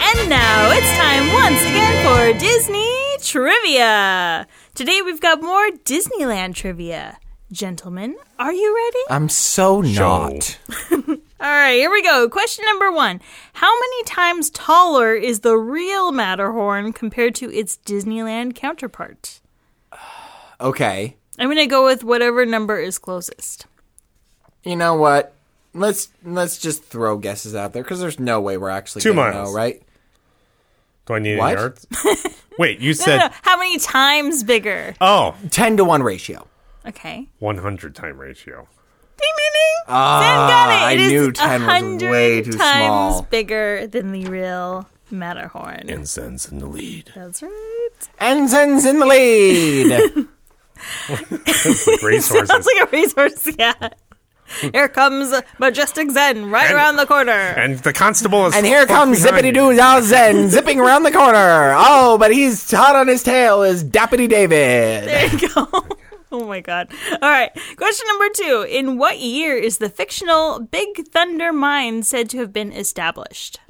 And 0.00 0.28
now 0.28 0.72
it's 0.72 0.96
time 0.98 1.32
once 1.32 1.60
again 1.60 2.04
for 2.04 2.32
Disney 2.40 3.16
Trivia. 3.20 4.48
Today 4.74 5.02
we've 5.02 5.20
got 5.20 5.42
more 5.42 5.68
Disneyland 5.84 6.54
trivia. 6.54 7.18
Gentlemen, 7.50 8.16
are 8.38 8.52
you 8.54 8.74
ready? 8.74 8.98
I'm 9.10 9.28
so 9.28 9.82
not. 9.82 10.58
All 10.90 10.98
right, 11.40 11.74
here 11.74 11.90
we 11.90 12.02
go. 12.02 12.26
Question 12.30 12.64
number 12.66 12.90
one 12.90 13.20
How 13.54 13.70
many 13.74 14.04
times 14.04 14.48
taller 14.50 15.14
is 15.14 15.40
the 15.40 15.56
real 15.56 16.10
Matterhorn 16.12 16.94
compared 16.94 17.34
to 17.36 17.52
its 17.52 17.76
Disneyland 17.84 18.54
counterpart? 18.54 19.40
Okay. 20.60 21.16
I'm 21.40 21.48
going 21.48 21.56
to 21.56 21.66
go 21.66 21.84
with 21.84 22.04
whatever 22.04 22.46
number 22.46 22.78
is 22.78 22.96
closest. 22.96 23.66
You 24.62 24.76
know 24.76 24.94
what? 24.94 25.34
Let's 25.74 26.06
let's 26.22 26.56
just 26.56 26.84
throw 26.84 27.18
guesses 27.18 27.56
out 27.56 27.72
there 27.72 27.82
because 27.82 27.98
there's 28.00 28.20
no 28.20 28.40
way 28.40 28.56
we're 28.56 28.68
actually 28.68 29.02
Two 29.02 29.12
gonna 29.12 29.32
miles. 29.32 29.48
know, 29.50 29.56
right? 29.56 29.82
Do 31.06 31.14
I 31.14 31.18
need 31.18 31.38
What? 31.38 31.52
any 31.52 31.60
yards? 31.60 31.86
Wait, 32.58 32.80
you 32.80 32.94
said 32.94 33.16
no, 33.18 33.26
no. 33.26 33.32
How 33.42 33.56
many 33.56 33.78
times 33.78 34.42
bigger? 34.44 34.94
oh, 35.00 35.34
Ten 35.50 35.76
to 35.78 35.84
one 35.84 36.02
ratio. 36.02 36.46
Okay. 36.86 37.28
100 37.38 37.94
time 37.94 38.18
ratio. 38.18 38.68
Ding, 39.16 39.30
ding, 39.36 39.50
ding. 39.52 39.84
Ah, 39.88 40.20
Sam 40.20 40.48
got 40.48 40.70
it. 40.70 41.04
I 41.04 41.08
knew 41.08 41.32
10 41.32 41.66
was 41.94 42.02
way 42.02 42.42
too 42.42 42.52
times 42.52 42.84
small. 42.86 43.22
bigger 43.30 43.86
than 43.86 44.12
the 44.12 44.24
real 44.26 44.88
Matterhorn. 45.10 45.88
And 45.88 46.06
Zen's 46.08 46.50
in 46.50 46.58
the 46.58 46.66
lead. 46.66 47.12
That's 47.14 47.42
right. 47.42 47.88
Ensign's 48.20 48.84
in 48.84 48.98
the 48.98 49.06
lead. 49.06 50.28
The 51.08 51.98
gray 52.00 52.18
Sounds 52.20 52.50
like 52.66 52.88
a 52.88 52.90
racehorse. 52.90 53.48
Yeah. 53.56 53.74
Here 54.72 54.88
comes 54.88 55.32
Majestic 55.58 56.10
Zen 56.10 56.50
right 56.50 56.66
And- 56.66 56.74
around 56.74 56.96
the 56.96 57.06
corner. 57.06 57.32
And 57.32 57.78
the 57.80 57.92
constable 57.92 58.46
is. 58.46 58.54
and 58.54 58.64
here 58.66 58.86
comes 58.86 59.20
zippity-doo-zao 59.24 60.02
Zen 60.02 60.48
zipping 60.50 60.78
around 60.80 61.02
the 61.04 61.12
corner. 61.12 61.74
Oh, 61.76 62.16
but 62.18 62.32
he's 62.32 62.70
hot 62.70 62.96
on 62.96 63.08
his 63.08 63.22
tail 63.22 63.62
is 63.62 63.82
Dappity 63.84 64.28
David. 64.28 65.08
There 65.08 65.26
you 65.34 65.48
go. 65.54 65.68
Oh 66.34 66.46
my 66.46 66.60
god. 66.60 66.90
All 67.20 67.28
right. 67.28 67.50
Question 67.76 68.06
number 68.08 68.28
two. 68.34 68.66
In 68.66 68.96
what 68.96 69.18
year 69.18 69.54
is 69.54 69.76
the 69.76 69.90
fictional 69.90 70.60
Big 70.60 71.06
Thunder 71.08 71.52
Mine 71.52 72.02
said 72.04 72.30
to 72.30 72.38
have 72.38 72.54
been 72.54 72.72
established? 72.72 73.60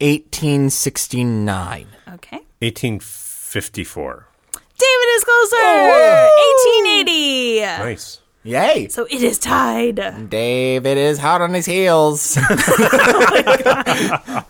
1869. 0.00 1.86
Okay. 2.14 2.36
1854. 2.60 4.28
David 4.78 5.08
is 5.16 5.24
closer. 5.24 5.56
Oh, 5.58 6.30
1880. 6.76 7.60
Nice. 7.82 8.20
Yay. 8.44 8.88
So 8.88 9.06
it 9.10 9.22
is 9.22 9.38
tied. 9.38 10.28
David 10.28 10.98
is 10.98 11.18
hot 11.18 11.40
on 11.40 11.54
his 11.54 11.66
heels. 11.66 12.38
Oh 14.36 14.44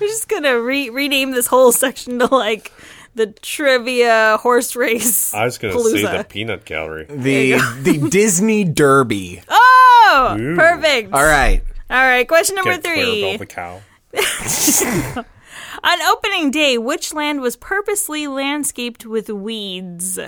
We're 0.00 0.08
just 0.08 0.28
gonna 0.28 0.60
re- 0.60 0.90
rename 0.90 1.32
this 1.32 1.46
whole 1.46 1.72
section 1.72 2.18
to 2.20 2.26
like 2.26 2.72
the 3.14 3.26
trivia 3.28 4.38
horse 4.40 4.76
race. 4.76 5.32
I 5.34 5.44
was 5.44 5.58
going 5.58 5.74
to 5.74 5.82
say 5.82 6.02
palooza. 6.02 6.18
the 6.18 6.24
peanut 6.24 6.64
gallery. 6.64 7.06
the 7.08 7.52
the 7.82 8.08
Disney 8.10 8.64
Derby. 8.64 9.42
Oh, 9.48 10.36
Ooh. 10.38 10.56
perfect. 10.56 11.12
All 11.12 11.24
right. 11.24 11.62
All 11.90 11.96
right. 12.04 12.26
Question 12.28 12.56
number 12.56 12.72
Get 12.72 12.84
three. 12.84 13.22
Clarabelle 13.22 13.38
the 13.38 13.46
cow. 13.46 15.24
On 15.84 16.02
opening 16.02 16.50
day, 16.50 16.78
which 16.78 17.12
land 17.14 17.40
was 17.40 17.56
purposely 17.56 18.26
landscaped 18.26 19.06
with 19.06 19.28
weeds? 19.30 20.18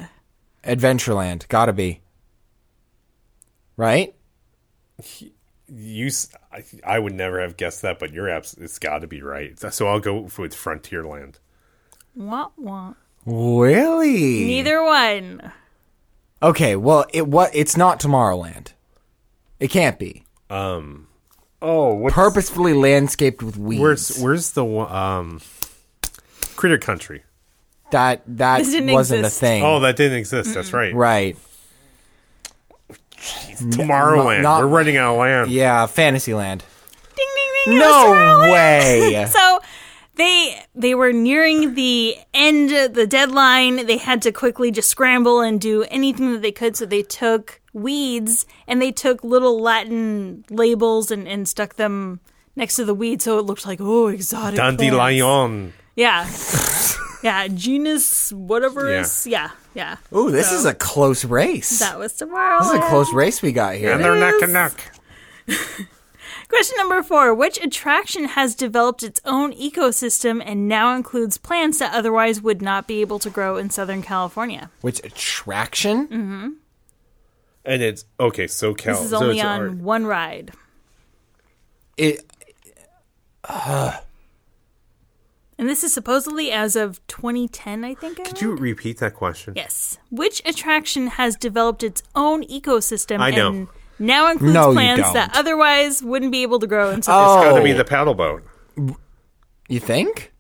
Adventureland. 0.65 1.49
Gotta 1.49 1.73
be. 1.73 2.01
Right? 3.79 4.15
You, 5.69 6.11
I 6.85 6.99
would 6.99 7.15
never 7.15 7.41
have 7.41 7.57
guessed 7.57 7.83
that, 7.83 7.99
but 7.99 8.13
your 8.13 8.29
abs, 8.29 8.55
it's 8.55 8.79
got 8.79 8.99
to 8.99 9.07
be 9.07 9.23
right. 9.23 9.59
So 9.73 9.87
I'll 9.87 10.01
go 10.01 10.23
with 10.23 10.55
Frontierland. 10.55 11.37
Wah, 12.17 12.49
wah. 12.57 12.95
Really? 13.25 14.45
Neither 14.45 14.83
one. 14.83 15.53
Okay, 16.43 16.75
well, 16.75 17.07
it 17.13 17.27
what 17.27 17.55
it's 17.55 17.77
not 17.77 18.01
Tomorrowland. 18.01 18.73
It 19.61 19.69
can't 19.69 19.99
be. 19.99 20.25
Um. 20.51 21.07
Oh, 21.61 21.95
what? 21.95 22.13
Purposefully 22.13 22.73
landscaped 22.73 23.43
with 23.43 23.57
weeds. 23.57 23.81
Where's 23.81 24.19
where's 24.21 24.51
the 24.53 24.65
um, 24.65 25.41
Critter 26.57 26.79
Country? 26.79 27.23
that 27.91 28.23
that 28.27 28.65
didn't 28.65 28.93
wasn't 28.93 29.21
exist. 29.21 29.37
a 29.37 29.41
thing. 29.41 29.65
Oh, 29.65 29.81
that 29.81 29.97
didn't 29.97 30.19
exist. 30.19 30.55
That's 30.55 30.73
right. 30.73 30.95
right. 30.95 31.37
Tomorrowland. 33.21 34.43
not- 34.43 34.61
We're 34.63 34.69
running 34.69 34.97
out 34.97 35.13
of 35.15 35.19
land. 35.19 35.51
Yeah, 35.51 35.87
Fantasyland. 35.87 36.65
Ding 37.17 37.27
ding 37.35 37.73
ding. 37.75 37.79
No 37.81 38.07
Tomorrowland. 38.07 38.53
way. 38.53 39.27
So 39.33 39.61
they 40.15 40.61
they 40.75 40.95
were 40.95 41.13
nearing 41.13 41.75
the 41.75 42.17
end, 42.35 42.71
the 42.95 43.07
deadline. 43.07 43.87
They 43.87 43.99
had 43.99 44.23
to 44.23 44.33
quickly 44.33 44.71
just 44.71 44.89
scramble 44.91 45.41
and 45.41 45.61
do 45.61 45.85
anything 45.85 46.33
that 46.33 46.43
they 46.43 46.53
could. 46.53 46.77
So 46.77 46.87
they 46.87 47.03
took 47.03 47.61
weeds 47.73 48.47
and 48.67 48.83
they 48.83 48.91
took 48.93 49.23
little 49.23 49.61
Latin 49.61 50.45
labels 50.51 51.11
and, 51.13 51.29
and 51.29 51.49
stuck 51.49 51.75
them 51.75 52.19
next 52.57 52.75
to 52.77 52.85
the 52.85 52.95
weeds, 52.95 53.25
so 53.25 53.39
it 53.39 53.43
looked 53.47 53.65
like 53.67 53.81
oh 53.81 54.09
exotic. 54.09 54.59
plants. 54.59 54.83
Dandelion. 54.83 55.73
Yeah. 55.95 56.29
Yeah, 57.23 57.49
genus 57.49 58.33
whatever 58.33 58.91
Yeah. 58.91 59.01
is 59.01 59.27
yeah, 59.27 59.51
yeah. 59.75 59.97
Ooh, 60.15 60.31
this 60.31 60.53
is 60.53 60.65
a 60.65 60.75
close 60.75 61.25
race. 61.25 61.79
That 61.81 61.99
was 61.99 62.13
tomorrow. 62.13 62.59
this 62.61 62.69
is 62.69 62.75
a 62.79 62.83
close 62.89 63.13
race 63.13 63.43
we 63.43 63.53
got 63.53 63.75
here. 63.75 63.93
And 63.93 64.03
they're 64.05 64.15
neck 64.15 64.35
and 64.43 64.53
neck. 64.53 64.95
Question 66.49 66.77
number 66.79 67.03
four 67.03 67.35
Which 67.35 67.59
attraction 67.63 68.25
has 68.25 68.55
developed 68.55 69.03
its 69.03 69.21
own 69.25 69.53
ecosystem 69.53 70.43
and 70.45 70.67
now 70.69 70.95
includes 70.97 71.37
plants 71.37 71.79
that 71.81 71.93
otherwise 71.95 72.41
would 72.41 72.63
not 72.63 72.87
be 72.87 73.01
able 73.03 73.19
to 73.19 73.29
grow 73.31 73.57
in 73.57 73.69
Southern 73.69 74.01
California? 74.01 74.71
Which 74.81 75.05
attraction? 75.05 76.07
Mm. 76.09 76.11
Hmm. 76.11 76.49
And 77.65 77.83
it's 77.83 78.07
okay. 78.19 78.47
So 78.47 78.73
Cal. 78.73 78.95
This 78.95 79.05
is 79.05 79.11
so 79.11 79.17
only 79.19 79.37
it's 79.37 79.45
on 79.45 79.61
art. 79.61 79.73
one 79.75 80.07
ride. 80.07 80.53
It 81.99 82.25
And 85.59 85.69
this 85.69 85.83
is 85.83 85.93
supposedly 85.93 86.53
as 86.53 86.77
of 86.77 87.05
2010, 87.09 87.85
I 87.85 87.95
think. 87.95 88.21
I 88.21 88.23
Could 88.25 88.41
you 88.41 88.55
repeat 88.57 88.99
that 88.99 89.15
question? 89.15 89.55
Yes. 89.57 89.99
Which 90.11 90.41
attraction 90.47 91.09
has 91.09 91.35
developed 91.37 91.83
its 91.83 92.03
own 92.15 92.45
ecosystem 92.45 93.19
I 93.19 93.31
know. 93.33 93.49
and 93.49 93.69
now 93.99 94.31
includes 94.31 94.55
No, 94.55 94.69
you 94.69 94.75
plants 94.75 95.13
that 95.13 95.37
otherwise 95.37 96.01
wouldn't 96.03 96.31
be 96.31 96.43
able 96.43 96.61
to 96.61 96.67
grow 96.69 96.91
in 96.91 97.03
such 97.03 97.13
Oh. 97.13 97.39
It's 97.41 97.51
got 97.51 97.59
to 97.59 97.65
be 97.65 97.73
the 97.73 97.85
paddle 97.85 98.15
boat 98.15 98.45
You 99.69 99.81
think? 99.81 100.33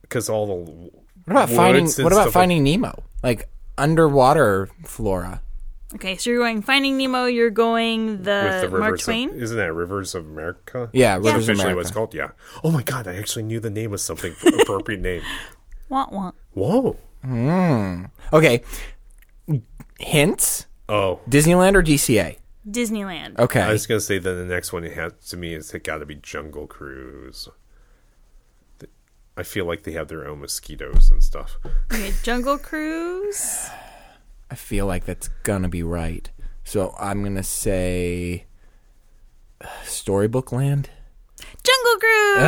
because 0.00 0.28
all 0.30 0.46
the 0.46 0.54
What 0.54 0.92
about 1.26 1.50
finding? 1.50 1.84
What 1.84 1.98
about 1.98 2.10
stuff 2.12 2.24
like- 2.26 2.32
finding 2.32 2.64
Nemo? 2.64 3.02
Like 3.22 3.48
underwater 3.76 4.68
flora. 4.84 5.42
A... 5.92 5.96
Okay, 5.96 6.16
so 6.16 6.30
you're 6.30 6.38
going 6.38 6.62
Finding 6.62 6.96
Nemo, 6.96 7.24
you're 7.24 7.50
going 7.50 8.18
the, 8.22 8.68
the 8.68 8.78
Mark? 8.78 9.00
Twain. 9.00 9.30
Of, 9.30 9.42
isn't 9.42 9.56
that 9.56 9.72
Rivers 9.72 10.14
of 10.14 10.26
America? 10.26 10.90
Yeah, 10.92 11.16
Rivers 11.16 11.30
of 11.30 11.36
officially 11.36 11.54
America. 11.54 11.76
what 11.76 11.80
it's 11.82 11.90
called. 11.90 12.14
Yeah. 12.14 12.30
Oh 12.62 12.70
my 12.70 12.82
god, 12.82 13.08
I 13.08 13.16
actually 13.16 13.42
knew 13.44 13.60
the 13.60 13.70
name 13.70 13.92
of 13.92 14.00
something 14.00 14.34
appropriate 14.60 15.00
name. 15.00 15.22
Want 15.88 16.12
want. 16.12 16.34
Whoa. 16.52 16.96
Hmm. 17.22 18.04
Okay. 18.32 18.62
Hints: 19.98 20.66
Oh, 20.88 21.20
Disneyland 21.28 21.74
or 21.74 21.82
DCA? 21.82 22.38
Disneyland. 22.68 23.38
Okay. 23.38 23.60
I 23.60 23.72
was 23.72 23.86
gonna 23.86 24.00
say 24.00 24.18
that 24.18 24.30
the 24.34 24.44
next 24.44 24.72
one 24.72 24.84
it 24.84 24.92
has 24.92 25.12
to 25.30 25.36
me 25.36 25.54
is 25.54 25.72
it 25.74 25.84
got 25.84 25.98
to 25.98 26.06
be 26.06 26.14
Jungle 26.16 26.66
Cruise. 26.66 27.48
I 29.36 29.42
feel 29.42 29.64
like 29.64 29.84
they 29.84 29.92
have 29.92 30.08
their 30.08 30.26
own 30.28 30.40
mosquitoes 30.40 31.10
and 31.10 31.22
stuff. 31.22 31.56
Okay, 31.92 32.12
Jungle 32.22 32.58
Cruise. 32.58 33.70
I 34.50 34.54
feel 34.54 34.86
like 34.86 35.04
that's 35.04 35.28
gonna 35.44 35.68
be 35.68 35.82
right. 35.82 36.28
So 36.64 36.94
I'm 36.98 37.22
gonna 37.22 37.42
say 37.42 38.46
uh, 39.60 39.66
Storybook 39.84 40.52
Land. 40.52 40.90
Jungle 41.62 42.00
Cruise. 42.00 42.38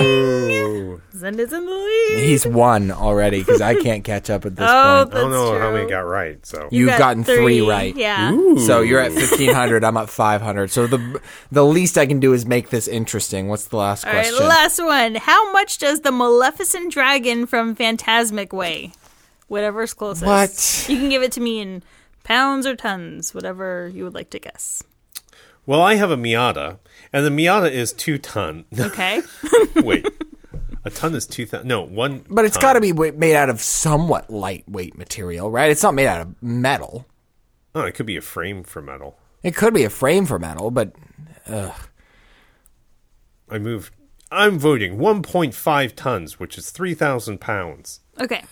Oh, 0.00 1.00
Zenda's 1.14 1.52
in 1.52 1.66
the 1.66 1.72
lead. 1.72 2.24
He's 2.24 2.46
won 2.46 2.90
already 2.90 3.40
because 3.40 3.60
I 3.60 3.74
can't 3.74 4.04
catch 4.04 4.30
up 4.30 4.46
at 4.46 4.56
this 4.56 4.68
Oh, 4.68 5.04
point. 5.04 5.14
I 5.14 5.20
don't 5.20 5.30
That's 5.30 5.42
know 5.42 5.58
how 5.58 5.72
many 5.72 5.88
got 5.88 6.00
right. 6.00 6.44
So 6.46 6.68
You've 6.70 6.88
got 6.90 6.98
gotten 6.98 7.24
three, 7.24 7.60
right. 7.60 7.94
Yeah. 7.96 8.30
So 8.66 8.80
you're 8.80 9.00
at 9.00 9.12
fifteen 9.12 9.52
hundred. 9.54 9.84
I'm 9.84 9.96
at 9.96 10.08
five 10.08 10.40
hundred. 10.42 10.70
So 10.70 10.86
the 10.86 11.20
the 11.50 11.64
least 11.64 11.98
I 11.98 12.06
can 12.06 12.20
do 12.20 12.32
is 12.32 12.46
make 12.46 12.70
this 12.70 12.86
interesting. 12.88 13.48
What's 13.48 13.66
the 13.66 13.76
last 13.76 14.06
All 14.06 14.12
right, 14.12 14.26
question? 14.26 14.48
last 14.48 14.82
one. 14.82 15.14
How 15.16 15.52
much 15.52 15.78
does 15.78 16.00
the 16.00 16.12
Maleficent 16.12 16.92
dragon 16.92 17.46
from 17.46 17.74
Fantasmic 17.76 18.52
weigh? 18.52 18.92
Whatever's 19.48 19.92
closest. 19.94 20.24
What? 20.26 20.86
You 20.88 20.98
can 20.98 21.08
give 21.08 21.22
it 21.22 21.32
to 21.32 21.40
me 21.40 21.60
in 21.60 21.82
pounds 22.24 22.66
or 22.66 22.76
tons, 22.76 23.34
whatever 23.34 23.88
you 23.92 24.04
would 24.04 24.14
like 24.14 24.30
to 24.30 24.38
guess. 24.38 24.82
well, 25.66 25.80
I 25.82 25.94
have 25.96 26.10
a 26.10 26.16
Miata, 26.16 26.78
and 27.12 27.24
the 27.26 27.30
Miata 27.30 27.70
is 27.70 27.92
two 27.92 28.18
ton. 28.18 28.64
Okay. 28.78 29.22
Wait, 29.76 30.06
a 30.84 30.90
ton 30.90 31.14
is 31.14 31.26
two 31.26 31.46
thousand. 31.46 31.66
No, 31.68 31.82
one. 31.82 32.24
but 32.28 32.44
it's 32.44 32.56
got 32.58 32.74
to 32.74 32.80
be 32.80 32.92
wa- 32.92 33.12
made 33.14 33.34
out 33.36 33.48
of 33.50 33.60
somewhat 33.60 34.28
lightweight 34.30 34.96
material, 34.98 35.50
right? 35.50 35.70
It's 35.70 35.82
not 35.82 35.94
made 35.94 36.06
out 36.06 36.20
of 36.20 36.42
metal. 36.42 37.06
Oh, 37.74 37.82
it 37.82 37.92
could 37.94 38.06
be 38.06 38.16
a 38.16 38.20
frame 38.22 38.62
for 38.64 38.82
metal. 38.82 39.18
It 39.42 39.54
could 39.54 39.72
be 39.72 39.84
a 39.84 39.90
frame 39.90 40.26
for 40.26 40.38
metal, 40.38 40.70
but 40.70 40.92
ugh. 41.46 41.72
I 43.48 43.58
moved. 43.58 43.94
I'm 44.30 44.58
voting 44.58 44.98
1.5 44.98 45.94
tons, 45.94 46.38
which 46.38 46.58
is 46.58 46.70
3,000 46.70 47.40
pounds. 47.40 48.00
Okay. 48.20 48.44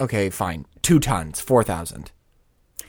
Okay, 0.00 0.30
fine. 0.30 0.66
Two 0.82 0.98
tons, 1.00 1.40
four 1.40 1.62
thousand. 1.62 2.10
Ding, 2.78 2.88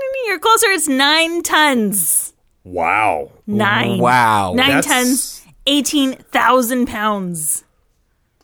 ding, 0.00 0.10
ding. 0.12 0.22
You're 0.26 0.38
closer. 0.38 0.66
It's 0.68 0.88
nine 0.88 1.42
tons. 1.42 2.32
Wow. 2.64 3.32
Nine. 3.46 3.98
Wow. 3.98 4.52
Nine 4.54 4.68
That's- 4.68 4.86
tons. 4.86 5.38
18,000 5.66 6.86
pounds. 6.86 7.64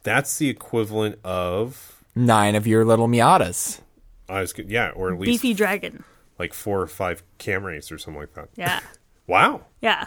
That's 0.05 0.39
the 0.39 0.49
equivalent 0.49 1.19
of. 1.25 2.03
Nine 2.15 2.55
of 2.55 2.67
your 2.67 2.85
little 2.85 3.09
Miatas. 3.09 3.81
I 4.29 4.41
was 4.41 4.53
good. 4.53 4.71
Yeah, 4.71 4.91
or 4.91 5.13
at 5.13 5.19
least 5.19 5.43
Beefy 5.43 5.55
dragon. 5.55 6.05
like 6.39 6.55
four 6.55 6.81
or 6.81 6.87
five 6.87 7.23
Camrys 7.39 7.91
or 7.91 7.99
something 7.99 8.21
like 8.21 8.35
that. 8.35 8.49
Yeah. 8.57 8.81
Wow. 9.27 9.67
Yeah. 9.83 10.07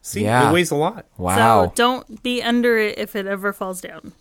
See, 0.00 0.22
Yeah. 0.24 0.48
it 0.48 0.52
weighs 0.54 0.70
a 0.70 0.74
lot. 0.74 1.04
Wow. 1.18 1.66
So 1.66 1.72
don't 1.74 2.22
be 2.22 2.42
under 2.42 2.78
it 2.78 2.96
if 2.98 3.14
it 3.14 3.26
ever 3.26 3.52
falls 3.52 3.82
down. 3.82 4.12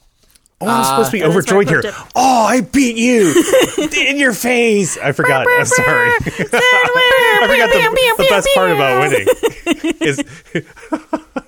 Oh, 0.62 0.68
I'm 0.68 0.84
supposed 0.86 1.12
to 1.12 1.18
be 1.18 1.22
my 1.22 1.28
overjoyed 1.28 1.68
here. 1.68 1.82
tip. 1.82 1.93
Oh, 2.16 2.45
I 2.45 2.62
beat 2.62 2.95
you 2.95 3.34
in 4.08 4.18
your 4.18 4.34
face. 4.34 4.97
I 4.97 5.12
forgot. 5.12 5.45
I'm 5.49 5.66
sorry. 5.66 6.10
I 6.10 7.47
forgot 7.47 7.70
the, 7.70 8.14
the 8.18 8.28
best 8.30 8.47
part 8.56 8.72
about 8.72 9.01
winning 9.01 9.28
is 10.01 10.24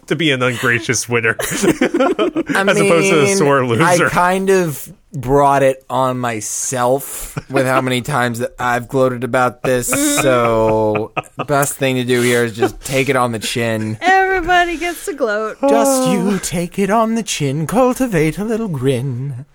to 0.07 0.15
be 0.15 0.31
an 0.31 0.43
ungracious 0.43 1.07
winner. 1.07 1.35
As 1.39 1.63
opposed 1.63 3.09
to 3.09 3.23
a 3.23 3.35
sore 3.35 3.65
loser. 3.65 4.07
I 4.07 4.09
kind 4.09 4.49
of 4.49 4.91
brought 5.15 5.63
it 5.63 5.83
on 5.89 6.19
myself 6.19 7.35
with 7.49 7.65
how 7.65 7.81
many 7.81 8.01
times 8.01 8.39
that 8.39 8.53
I've 8.59 8.87
gloated 8.87 9.23
about 9.23 9.63
this. 9.63 9.87
So, 10.21 11.13
best 11.47 11.75
thing 11.77 11.95
to 11.95 12.03
do 12.03 12.21
here 12.21 12.43
is 12.43 12.55
just 12.55 12.79
take 12.81 13.09
it 13.09 13.15
on 13.15 13.31
the 13.31 13.39
chin. 13.39 13.97
Everybody 14.01 14.77
gets 14.77 15.05
to 15.05 15.13
gloat. 15.13 15.57
Just 15.61 16.09
you 16.09 16.39
take 16.39 16.77
it 16.79 16.89
on 16.89 17.15
the 17.15 17.23
chin, 17.23 17.67
cultivate 17.67 18.37
a 18.37 18.43
little 18.43 18.67
grin. 18.67 19.45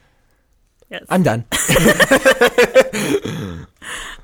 Yes. 0.91 1.05
I'm 1.09 1.23
done. 1.23 1.45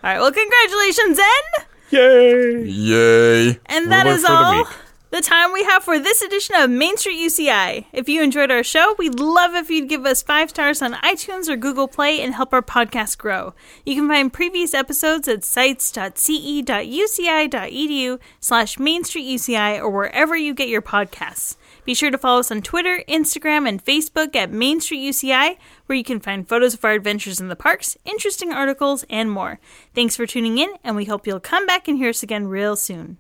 All 0.06 0.12
right. 0.12 0.20
Well, 0.20 0.32
congratulations, 0.32 1.16
Zen. 1.16 1.66
Yay! 1.90 2.64
Yay. 2.64 3.58
And 3.66 3.92
that 3.92 4.04
Reward 4.04 4.16
is 4.18 4.22
for 4.22 4.32
the 4.32 4.38
all 4.38 4.56
week. 4.58 4.66
The 5.10 5.20
time 5.20 5.52
we 5.52 5.62
have 5.62 5.84
for 5.84 6.00
this 6.00 6.20
edition 6.20 6.56
of 6.56 6.68
Main 6.68 6.96
Street 6.96 7.18
UCI. 7.18 7.84
If 7.92 8.08
you 8.08 8.20
enjoyed 8.22 8.50
our 8.50 8.64
show, 8.64 8.96
we'd 8.98 9.20
love 9.20 9.54
if 9.54 9.70
you'd 9.70 9.88
give 9.88 10.04
us 10.04 10.20
five 10.22 10.50
stars 10.50 10.82
on 10.82 10.94
iTunes 10.94 11.48
or 11.48 11.56
Google 11.56 11.86
Play 11.86 12.20
and 12.20 12.34
help 12.34 12.52
our 12.52 12.60
podcast 12.60 13.16
grow. 13.16 13.54
You 13.84 13.94
can 13.94 14.08
find 14.08 14.32
previous 14.32 14.74
episodes 14.74 15.28
at 15.28 15.44
sites.ce.uci.edu 15.44 18.18
slash 18.40 18.80
Main 18.80 19.04
Street 19.04 19.26
UCI 19.26 19.78
or 19.78 19.90
wherever 19.90 20.36
you 20.36 20.52
get 20.52 20.68
your 20.68 20.82
podcasts. 20.82 21.54
Be 21.84 21.94
sure 21.94 22.10
to 22.10 22.18
follow 22.18 22.40
us 22.40 22.50
on 22.50 22.62
Twitter, 22.62 23.04
Instagram, 23.08 23.68
and 23.68 23.84
Facebook 23.84 24.34
at 24.34 24.50
Main 24.50 24.80
Street 24.80 25.08
UCI, 25.08 25.56
where 25.86 25.96
you 25.96 26.02
can 26.02 26.18
find 26.18 26.48
photos 26.48 26.74
of 26.74 26.84
our 26.84 26.94
adventures 26.94 27.40
in 27.40 27.46
the 27.46 27.54
parks, 27.54 27.96
interesting 28.04 28.52
articles, 28.52 29.04
and 29.08 29.30
more. 29.30 29.60
Thanks 29.94 30.16
for 30.16 30.26
tuning 30.26 30.58
in, 30.58 30.74
and 30.82 30.96
we 30.96 31.04
hope 31.04 31.28
you'll 31.28 31.38
come 31.38 31.64
back 31.64 31.86
and 31.86 31.96
hear 31.96 32.08
us 32.08 32.24
again 32.24 32.48
real 32.48 32.74
soon. 32.74 33.18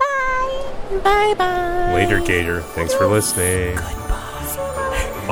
Bye. 0.00 1.00
Bye 1.04 1.34
bye. 1.38 1.92
Later, 1.94 2.20
Gator. 2.20 2.60
Thanks 2.62 2.94
for 2.94 3.06
listening. 3.06 3.78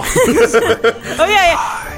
Oh, 0.00 1.26
yeah, 1.26 1.26
yeah. 1.28 1.97